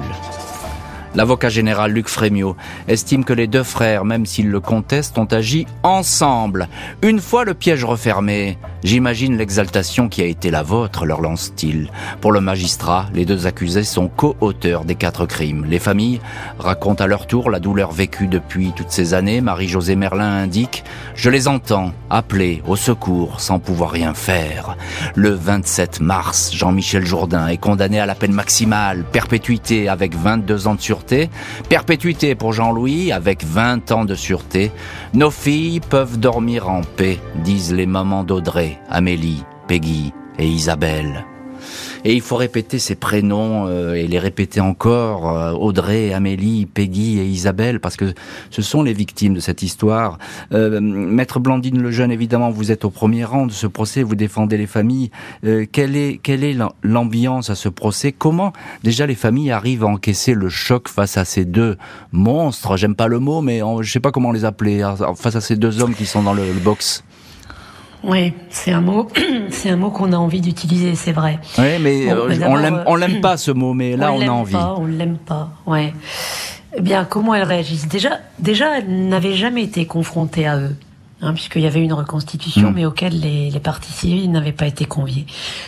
L'avocat 1.14 1.48
général 1.48 1.92
Luc 1.92 2.08
Frémiot 2.08 2.56
estime 2.86 3.24
que 3.24 3.32
les 3.32 3.48
deux 3.48 3.64
frères, 3.64 4.04
même 4.04 4.26
s'ils 4.26 4.48
le 4.48 4.60
contestent, 4.60 5.18
ont 5.18 5.24
agi 5.24 5.66
ensemble. 5.82 6.68
Une 7.02 7.20
fois 7.20 7.44
le 7.44 7.54
piège 7.54 7.84
refermé, 7.84 8.58
j'imagine 8.84 9.36
l'exaltation 9.36 10.08
qui 10.08 10.22
a 10.22 10.26
été 10.26 10.50
la 10.50 10.62
vôtre, 10.62 11.06
leur 11.06 11.20
lance-t-il. 11.20 11.90
Pour 12.20 12.32
le 12.32 12.40
magistrat, 12.40 13.06
les 13.14 13.24
deux 13.24 13.46
accusés 13.46 13.84
sont 13.84 14.08
co-auteurs 14.08 14.84
des 14.84 14.94
quatre 14.94 15.26
crimes. 15.26 15.66
Les 15.68 15.78
familles 15.78 16.20
racontent 16.58 17.02
à 17.02 17.06
leur 17.06 17.26
tour 17.26 17.50
la 17.50 17.60
douleur 17.60 17.92
vécue 17.92 18.26
depuis 18.26 18.72
toutes 18.74 18.90
ces 18.90 19.14
années. 19.14 19.40
Marie-Josée 19.40 19.96
Merlin 19.96 20.42
indique 20.42 20.84
«Je 21.14 21.30
les 21.30 21.48
entends 21.48 21.92
appeler 22.08 22.62
au 22.66 22.76
secours 22.76 23.40
sans 23.40 23.58
pouvoir 23.58 23.90
rien 23.90 24.14
faire». 24.14 24.76
Le 25.14 25.30
27 25.30 26.00
mars, 26.00 26.52
Jean-Michel 26.54 27.04
Jourdain 27.04 27.48
est 27.48 27.56
condamné 27.56 28.00
à 28.00 28.06
la 28.06 28.14
peine 28.14 28.32
maximale, 28.32 29.04
perpétuité 29.10 29.88
avec 29.88 30.14
22 30.14 30.68
ans 30.68 30.74
de 30.74 30.80
sûreté 30.80 31.30
perpétuité 31.68 32.34
pour 32.34 32.52
Jean-Louis 32.52 33.12
avec 33.12 33.44
20 33.44 33.92
ans 33.92 34.04
de 34.04 34.14
sûreté. 34.14 34.70
Nos 35.14 35.30
filles 35.30 35.80
peuvent 35.80 36.18
dormir 36.18 36.68
en 36.68 36.82
paix, 36.82 37.18
disent 37.36 37.72
les 37.72 37.86
mamans 37.86 38.24
d'Audrey, 38.24 38.69
Amélie, 38.88 39.44
Peggy 39.66 40.12
et 40.38 40.46
Isabelle. 40.46 41.24
Et 42.04 42.14
il 42.14 42.20
faut 42.20 42.36
répéter 42.36 42.78
ces 42.78 42.94
prénoms 42.94 43.66
euh, 43.66 43.94
et 43.94 44.06
les 44.06 44.18
répéter 44.18 44.60
encore, 44.60 45.36
euh, 45.36 45.52
Audrey, 45.52 46.12
Amélie, 46.12 46.66
Peggy 46.66 47.18
et 47.18 47.26
Isabelle, 47.26 47.80
parce 47.80 47.96
que 47.96 48.14
ce 48.50 48.62
sont 48.62 48.82
les 48.82 48.92
victimes 48.92 49.34
de 49.34 49.40
cette 49.40 49.62
histoire. 49.62 50.18
Euh, 50.52 50.80
Maître 50.80 51.40
Blandine 51.40 51.82
Lejeune, 51.82 52.10
évidemment, 52.10 52.50
vous 52.50 52.72
êtes 52.72 52.84
au 52.84 52.90
premier 52.90 53.24
rang 53.24 53.46
de 53.46 53.52
ce 53.52 53.66
procès, 53.66 54.02
vous 54.02 54.14
défendez 54.14 54.56
les 54.56 54.66
familles. 54.66 55.10
quelle 55.72 55.96
est, 55.96 56.20
quelle 56.22 56.44
est 56.44 56.56
l'ambiance 56.82 57.50
à 57.50 57.54
ce 57.54 57.68
procès? 57.68 58.12
Comment 58.12 58.52
déjà 58.82 59.06
les 59.06 59.14
familles 59.14 59.50
arrivent 59.50 59.84
à 59.84 59.88
encaisser 59.88 60.34
le 60.34 60.48
choc 60.48 60.88
face 60.88 61.16
à 61.16 61.24
ces 61.24 61.44
deux 61.44 61.76
monstres? 62.12 62.76
J'aime 62.76 62.94
pas 62.94 63.08
le 63.08 63.18
mot, 63.18 63.42
mais 63.42 63.60
je 63.80 63.90
sais 63.90 64.00
pas 64.00 64.12
comment 64.12 64.32
les 64.32 64.44
appeler, 64.44 64.82
hein, 64.82 64.96
face 65.16 65.36
à 65.36 65.40
ces 65.40 65.56
deux 65.56 65.82
hommes 65.82 65.94
qui 65.94 66.06
sont 66.06 66.22
dans 66.22 66.34
le, 66.34 66.46
le 66.46 66.60
box. 66.60 67.04
Oui, 68.02 68.32
c'est 68.48 68.72
un 68.72 68.80
mot, 68.80 69.08
c'est 69.50 69.70
un 69.70 69.76
mot 69.76 69.90
qu'on 69.90 70.12
a 70.12 70.16
envie 70.16 70.40
d'utiliser, 70.40 70.94
c'est 70.94 71.12
vrai. 71.12 71.38
Oui, 71.58 71.78
mais 71.80 72.10
euh, 72.10 72.28
on 72.46 72.56
l'aime, 72.56 72.82
on 72.86 72.96
l'aime 72.96 73.20
pas 73.20 73.36
ce 73.36 73.50
mot, 73.50 73.74
mais 73.74 73.96
là 73.96 74.12
on, 74.12 74.22
on 74.22 74.28
a 74.28 74.30
envie. 74.30 74.52
Pas, 74.52 74.74
on 74.78 74.86
l'aime 74.86 75.18
pas, 75.18 75.50
ouais. 75.66 75.92
Eh 76.76 76.80
bien, 76.80 77.04
comment 77.04 77.34
elles 77.34 77.42
réagissent? 77.44 77.88
Déjà, 77.88 78.20
déjà, 78.38 78.78
elles 78.78 79.08
n'avaient 79.08 79.34
jamais 79.34 79.64
été 79.64 79.86
confrontées 79.86 80.46
à 80.46 80.58
eux. 80.58 80.76
Hein, 81.22 81.34
puisqu'il 81.34 81.60
y 81.60 81.66
avait 81.66 81.82
une 81.82 81.92
reconstitution, 81.92 82.70
hmm. 82.70 82.74
mais 82.74 82.86
auquel 82.86 83.20
les, 83.20 83.50
les 83.50 83.60
parties 83.60 83.92
civiles 83.92 84.30
n'avaient 84.30 84.52
pas 84.52 84.66
été 84.66 84.86
conviées. 84.86 85.26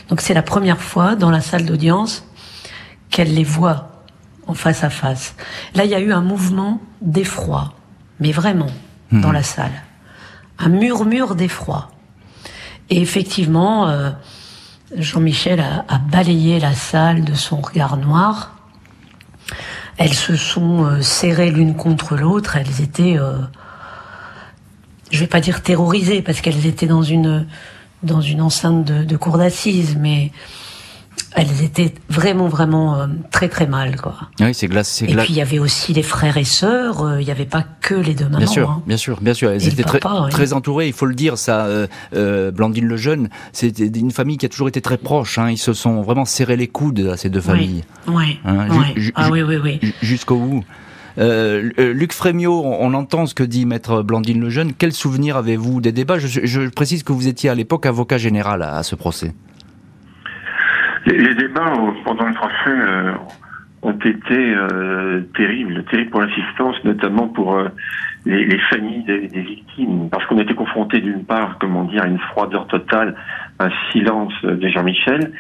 Donc 0.09 0.23
c'est 0.23 0.33
la 0.33 0.41
première 0.41 0.81
fois 0.81 1.15
dans 1.15 1.31
la 1.31 1.43
salle 1.43 1.67
d'audience 1.67 2.27
qu'elles 3.11 3.35
les 3.35 3.45
voient 3.45 3.91
en 4.47 4.55
face 4.55 4.83
à 4.83 4.89
face. 4.89 5.35
Là, 5.75 5.85
il 5.85 5.91
y 5.91 5.95
a 5.95 6.01
eu 6.01 6.11
un 6.11 6.23
mouvement 6.23 6.81
d'effroi, 7.03 7.75
mais 8.19 8.33
vraiment, 8.33 8.71
dans 9.11 9.29
hmm. 9.29 9.33
la 9.33 9.43
salle. 9.43 9.83
Un 10.59 10.71
murmure 10.71 11.35
d'effroi. 11.35 11.92
Et 12.93 13.01
effectivement, 13.01 13.89
euh, 13.89 14.11
Jean-Michel 14.95 15.61
a, 15.61 15.99
balayé 15.99 16.61
la 16.61 16.75
salle 16.75 17.25
de 17.25 17.33
son 17.33 17.57
regard 17.63 17.97
noir. 17.97 18.55
Elles 19.97 20.13
se 20.13 20.37
sont 20.37 20.85
euh, 20.85 21.01
serrées 21.01 21.51
l'une 21.51 21.75
contre 21.75 22.17
l'autre. 22.17 22.59
Elles 22.59 22.83
étaient, 22.83 23.19
euh, 23.19 23.39
je 25.11 25.21
vais 25.21 25.27
pas 25.27 25.41
dire 25.41 25.63
terrorisées 25.63 26.21
parce 26.21 26.43
qu'elles 26.43 26.67
étaient 26.67 26.85
dans 26.85 27.01
une 27.01 27.47
enceinte 28.43 28.85
de, 28.85 29.05
de 29.05 29.17
cour 29.17 29.39
d'assises, 29.39 29.97
mais 29.99 30.31
elles 31.35 31.63
étaient 31.63 31.95
vraiment 32.09 32.49
vraiment 32.49 32.97
euh, 32.97 33.07
très 33.31 33.49
très 33.49 33.67
mal 33.67 33.97
quoi. 34.01 34.15
Oui, 34.41 34.53
c'est 34.55 34.69
glace, 34.69 35.03
Et 35.03 35.07
puis 35.07 35.27
il 35.31 35.35
y 35.35 35.41
avait 35.41 35.59
aussi 35.59 35.93
les 35.93 36.03
frères 36.03 36.37
et 36.37 36.45
sœurs, 36.45 37.03
euh, 37.03 37.21
il 37.21 37.25
n'y 37.25 37.31
avait 37.31 37.47
pas 37.47 37.65
que 37.81 37.95
les 37.95 38.15
deux 38.15 38.25
mamans. 38.25 38.39
Bien 38.39 38.47
sûr, 38.47 38.71
hein. 38.71 38.83
bien 38.87 38.97
sûr, 38.97 39.21
bien 39.21 39.35
sûr. 39.35 39.51
Elles 39.51 39.67
étaient 39.67 39.83
très, 39.83 40.01
très 40.31 40.53
entourées, 40.53 40.89
il 40.89 40.93
faut 40.93 41.07
le 41.07 41.15
dire 41.15 41.39
ça. 41.39 41.67
Euh, 41.67 41.87
euh 42.15 42.51
Blandine 42.51 42.87
le 42.87 42.97
jeune, 42.97 43.29
c'était 43.53 43.87
une 43.87 44.11
famille 44.11 44.37
qui 44.37 44.47
a 44.47 44.49
toujours 44.49 44.69
été 44.69 44.81
très 44.81 44.99
proche. 44.99 45.39
Hein. 45.39 45.51
Ils 45.51 45.59
se 45.59 45.73
sont 45.73 46.03
vraiment 46.03 46.25
serrés 46.25 46.57
les 46.57 46.69
coudes 46.69 47.09
à 47.13 47.17
ces 47.17 47.31
deux 47.31 47.41
familles. 47.41 47.85
Oui, 48.09 48.39
hein, 48.45 48.69
ah 49.15 49.31
oui, 49.31 49.43
oui, 49.43 49.57
oui. 49.63 49.81
Jusqu'au 50.03 50.37
bout. 50.37 50.65
Euh, 51.19 51.71
Luc 51.93 52.13
Frémiot, 52.13 52.63
on 52.65 52.95
entend 52.95 53.27
ce 53.27 53.35
que 53.35 53.43
dit 53.43 53.67
Maître 53.67 54.03
Blandine 54.03 54.41
Lejeune. 54.41 54.73
Quel 54.77 54.93
souvenir 54.93 55.37
avez-vous 55.37 55.81
des 55.81 55.93
débats? 55.93 56.19
Je, 56.19 56.47
je, 56.47 56.69
précise 56.69 57.03
que 57.03 57.13
vous 57.13 57.29
étiez 57.29 57.51
à 57.51 57.55
l'époque 57.55 57.87
avocat 57.87 58.19
général 58.19 58.63
à 58.63 58.83
ce 58.83 58.95
procès. 58.95 59.33
Les, 61.07 61.35
débats 61.35 61.73
pendant 62.05 62.27
le 62.27 62.35
procès 62.35 62.53
euh, 62.69 63.13
ont 63.83 63.93
été 63.93 64.55
euh, 64.55 65.23
terribles, 65.37 65.85
terribles 65.85 66.11
pour 66.11 66.21
l'assistance, 66.21 66.77
notamment 66.85 67.29
pour 67.29 67.57
euh, 67.57 67.69
les, 68.25 68.45
les, 68.45 68.59
familles 68.59 69.05
des, 69.05 69.29
des 69.29 69.41
victimes, 69.41 70.09
parce 70.11 70.25
qu'on 70.27 70.39
était 70.39 70.55
confronté 70.55 71.01
d'une 71.01 71.25
part, 71.25 71.57
comment 71.61 71.85
dire, 71.85 72.03
à 72.03 72.07
une 72.07 72.19
froideur 72.19 72.67
totale, 72.69 73.17
un 73.59 73.71
silence 73.91 74.35
de 74.45 74.69
Jean-Michel, 74.69 75.33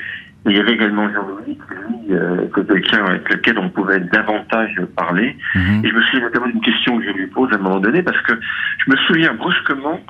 il 0.47 0.57
y 0.57 0.61
avait 0.61 0.73
également 0.73 1.09
Jean-Louis, 1.09 1.57
lui, 1.71 2.15
euh, 2.15 2.49
quelqu'un 2.67 3.05
avec 3.05 3.29
lequel 3.33 3.59
on 3.59 3.69
pouvait 3.69 4.01
davantage 4.01 4.75
parler. 4.97 5.37
Mhm. 5.55 5.85
Et 5.85 5.89
je 5.89 5.95
me 5.95 6.03
souviens 6.03 6.21
notamment 6.23 6.47
d'une 6.47 6.61
question 6.61 6.99
que 6.99 7.05
je 7.05 7.11
lui 7.11 7.27
pose 7.29 7.53
à 7.53 7.57
un 7.57 7.59
moment 7.59 7.79
donné, 7.79 8.03
parce 8.03 8.21
que 8.23 8.33
je 8.85 8.91
me 8.91 8.97
souviens 9.07 9.35
brusquement 9.35 10.01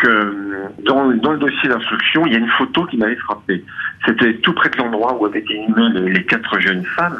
que 0.00 0.82
dans, 0.84 1.08
le 1.08 1.38
dossier 1.38 1.68
d'instruction, 1.68 2.26
il 2.26 2.32
y 2.32 2.36
a 2.36 2.38
une 2.38 2.48
photo 2.48 2.86
qui 2.86 2.96
m'avait 2.96 3.16
frappé. 3.16 3.64
C'était 4.06 4.34
tout 4.34 4.52
près 4.52 4.70
de 4.70 4.76
l'endroit 4.78 5.16
où 5.18 5.26
avaient 5.26 5.40
été 5.40 5.54
inhumées 5.54 6.10
les, 6.10 6.24
quatre 6.24 6.58
jeunes 6.58 6.84
femmes. 6.84 7.18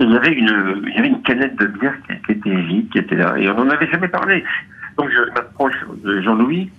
Et 0.00 0.04
il 0.04 0.12
y 0.12 0.16
avait 0.16 1.08
une, 1.08 1.22
canette 1.22 1.56
de 1.56 1.66
bière 1.66 1.94
qui, 2.26 2.32
était 2.32 2.54
vide, 2.54 2.88
qui 2.90 2.98
était 2.98 3.16
là. 3.16 3.34
Et 3.38 3.48
on 3.50 3.64
n'en 3.64 3.70
avait 3.70 3.90
jamais 3.90 4.08
parlé. 4.08 4.44
Donc 4.96 5.10
je 5.10 5.30
m'approche 5.32 5.76
de 6.04 6.22
Jean-Louis 6.22 6.70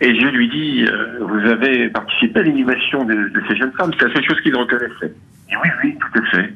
et 0.00 0.18
je 0.18 0.26
lui 0.26 0.48
dis, 0.48 0.84
euh, 0.84 1.18
vous 1.20 1.50
avez 1.50 1.88
participé 1.90 2.40
à 2.40 2.42
l'inhumation 2.42 3.04
de, 3.04 3.30
ces 3.48 3.56
jeunes 3.56 3.72
femmes. 3.72 3.90
C'est 3.98 4.08
la 4.08 4.14
seule 4.14 4.24
chose 4.24 4.40
qu'il 4.40 4.56
reconnaissait. 4.56 5.14
Et 5.50 5.56
oui, 5.62 5.68
oui, 5.84 5.98
tout 5.98 6.18
à 6.18 6.26
fait. 6.30 6.52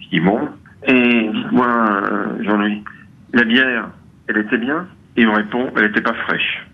Je 0.00 0.08
dis, 0.08 0.20
bon. 0.20 0.48
Et 0.86 1.28
dites-moi, 1.32 1.66
euh, 1.68 2.42
Jean-Louis, 2.42 2.82
la 3.34 3.44
bière, 3.44 3.90
elle 4.28 4.38
était 4.38 4.58
bien? 4.58 4.86
Il 5.16 5.26
me 5.26 5.32
répond, 5.32 5.70
elle 5.76 5.86
n'était 5.86 6.00
pas 6.00 6.14
fraîche 6.14 6.64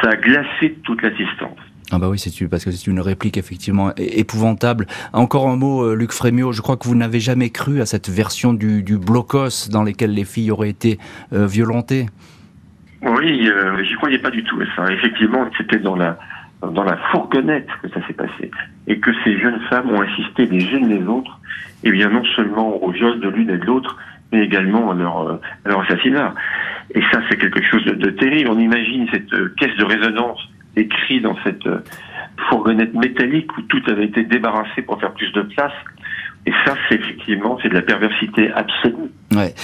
ça 0.00 0.10
a 0.10 0.16
glacé 0.16 0.76
toute 0.84 1.02
l'assistance. 1.02 1.58
Ah 1.94 1.98
bah 1.98 2.08
oui, 2.08 2.18
c'est 2.18 2.48
parce 2.48 2.64
que 2.64 2.70
c'est 2.70 2.90
une 2.90 3.00
réplique 3.00 3.36
effectivement 3.36 3.92
épouvantable. 3.96 4.86
Encore 5.12 5.48
un 5.48 5.56
mot, 5.56 5.82
euh, 5.82 5.94
Luc 5.94 6.12
Frémiot, 6.12 6.52
je 6.52 6.62
crois 6.62 6.78
que 6.78 6.88
vous 6.88 6.94
n'avez 6.94 7.20
jamais 7.20 7.50
cru 7.50 7.82
à 7.82 7.86
cette 7.86 8.08
version 8.08 8.54
du, 8.54 8.82
du 8.82 8.96
blocos 8.96 9.68
dans 9.70 9.82
lesquelles 9.82 10.14
les 10.14 10.24
filles 10.24 10.50
auraient 10.50 10.70
été 10.70 10.98
euh, 11.34 11.46
violentées? 11.46 12.06
Oui, 13.02 13.46
euh, 13.46 13.84
j'y 13.84 13.94
croyais 13.96 14.18
pas 14.18 14.30
du 14.30 14.42
tout 14.44 14.58
à 14.60 14.64
ça. 14.74 14.90
Effectivement, 14.90 15.44
c'était 15.58 15.80
dans 15.80 15.96
la 15.96 16.18
dans 16.62 16.84
la 16.84 16.96
fourgonnette 17.10 17.66
que 17.82 17.88
ça 17.88 18.06
s'est 18.06 18.12
passé 18.12 18.50
et 18.86 19.00
que 19.00 19.10
ces 19.24 19.36
jeunes 19.36 19.60
femmes 19.68 19.90
ont 19.90 20.00
assisté 20.00 20.46
les 20.46 20.64
unes 20.72 20.88
les 20.88 21.04
autres, 21.06 21.40
et 21.82 21.90
bien 21.90 22.08
non 22.08 22.24
seulement 22.36 22.80
au 22.82 22.92
viol 22.92 23.18
de 23.20 23.28
l'une 23.28 23.50
et 23.50 23.58
de 23.58 23.64
l'autre, 23.64 23.98
mais 24.32 24.42
également 24.44 24.90
à 24.90 24.94
leur, 24.94 25.20
euh, 25.20 25.40
à 25.64 25.68
leur 25.68 25.80
assassinat. 25.82 26.34
Et 26.94 27.02
ça, 27.12 27.20
c'est 27.28 27.38
quelque 27.38 27.62
chose 27.62 27.84
de, 27.84 28.10
terrible. 28.10 28.50
On 28.50 28.58
imagine 28.58 29.06
cette 29.12 29.32
euh, 29.32 29.54
caisse 29.58 29.76
de 29.76 29.84
résonance 29.84 30.40
écrite 30.76 31.22
dans 31.22 31.36
cette 31.44 31.66
euh, 31.66 31.78
fourgonnette 32.48 32.94
métallique 32.94 33.56
où 33.56 33.62
tout 33.62 33.82
avait 33.88 34.06
été 34.06 34.24
débarrassé 34.24 34.82
pour 34.82 34.98
faire 34.98 35.12
plus 35.12 35.30
de 35.32 35.42
place. 35.42 35.72
Et 36.44 36.52
ça, 36.64 36.74
c'est 36.88 36.96
effectivement, 36.96 37.56
c'est 37.62 37.68
de 37.68 37.74
la 37.74 37.82
perversité 37.82 38.50
absolue. 38.50 39.12
Ouais, 39.30 39.54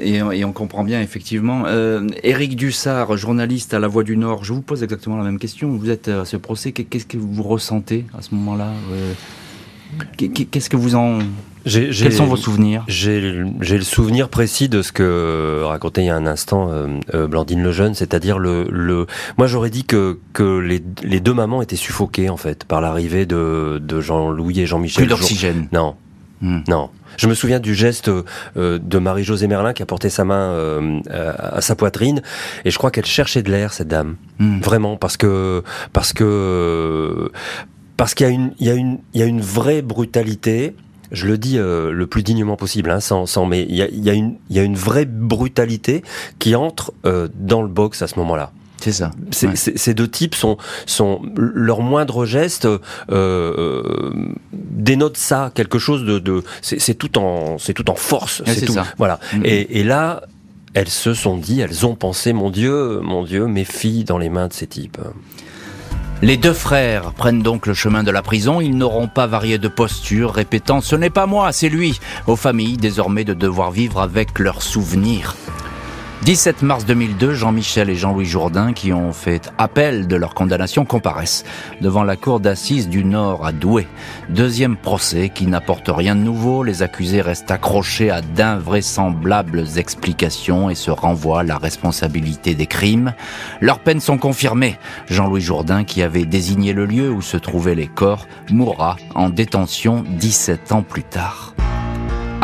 et, 0.00 0.16
et 0.16 0.44
on 0.46 0.52
comprend 0.52 0.82
bien 0.82 1.02
effectivement. 1.02 1.64
Euh, 1.66 2.08
Éric 2.22 2.56
Dussard, 2.56 3.18
journaliste 3.18 3.74
à 3.74 3.78
La 3.78 3.86
Voix 3.86 4.02
du 4.02 4.16
Nord, 4.16 4.42
je 4.42 4.54
vous 4.54 4.62
pose 4.62 4.82
exactement 4.82 5.18
la 5.18 5.24
même 5.24 5.38
question. 5.38 5.68
Vous 5.68 5.90
êtes 5.90 6.08
à 6.08 6.24
ce 6.24 6.38
procès, 6.38 6.72
qu'est-ce 6.72 7.06
que 7.06 7.18
vous 7.18 7.42
ressentez 7.42 8.06
à 8.16 8.22
ce 8.22 8.34
moment-là 8.34 8.72
Qu'est-ce 10.16 10.70
que 10.70 10.76
vous 10.76 10.94
en 10.94 11.18
quels 11.64 12.12
sont 12.12 12.26
vos 12.26 12.36
souvenirs 12.36 12.84
J'ai 12.88 13.20
le 13.20 13.82
souvenir 13.82 14.28
précis 14.28 14.68
de 14.68 14.82
ce 14.82 14.92
que 14.92 15.62
racontait 15.64 16.02
il 16.02 16.06
y 16.06 16.10
a 16.10 16.16
un 16.16 16.26
instant 16.26 16.70
euh, 16.70 16.86
euh, 17.14 17.26
Blandine 17.26 17.62
Lejeune, 17.62 17.94
c'est-à-dire 17.94 18.38
le, 18.38 18.66
le. 18.70 19.06
Moi, 19.38 19.46
j'aurais 19.46 19.70
dit 19.70 19.84
que 19.84 20.18
que 20.32 20.58
les, 20.58 20.82
les 21.02 21.20
deux 21.20 21.34
mamans 21.34 21.62
étaient 21.62 21.76
suffoquées 21.76 22.28
en 22.30 22.36
fait 22.36 22.64
par 22.64 22.80
l'arrivée 22.80 23.26
de, 23.26 23.80
de 23.82 24.00
Jean-Louis 24.00 24.60
et 24.60 24.66
Jean-Michel. 24.66 25.06
Plus 25.06 25.10
d'oxygène. 25.10 25.68
Non, 25.72 25.94
Hmm. 26.42 26.58
Non. 26.66 26.90
Je 27.18 27.28
me 27.28 27.34
souviens 27.34 27.60
du 27.60 27.74
geste 27.74 28.08
euh, 28.08 28.78
de 28.82 28.98
Marie-Josée 28.98 29.46
Merlin 29.46 29.72
qui 29.72 29.82
a 29.82 29.86
porté 29.86 30.10
sa 30.10 30.24
main 30.24 30.50
euh, 30.50 31.00
à, 31.08 31.60
sa 31.60 31.76
poitrine 31.76 32.20
et 32.64 32.70
je 32.70 32.78
crois 32.78 32.90
qu'elle 32.90 33.06
cherchait 33.06 33.42
de 33.42 33.50
l'air 33.50 33.72
cette 33.72 33.88
dame. 33.88 34.16
Hmm. 34.40 34.58
Vraiment 34.60 34.96
parce 34.96 35.16
que 35.16 35.62
parce 35.92 36.12
que 36.12 37.30
parce 37.96 38.14
qu'il 38.14 38.26
y 38.26 38.30
a 38.30 38.32
une 38.32 38.52
il 38.58 38.66
y 38.66 38.70
a 38.70 38.74
une 38.74 38.98
il 39.14 39.20
y 39.20 39.22
a 39.22 39.26
une 39.26 39.40
vraie 39.40 39.82
brutalité 39.82 40.74
je 41.12 41.26
le 41.26 41.38
dis 41.38 41.58
euh, 41.58 41.92
le 41.92 42.06
plus 42.06 42.22
dignement 42.22 42.56
possible, 42.56 42.90
hein, 42.90 43.00
sans, 43.00 43.26
sans, 43.26 43.46
mais 43.46 43.62
il 43.68 43.76
y 43.76 43.82
a, 43.82 43.88
y, 43.90 44.10
a 44.10 44.14
une, 44.14 44.36
y 44.50 44.58
a 44.58 44.62
une 44.62 44.76
vraie 44.76 45.04
brutalité 45.04 46.02
qui 46.38 46.54
entre 46.54 46.92
dans 47.34 47.62
le 47.62 47.68
box 47.68 48.02
à 48.02 48.08
ce 48.08 48.18
moment-là. 48.18 48.52
C'est 48.82 48.92
ça. 48.92 49.12
Ces 49.30 49.94
deux 49.94 50.08
types 50.08 50.34
sont, 50.34 50.56
sont 50.86 51.22
leur 51.36 51.82
moindre 51.82 52.26
geste 52.26 52.64
euh, 52.64 52.78
euh, 53.10 54.12
dénote 54.52 55.16
ça, 55.16 55.52
quelque 55.54 55.78
chose 55.78 56.04
de, 56.04 56.18
de 56.18 56.42
c'est 56.62 56.94
tout 56.94 57.16
en, 57.16 57.58
c'est 57.58 57.74
tout 57.74 57.88
en 57.90 57.94
force. 57.94 58.42
c'est 58.44 58.66
tout. 58.66 58.72
Ça. 58.72 58.86
Voilà. 58.98 59.20
Mm-hmm. 59.34 59.46
Et, 59.46 59.80
et 59.80 59.84
là, 59.84 60.22
elles 60.74 60.88
se 60.88 61.14
sont 61.14 61.36
dit, 61.36 61.60
elles 61.60 61.86
ont 61.86 61.94
pensé, 61.94 62.32
mon 62.32 62.50
Dieu, 62.50 62.98
mon 63.00 63.22
Dieu, 63.22 63.46
mes 63.46 63.64
filles 63.64 64.02
dans 64.02 64.18
les 64.18 64.30
mains 64.30 64.48
de 64.48 64.52
ces 64.52 64.66
types. 64.66 64.98
Les 66.24 66.36
deux 66.36 66.52
frères 66.52 67.10
prennent 67.14 67.42
donc 67.42 67.66
le 67.66 67.74
chemin 67.74 68.04
de 68.04 68.12
la 68.12 68.22
prison. 68.22 68.60
Ils 68.60 68.76
n'auront 68.76 69.08
pas 69.08 69.26
varié 69.26 69.58
de 69.58 69.66
posture, 69.66 70.32
répétant⁇ 70.32 70.78
Ce 70.80 70.94
n'est 70.94 71.10
pas 71.10 71.26
moi, 71.26 71.50
c'est 71.50 71.68
lui!⁇ 71.68 71.90
aux 72.28 72.36
familles 72.36 72.76
désormais 72.76 73.24
de 73.24 73.34
devoir 73.34 73.72
vivre 73.72 74.00
avec 74.00 74.38
leurs 74.38 74.62
souvenirs. 74.62 75.34
17 76.24 76.62
mars 76.62 76.86
2002, 76.86 77.34
Jean-Michel 77.34 77.90
et 77.90 77.96
Jean-Louis 77.96 78.26
Jourdain, 78.26 78.72
qui 78.72 78.92
ont 78.92 79.12
fait 79.12 79.52
appel 79.58 80.06
de 80.06 80.14
leur 80.14 80.34
condamnation, 80.34 80.84
comparaissent 80.84 81.44
devant 81.80 82.04
la 82.04 82.14
cour 82.14 82.38
d'assises 82.38 82.88
du 82.88 83.04
Nord 83.04 83.44
à 83.44 83.50
Douai. 83.50 83.88
Deuxième 84.28 84.76
procès 84.76 85.30
qui 85.30 85.48
n'apporte 85.48 85.88
rien 85.88 86.14
de 86.14 86.20
nouveau. 86.20 86.62
Les 86.62 86.84
accusés 86.84 87.22
restent 87.22 87.50
accrochés 87.50 88.08
à 88.08 88.20
d'invraisemblables 88.20 89.64
explications 89.76 90.70
et 90.70 90.76
se 90.76 90.92
renvoient 90.92 91.40
à 91.40 91.44
la 91.44 91.58
responsabilité 91.58 92.54
des 92.54 92.66
crimes. 92.66 93.14
Leurs 93.60 93.80
peines 93.80 93.98
sont 93.98 94.18
confirmées. 94.18 94.78
Jean-Louis 95.08 95.40
Jourdain, 95.40 95.82
qui 95.82 96.02
avait 96.02 96.24
désigné 96.24 96.72
le 96.72 96.86
lieu 96.86 97.10
où 97.10 97.20
se 97.20 97.36
trouvaient 97.36 97.74
les 97.74 97.88
corps, 97.88 98.28
mourra 98.48 98.94
en 99.16 99.28
détention 99.28 100.04
17 100.08 100.70
ans 100.70 100.82
plus 100.82 101.02
tard. 101.02 101.52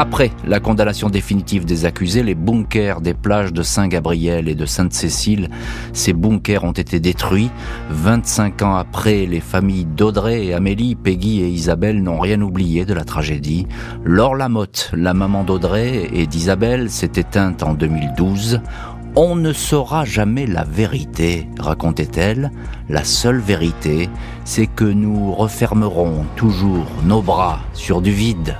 Après 0.00 0.30
la 0.46 0.60
condamnation 0.60 1.10
définitive 1.10 1.64
des 1.64 1.84
accusés, 1.84 2.22
les 2.22 2.36
bunkers 2.36 3.00
des 3.00 3.14
plages 3.14 3.52
de 3.52 3.64
Saint-Gabriel 3.64 4.48
et 4.48 4.54
de 4.54 4.64
Sainte-Cécile, 4.64 5.50
ces 5.92 6.12
bunkers 6.12 6.62
ont 6.62 6.70
été 6.70 7.00
détruits. 7.00 7.50
25 7.90 8.62
ans 8.62 8.76
après, 8.76 9.26
les 9.26 9.40
familles 9.40 9.86
d'Audrey 9.86 10.46
et 10.46 10.54
Amélie, 10.54 10.94
Peggy 10.94 11.40
et 11.40 11.48
Isabelle 11.48 12.00
n'ont 12.00 12.20
rien 12.20 12.40
oublié 12.42 12.84
de 12.84 12.94
la 12.94 13.02
tragédie. 13.02 13.66
Laure 14.04 14.36
Lamotte, 14.36 14.92
la 14.94 15.14
maman 15.14 15.42
d'Audrey 15.42 16.08
et 16.12 16.28
d'Isabelle, 16.28 16.90
s'est 16.90 17.10
éteinte 17.16 17.64
en 17.64 17.74
2012. 17.74 18.60
On 19.16 19.34
ne 19.34 19.52
saura 19.52 20.04
jamais 20.04 20.46
la 20.46 20.62
vérité, 20.62 21.48
racontait-elle. 21.58 22.52
La 22.88 23.02
seule 23.02 23.40
vérité, 23.40 24.08
c'est 24.44 24.68
que 24.68 24.84
nous 24.84 25.32
refermerons 25.32 26.24
toujours 26.36 26.86
nos 27.04 27.20
bras 27.20 27.58
sur 27.72 28.00
du 28.00 28.12
vide. 28.12 28.54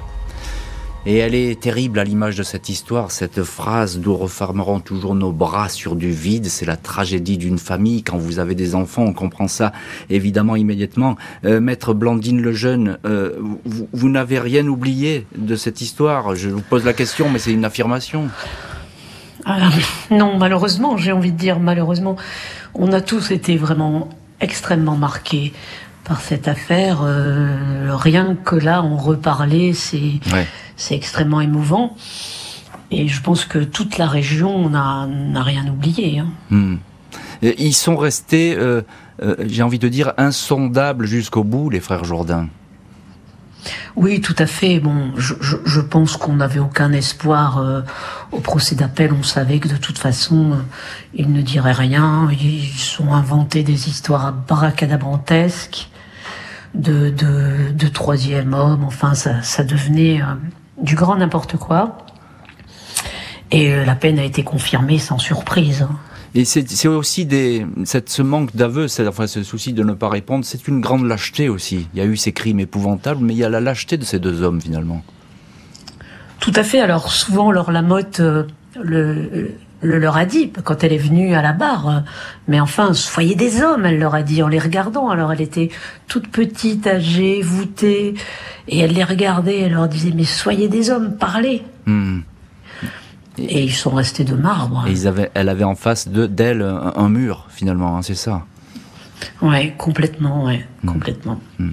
Et 1.10 1.16
elle 1.16 1.34
est 1.34 1.58
terrible 1.58 2.00
à 2.00 2.04
l'image 2.04 2.36
de 2.36 2.42
cette 2.42 2.68
histoire, 2.68 3.12
cette 3.12 3.42
phrase 3.42 3.98
d'où 3.98 4.14
refermerons 4.14 4.78
toujours 4.78 5.14
nos 5.14 5.32
bras 5.32 5.70
sur 5.70 5.96
du 5.96 6.10
vide. 6.10 6.44
C'est 6.48 6.66
la 6.66 6.76
tragédie 6.76 7.38
d'une 7.38 7.56
famille. 7.56 8.02
Quand 8.02 8.18
vous 8.18 8.40
avez 8.40 8.54
des 8.54 8.74
enfants, 8.74 9.04
on 9.04 9.14
comprend 9.14 9.48
ça 9.48 9.72
évidemment 10.10 10.54
immédiatement. 10.54 11.16
Euh, 11.46 11.60
Maître 11.60 11.94
Blandine 11.94 12.42
le 12.42 12.52
jeune, 12.52 12.98
euh, 13.06 13.38
vous, 13.64 14.08
n'avez 14.10 14.38
rien 14.38 14.66
oublié 14.66 15.26
de 15.34 15.56
cette 15.56 15.80
histoire? 15.80 16.36
Je 16.36 16.50
vous 16.50 16.60
pose 16.60 16.84
la 16.84 16.92
question, 16.92 17.30
mais 17.30 17.38
c'est 17.38 17.52
une 17.54 17.64
affirmation. 17.64 18.28
Ah, 19.46 19.70
non, 20.10 20.36
malheureusement, 20.36 20.98
j'ai 20.98 21.12
envie 21.12 21.32
de 21.32 21.38
dire 21.38 21.58
malheureusement, 21.58 22.16
on 22.74 22.92
a 22.92 23.00
tous 23.00 23.30
été 23.30 23.56
vraiment 23.56 24.10
extrêmement 24.42 24.96
marqués 24.96 25.54
par 26.04 26.20
cette 26.20 26.48
affaire. 26.48 27.00
Euh, 27.02 27.96
rien 27.96 28.36
que 28.44 28.56
là, 28.56 28.82
on 28.82 28.98
reparlait, 28.98 29.72
c'est 29.72 30.20
c'est 30.78 30.94
extrêmement 30.94 31.42
émouvant. 31.42 31.94
Et 32.90 33.06
je 33.08 33.20
pense 33.20 33.44
que 33.44 33.58
toute 33.58 33.98
la 33.98 34.06
région 34.06 34.70
n'a 34.70 35.42
rien 35.42 35.68
oublié. 35.68 36.20
Hein. 36.20 36.28
Hmm. 36.48 36.76
Ils 37.42 37.74
sont 37.74 37.96
restés, 37.96 38.56
euh, 38.56 38.82
euh, 39.22 39.36
j'ai 39.46 39.62
envie 39.62 39.78
de 39.78 39.88
dire, 39.88 40.12
insondables 40.16 41.06
jusqu'au 41.06 41.44
bout, 41.44 41.68
les 41.68 41.80
frères 41.80 42.04
Jourdain. 42.04 42.48
Oui, 43.96 44.20
tout 44.20 44.34
à 44.38 44.46
fait. 44.46 44.80
Bon, 44.80 45.12
je, 45.16 45.34
je, 45.40 45.80
pense 45.80 46.16
qu'on 46.16 46.36
n'avait 46.36 46.60
aucun 46.60 46.92
espoir 46.92 47.58
euh, 47.58 47.82
au 48.32 48.38
procès 48.38 48.74
d'appel. 48.74 49.12
On 49.12 49.22
savait 49.22 49.58
que 49.58 49.68
de 49.68 49.76
toute 49.76 49.98
façon, 49.98 50.58
ils 51.14 51.30
ne 51.30 51.42
diraient 51.42 51.72
rien. 51.72 52.28
Ils 52.40 53.02
ont 53.02 53.12
inventé 53.12 53.62
des 53.62 53.88
histoires 53.88 54.32
bracadabrantesques 54.32 55.90
de, 56.74 57.10
de, 57.10 57.72
de 57.72 57.88
troisième 57.88 58.54
homme. 58.54 58.84
Enfin, 58.84 59.14
ça, 59.14 59.42
ça 59.42 59.64
devenait 59.64 60.22
du 60.80 60.94
grand 60.94 61.16
n'importe 61.16 61.56
quoi. 61.56 61.98
Et 63.50 63.72
euh, 63.72 63.84
la 63.84 63.94
peine 63.94 64.18
a 64.18 64.24
été 64.24 64.42
confirmée 64.42 64.98
sans 64.98 65.18
surprise. 65.18 65.82
Hein. 65.82 65.96
Et 66.34 66.44
c'est 66.44 66.88
aussi 66.88 67.24
des, 67.24 67.66
cette, 67.84 68.10
ce 68.10 68.20
manque 68.20 68.54
d'aveu, 68.54 68.86
enfin 69.08 69.26
ce 69.26 69.42
souci 69.42 69.72
de 69.72 69.82
ne 69.82 69.94
pas 69.94 70.10
répondre, 70.10 70.44
c'est 70.44 70.68
une 70.68 70.80
grande 70.80 71.06
lâcheté 71.06 71.48
aussi. 71.48 71.88
Il 71.94 71.98
y 71.98 72.02
a 72.02 72.04
eu 72.04 72.16
ces 72.16 72.32
crimes 72.32 72.60
épouvantables, 72.60 73.24
mais 73.24 73.32
il 73.32 73.38
y 73.38 73.44
a 73.44 73.48
la 73.48 73.60
lâcheté 73.60 73.96
de 73.96 74.04
ces 74.04 74.18
deux 74.18 74.42
hommes 74.42 74.60
finalement. 74.60 75.02
Tout 76.38 76.52
à 76.54 76.62
fait. 76.62 76.80
Alors 76.80 77.10
souvent, 77.10 77.50
Laure 77.50 77.72
Lamotte 77.72 78.20
euh, 78.20 78.44
le, 78.80 79.52
le 79.80 79.98
leur 79.98 80.16
a 80.16 80.24
dit 80.24 80.50
quand 80.64 80.82
elle 80.82 80.92
est 80.92 80.98
venue 80.98 81.34
à 81.34 81.42
la 81.42 81.52
barre. 81.52 82.02
Mais 82.48 82.60
enfin, 82.60 82.94
soyez 82.94 83.34
des 83.34 83.62
hommes, 83.62 83.86
elle 83.86 83.98
leur 83.98 84.14
a 84.14 84.22
dit 84.22 84.42
en 84.42 84.48
les 84.48 84.58
regardant. 84.58 85.08
Alors 85.10 85.32
elle 85.32 85.40
était 85.40 85.70
toute 86.06 86.28
petite, 86.28 86.86
âgée, 86.86 87.42
voûtée, 87.42 88.14
et 88.66 88.78
elle 88.78 88.92
les 88.92 89.04
regardait. 89.04 89.60
Elle 89.60 89.72
leur 89.72 89.88
disait 89.88 90.12
mais 90.14 90.24
soyez 90.24 90.68
des 90.68 90.90
hommes, 90.90 91.16
parlez. 91.16 91.62
Hmm. 91.86 92.20
Et, 93.40 93.62
ils 93.62 93.74
sont 93.74 93.90
restés 93.90 94.24
de 94.24 94.34
marbre. 94.34 94.84
Et 94.88 94.90
ils 94.90 95.06
avaient, 95.06 95.30
elle 95.34 95.48
avait 95.48 95.64
en 95.64 95.76
face 95.76 96.08
d'elle 96.08 96.62
un, 96.62 97.08
mur 97.08 97.46
finalement, 97.50 97.96
hein, 97.96 98.02
c'est 98.02 98.16
ça? 98.16 98.44
Ouais, 99.42 99.74
complètement, 99.78 100.44
ouais, 100.44 100.66
hmm. 100.82 100.88
complètement. 100.88 101.40
Hmm. 101.60 101.70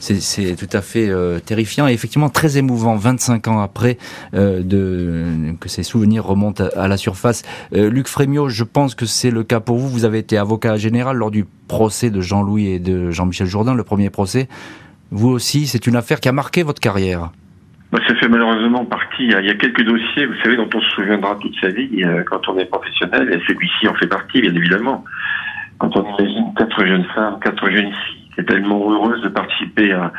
C'est 0.00 0.56
tout 0.56 0.76
à 0.76 0.80
fait 0.80 1.08
euh, 1.08 1.38
terrifiant 1.40 1.88
et 1.88 1.92
effectivement 1.92 2.28
très 2.28 2.58
émouvant. 2.58 2.96
25 2.96 3.48
ans 3.48 3.60
après 3.60 3.98
euh, 4.34 4.62
de 4.62 5.54
que 5.60 5.68
ces 5.68 5.82
souvenirs 5.82 6.24
remontent 6.24 6.64
à, 6.76 6.88
la 6.88 6.96
surface. 6.96 7.42
Euh, 7.74 7.90
Luc 7.90 8.08
Frémiot, 8.08 8.48
je 8.48 8.64
pense 8.64 8.94
que 8.94 9.06
c'est 9.06 9.30
le 9.30 9.42
cas 9.42 9.60
pour 9.60 9.78
vous. 9.78 9.88
Vous 9.88 10.04
avez 10.04 10.18
été 10.18 10.38
avocat 10.38 10.76
général 10.76 11.16
lors 11.16 11.30
du 11.30 11.44
procès 11.68 12.10
de 12.10 12.20
Jean-Louis 12.20 12.68
et 12.68 12.78
de 12.78 13.10
Jean-Michel 13.10 13.46
Jourdain, 13.46 13.74
le 13.74 13.84
premier 13.84 14.10
procès. 14.10 14.48
Vous 15.10 15.28
aussi, 15.28 15.66
c'est 15.66 15.86
une 15.86 15.96
affaire 15.96 16.20
qui 16.20 16.28
a 16.28 16.32
marqué 16.32 16.62
votre 16.62 16.80
carrière. 16.80 17.30
Bah, 17.90 17.98
ça 18.06 18.14
fait 18.16 18.28
malheureusement 18.28 18.84
partie. 18.84 19.24
Il 19.24 19.46
y 19.46 19.50
a 19.50 19.54
quelques 19.54 19.82
dossiers, 19.82 20.26
vous 20.26 20.34
savez, 20.44 20.56
dont 20.56 20.68
on 20.74 20.80
se 20.80 20.90
souviendra 20.90 21.36
toute 21.40 21.54
sa 21.60 21.68
vie 21.68 22.02
quand 22.30 22.48
on 22.48 22.58
est 22.58 22.66
professionnel, 22.66 23.30
et 23.32 23.40
celui-ci 23.46 23.88
en 23.88 23.94
fait 23.94 24.06
partie, 24.06 24.40
bien 24.42 24.54
évidemment 24.54 25.04
quand 25.78 25.96
on 25.96 26.02
imagine 26.02 26.52
quatre 26.56 26.84
jeunes 26.84 27.06
femmes, 27.14 27.38
quatre 27.42 27.70
jeunes 27.70 27.92
filles, 27.92 28.17
est 28.38 28.44
tellement 28.44 28.90
heureuse 28.90 29.20
de 29.22 29.28
participer 29.28 29.92
à, 29.92 30.12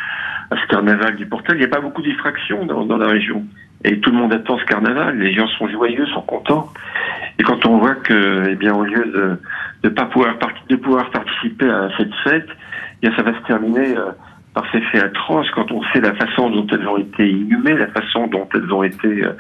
ce 0.52 0.68
carnaval 0.68 1.16
du 1.16 1.26
Portel, 1.26 1.58
il 1.58 1.60
n'y 1.60 1.66
a 1.66 1.70
pas 1.70 1.80
beaucoup 1.80 2.02
d'effractions 2.02 2.66
dans, 2.66 2.86
dans, 2.86 2.98
la 2.98 3.08
région. 3.08 3.46
Et 3.84 4.00
tout 4.00 4.12
le 4.12 4.18
monde 4.18 4.34
attend 4.34 4.58
ce 4.58 4.66
carnaval, 4.66 5.18
les 5.18 5.34
gens 5.34 5.48
sont 5.48 5.70
joyeux, 5.70 6.06
sont 6.08 6.22
contents. 6.22 6.72
Et 7.38 7.44
quand 7.44 7.66
on 7.66 7.78
voit 7.78 7.96
que, 7.96 8.50
eh 8.50 8.56
bien, 8.56 8.74
au 8.74 8.84
lieu 8.84 9.06
de 9.06 9.40
ne 9.84 9.90
pas 9.90 10.06
pouvoir, 10.06 10.36
de 10.68 10.76
pouvoir 10.76 11.10
participer 11.12 11.70
à 11.70 11.90
cette 11.98 12.14
fête, 12.24 12.48
eh 12.50 13.08
bien, 13.08 13.16
ça 13.16 13.24
va 13.24 13.34
se 13.34 13.46
terminer 13.46 13.96
euh, 13.96 14.12
par 14.54 14.66
ces 14.72 14.82
faits 14.82 15.04
atroces, 15.04 15.50
quand 15.52 15.72
on 15.72 15.82
sait 15.94 16.02
la 16.02 16.14
façon 16.16 16.50
dont 16.50 16.68
elles 16.72 16.88
ont 16.88 16.98
été 16.98 17.30
inhumées, 17.30 17.76
la 17.76 17.88
façon 17.88 18.28
dont 18.28 18.48
elles 18.54 18.74
ont 18.74 18.84
été 18.84 19.24
euh, 19.24 19.34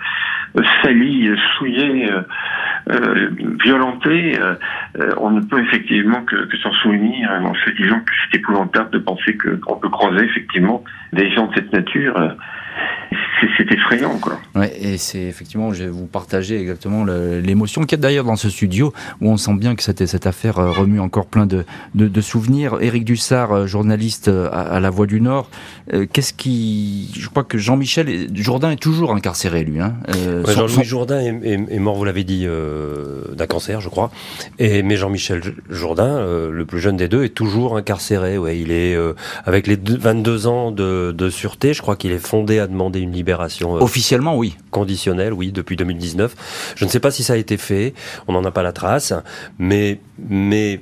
salies, 0.82 1.36
souillées, 1.58 2.12
euh, 2.12 2.22
euh, 2.92 3.30
violenté, 3.64 4.40
euh, 4.40 4.56
on 5.18 5.32
ne 5.32 5.42
peut 5.42 5.62
effectivement 5.62 6.22
que, 6.24 6.46
que 6.46 6.58
s'en 6.58 6.72
souvenir. 6.74 7.30
En 7.32 7.54
se 7.54 7.70
disant 7.72 8.00
que 8.00 8.12
c'est 8.32 8.40
épouvantable 8.40 8.92
de 8.92 9.00
penser 9.00 9.38
qu'on 9.38 9.76
peut 9.76 9.90
croiser 9.90 10.26
effectivement 10.26 10.84
des 11.14 11.32
gens 11.32 11.48
de 11.48 11.56
cette 11.56 11.74
nature 11.74 12.36
c'est 13.58 13.72
effrayant, 13.72 14.18
quoi. 14.20 14.40
Ouais, 14.56 14.74
et 14.80 14.98
c'est 14.98 15.22
effectivement, 15.22 15.74
je 15.74 15.84
vais 15.84 15.90
vous 15.90 16.06
partager 16.06 16.60
exactement 16.60 17.04
l'émotion 17.06 17.82
qu'il 17.82 17.98
y 17.98 18.00
a 18.00 18.02
d'ailleurs 18.02 18.26
dans 18.26 18.36
ce 18.36 18.50
studio, 18.50 18.94
où 19.22 19.30
on 19.30 19.38
sent 19.38 19.56
bien 19.56 19.76
que 19.76 19.84
cette, 19.84 20.06
cette 20.06 20.28
affaire 20.28 20.60
euh, 20.60 20.72
remue 20.72 21.00
encore 21.00 21.26
plein 21.26 21.46
de, 21.46 21.66
de, 21.96 22.08
de 22.08 22.22
souvenirs. 22.22 22.78
Éric 22.82 23.06
Dussard, 23.06 23.52
euh, 23.52 23.68
journaliste 23.68 24.28
euh, 24.28 24.50
à, 24.52 24.80
La 24.80 24.90
Voix 24.90 25.06
du 25.06 25.22
Nord, 25.22 25.50
qu'est-ce 26.14 26.34
qui... 26.34 27.12
Je 27.18 27.28
crois 27.30 27.44
que 27.44 27.58
Jean-Michel 27.58 28.30
Jourdain 28.36 28.72
est 28.72 28.82
toujours 28.82 29.14
incarcéré, 29.14 29.64
lui. 29.64 29.80
Hein. 29.80 29.96
Jean-Louis 30.48 30.84
Jourdain 30.84 31.20
est, 31.20 31.80
mort, 31.80 31.96
vous 31.96 32.06
l'avez 32.06 32.24
dit, 32.24 32.46
d'un 33.36 33.48
cancer, 33.48 33.82
je 33.82 33.90
crois. 33.90 34.12
Et, 34.60 34.84
mais 34.84 34.98
Jean-Michel 34.98 35.42
Jourdain, 35.70 36.20
le 36.52 36.66
plus 36.66 36.80
jeune 36.80 36.98
des 36.98 37.08
deux, 37.08 37.24
est 37.24 37.30
toujours 37.30 37.76
incarcéré. 37.76 38.38
Ouais, 38.38 38.60
il 38.60 38.72
est 38.72 38.98
avec 39.46 39.68
les 39.68 39.78
22 39.78 40.48
ans 40.48 40.72
de, 40.72 41.14
de 41.16 41.30
sûreté, 41.30 41.74
je 41.74 41.82
crois 41.82 41.96
qu'il 41.96 42.12
est 42.12 42.26
fondé 42.26 42.60
à 42.60 42.68
demander 42.70 43.00
une 43.00 43.12
libération. 43.12 43.74
Officiellement, 43.74 44.38
oui. 44.38 44.56
Conditionnelle, 44.72 45.34
oui, 45.34 45.52
depuis 45.52 45.76
2019. 45.76 46.74
Je 46.76 46.86
ne 46.86 46.90
sais 46.90 47.00
pas 47.00 47.12
si 47.12 47.24
ça 47.24 47.34
a 47.34 47.38
été 47.38 47.58
fait. 47.58 47.94
On 48.28 48.34
n'en 48.34 48.44
a 48.46 48.52
pas 48.52 48.64
la 48.64 48.72
trace, 48.72 49.14
mais 49.58 50.00
mais 50.30 50.82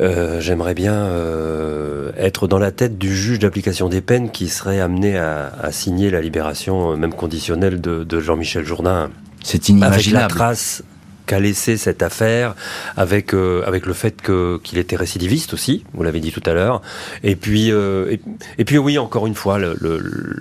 euh, 0.00 0.40
j'aimerais 0.40 0.74
bien 0.74 0.94
euh, 0.94 2.12
être 2.16 2.46
dans 2.46 2.58
la 2.58 2.70
tête 2.70 2.98
du 2.98 3.14
juge 3.14 3.38
d'application 3.38 3.88
des 3.88 4.00
peines 4.00 4.30
qui 4.30 4.48
serait 4.48 4.80
amené 4.80 5.16
à, 5.18 5.52
à 5.60 5.72
signer 5.72 6.10
la 6.10 6.20
libération, 6.20 6.92
euh, 6.92 6.96
même 6.96 7.12
conditionnelle, 7.12 7.80
de, 7.80 8.04
de 8.04 8.20
Jean-Michel 8.20 8.64
Jourdain. 8.64 9.10
C'est 9.42 9.68
inimaginable. 9.68 9.94
Avec 9.94 10.12
la 10.12 10.28
trace 10.28 10.82
qu'a 11.28 11.38
laissé 11.38 11.76
cette 11.76 12.02
affaire, 12.02 12.56
avec 12.96 13.34
euh, 13.34 13.62
avec 13.66 13.86
le 13.86 13.92
fait 13.92 14.20
qu'il 14.22 14.78
était 14.78 14.96
récidiviste 14.96 15.52
aussi, 15.54 15.84
vous 15.94 16.02
l'avez 16.02 16.20
dit 16.20 16.32
tout 16.32 16.42
à 16.46 16.54
l'heure. 16.54 16.82
Et 17.22 17.36
puis 17.36 17.70
euh, 17.70 18.16
et, 18.58 18.64
puis 18.64 18.78
oui, 18.78 18.98
encore 18.98 19.26
une 19.28 19.34
fois, 19.36 19.58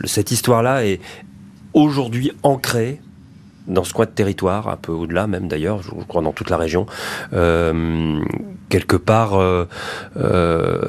cette 0.05 0.31
histoire-là 0.31 0.85
est 0.85 0.99
aujourd'hui 1.73 2.31
ancrée 2.41 2.99
dans 3.67 3.83
ce 3.83 3.93
coin 3.93 4.05
de 4.05 4.11
territoire, 4.11 4.69
un 4.69 4.77
peu 4.77 4.93
au-delà 4.93 5.27
même 5.27 5.49
d'ailleurs, 5.49 5.83
je 5.83 5.89
crois 6.07 6.21
dans 6.21 6.31
toute 6.31 6.49
la 6.49 6.55
région. 6.55 6.85
Euh, 7.33 8.21
quelque 8.69 8.95
part, 8.95 9.33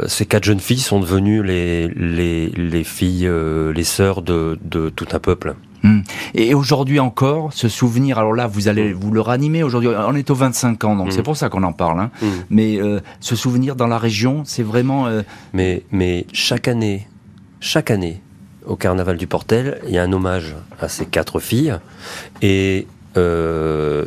ces 0.07 0.27
quatre 0.27 0.45
jeunes 0.45 0.61
filles 0.61 0.79
sont 0.79 1.01
devenues 1.01 1.43
les, 1.43 1.89
les, 1.89 2.51
les 2.51 2.85
filles, 2.85 3.29
les 3.75 3.85
sœurs 3.85 4.23
de 4.23 4.57
tout 4.95 5.09
un 5.13 5.19
peuple. 5.19 5.57
Hum. 5.85 6.03
Et 6.35 6.55
aujourd'hui 6.55 7.01
encore, 7.01 7.53
ce 7.53 7.69
souvenir, 7.69 8.19
alors 8.19 8.35
là, 8.35 8.47
vous 8.47 8.69
allez 8.69 8.93
vous 8.93 9.13
le 9.13 9.21
ranimer 9.21 9.63
aujourd'hui, 9.63 9.91
on 9.91 10.15
est 10.15 10.31
aux 10.31 10.35
25 10.35 10.85
ans, 10.85 10.97
donc 10.97 11.09
mmh. 11.09 11.11
c'est 11.13 11.23
pour 11.23 11.37
ça 11.37 11.49
qu'on 11.49 11.63
en 11.63 11.73
parle. 11.73 12.01
Hein. 12.01 12.11
Mmh. 12.21 12.27
Mais 12.51 12.81
euh, 12.81 13.01
ce 13.21 13.37
souvenir 13.37 13.77
dans 13.77 13.87
la 13.87 13.99
région, 13.99 14.43
c'est 14.45 14.63
vraiment... 14.63 15.07
Euh... 15.07 15.23
Mais, 15.53 15.83
mais 15.91 16.27
chaque 16.33 16.69
année, 16.69 17.07
chaque 17.61 17.91
année, 17.91 18.21
au 18.67 18.77
carnaval 18.77 19.17
du 19.17 19.27
Portel, 19.27 19.81
il 19.87 19.95
y 19.95 19.99
a 19.99 20.03
un 20.03 20.13
hommage 20.13 20.55
à 20.81 20.89
ces 20.89 21.07
quatre 21.07 21.41
filles. 21.41 21.79
Et 22.43 22.87
euh, 23.17 24.05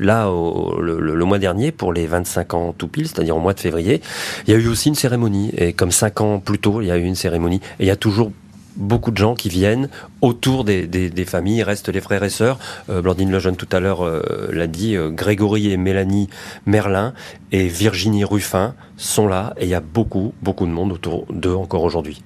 là, 0.00 0.30
au, 0.30 0.80
le, 0.80 0.98
le, 1.00 1.24
mois 1.24 1.38
dernier, 1.38 1.72
pour 1.72 1.92
les 1.92 2.06
25 2.06 2.54
ans 2.54 2.74
tout 2.76 2.88
pile, 2.88 3.08
c'est-à-dire 3.08 3.36
au 3.36 3.40
mois 3.40 3.54
de 3.54 3.60
février, 3.60 4.00
il 4.46 4.52
y 4.52 4.56
a 4.56 4.58
eu 4.58 4.68
aussi 4.68 4.88
une 4.88 4.94
cérémonie. 4.94 5.52
Et 5.56 5.72
comme 5.72 5.90
cinq 5.90 6.20
ans 6.20 6.38
plus 6.38 6.58
tôt, 6.58 6.80
il 6.80 6.86
y 6.86 6.90
a 6.90 6.96
eu 6.96 7.02
une 7.02 7.16
cérémonie. 7.16 7.60
Et 7.80 7.84
il 7.84 7.86
y 7.86 7.90
a 7.90 7.96
toujours 7.96 8.30
beaucoup 8.76 9.10
de 9.10 9.16
gens 9.16 9.34
qui 9.34 9.48
viennent 9.48 9.88
autour 10.20 10.64
des, 10.64 11.24
familles, 11.26 11.62
restent 11.62 11.88
les 11.88 12.00
frères 12.00 12.24
et 12.24 12.30
sœurs. 12.30 12.58
Euh, 12.90 13.02
Blandine 13.02 13.30
Lejeune 13.30 13.56
tout 13.56 13.68
à 13.72 13.80
l'heure 13.80 14.04
euh, 14.04 14.48
l'a 14.52 14.66
dit, 14.66 14.96
euh, 14.96 15.10
Grégory 15.10 15.70
et 15.70 15.76
Mélanie 15.76 16.28
Merlin 16.66 17.14
et 17.52 17.68
Virginie 17.68 18.24
Ruffin 18.24 18.74
sont 18.96 19.26
là 19.26 19.54
et 19.58 19.64
il 19.64 19.70
y 19.70 19.74
a 19.74 19.80
beaucoup, 19.80 20.32
beaucoup 20.42 20.66
de 20.66 20.70
monde 20.70 20.92
autour 20.92 21.26
d'eux 21.30 21.54
encore 21.54 21.82
aujourd'hui. 21.84 22.22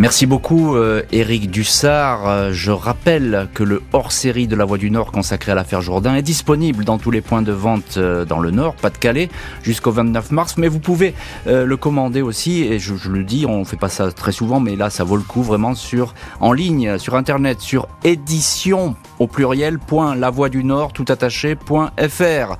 Merci 0.00 0.26
beaucoup 0.26 0.74
euh, 0.74 1.02
Eric 1.12 1.52
Dussard. 1.52 2.28
Euh, 2.28 2.50
je 2.52 2.72
rappelle 2.72 3.48
que 3.54 3.62
le 3.62 3.80
hors-série 3.92 4.48
de 4.48 4.56
la 4.56 4.64
Voix 4.64 4.76
du 4.76 4.90
Nord 4.90 5.12
consacré 5.12 5.52
à 5.52 5.54
l'affaire 5.54 5.82
Jourdain 5.82 6.16
est 6.16 6.22
disponible 6.22 6.84
dans 6.84 6.98
tous 6.98 7.12
les 7.12 7.20
points 7.20 7.42
de 7.42 7.52
vente 7.52 7.96
euh, 7.96 8.24
dans 8.24 8.40
le 8.40 8.50
Nord, 8.50 8.74
Pas-de-Calais, 8.74 9.28
jusqu'au 9.62 9.92
29 9.92 10.32
mars. 10.32 10.56
Mais 10.58 10.66
vous 10.66 10.80
pouvez 10.80 11.14
le 11.46 11.76
commander 11.76 12.22
aussi, 12.22 12.62
et 12.62 12.80
je, 12.80 12.96
je, 12.96 13.08
le 13.08 13.22
dis, 13.22 13.46
on 13.46 13.64
fait 13.64 13.76
pas 13.76 13.88
ça 13.88 14.10
très 14.10 14.32
souvent, 14.32 14.58
mais 14.58 14.74
là 14.74 14.90
ça 14.90 15.04
vaut 15.04 15.16
le 15.16 15.22
coup 15.22 15.42
vraiment 15.42 15.74
sur 15.74 16.14
en 16.40 16.52
ligne, 16.52 16.98
sur 16.98 17.14
internet, 17.14 17.60
sur 17.60 17.86
édition 18.02 18.96
au 19.18 19.26
pluriel 19.26 19.78
point 19.78 20.14
la 20.14 20.30
voix 20.30 20.48
du 20.48 20.64
Nord 20.64 20.92
tout 20.92 21.04
attaché 21.08 21.54
point 21.54 21.90
fr. 22.08 22.56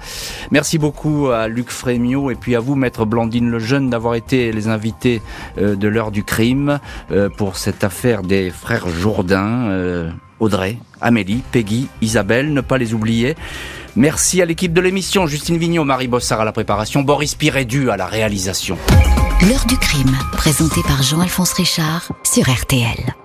Merci 0.50 0.78
beaucoup 0.78 1.28
à 1.28 1.48
Luc 1.48 1.70
Frémiot 1.70 2.30
et 2.30 2.34
puis 2.34 2.56
à 2.56 2.60
vous 2.60 2.74
maître 2.74 3.04
Blandine 3.04 3.50
Lejeune 3.50 3.90
d'avoir 3.90 4.14
été 4.14 4.52
les 4.52 4.68
invités 4.68 5.22
de 5.56 5.88
l'heure 5.88 6.10
du 6.10 6.24
crime 6.24 6.78
pour 7.36 7.56
cette 7.56 7.84
affaire 7.84 8.22
des 8.22 8.50
frères 8.50 8.88
Jourdain, 8.88 9.68
euh, 9.68 10.10
Audrey, 10.40 10.78
Amélie, 11.00 11.42
Peggy, 11.52 11.88
Isabelle, 12.00 12.52
ne 12.52 12.60
pas 12.60 12.78
les 12.78 12.94
oublier. 12.94 13.36
Merci 13.96 14.42
à 14.42 14.44
l'équipe 14.44 14.72
de 14.72 14.80
l'émission, 14.80 15.26
Justine 15.26 15.56
Vignot, 15.56 15.84
Marie 15.84 16.08
Bossard 16.08 16.40
à 16.40 16.44
la 16.44 16.52
préparation, 16.52 17.02
Boris 17.02 17.34
Pirédu 17.34 17.90
à 17.90 17.96
la 17.96 18.06
réalisation. 18.06 18.76
L'heure 19.48 19.66
du 19.66 19.76
crime, 19.76 20.16
présenté 20.32 20.80
par 20.86 21.02
Jean-Alphonse 21.02 21.52
Richard 21.52 22.10
sur 22.24 22.50
RTL. 22.50 23.23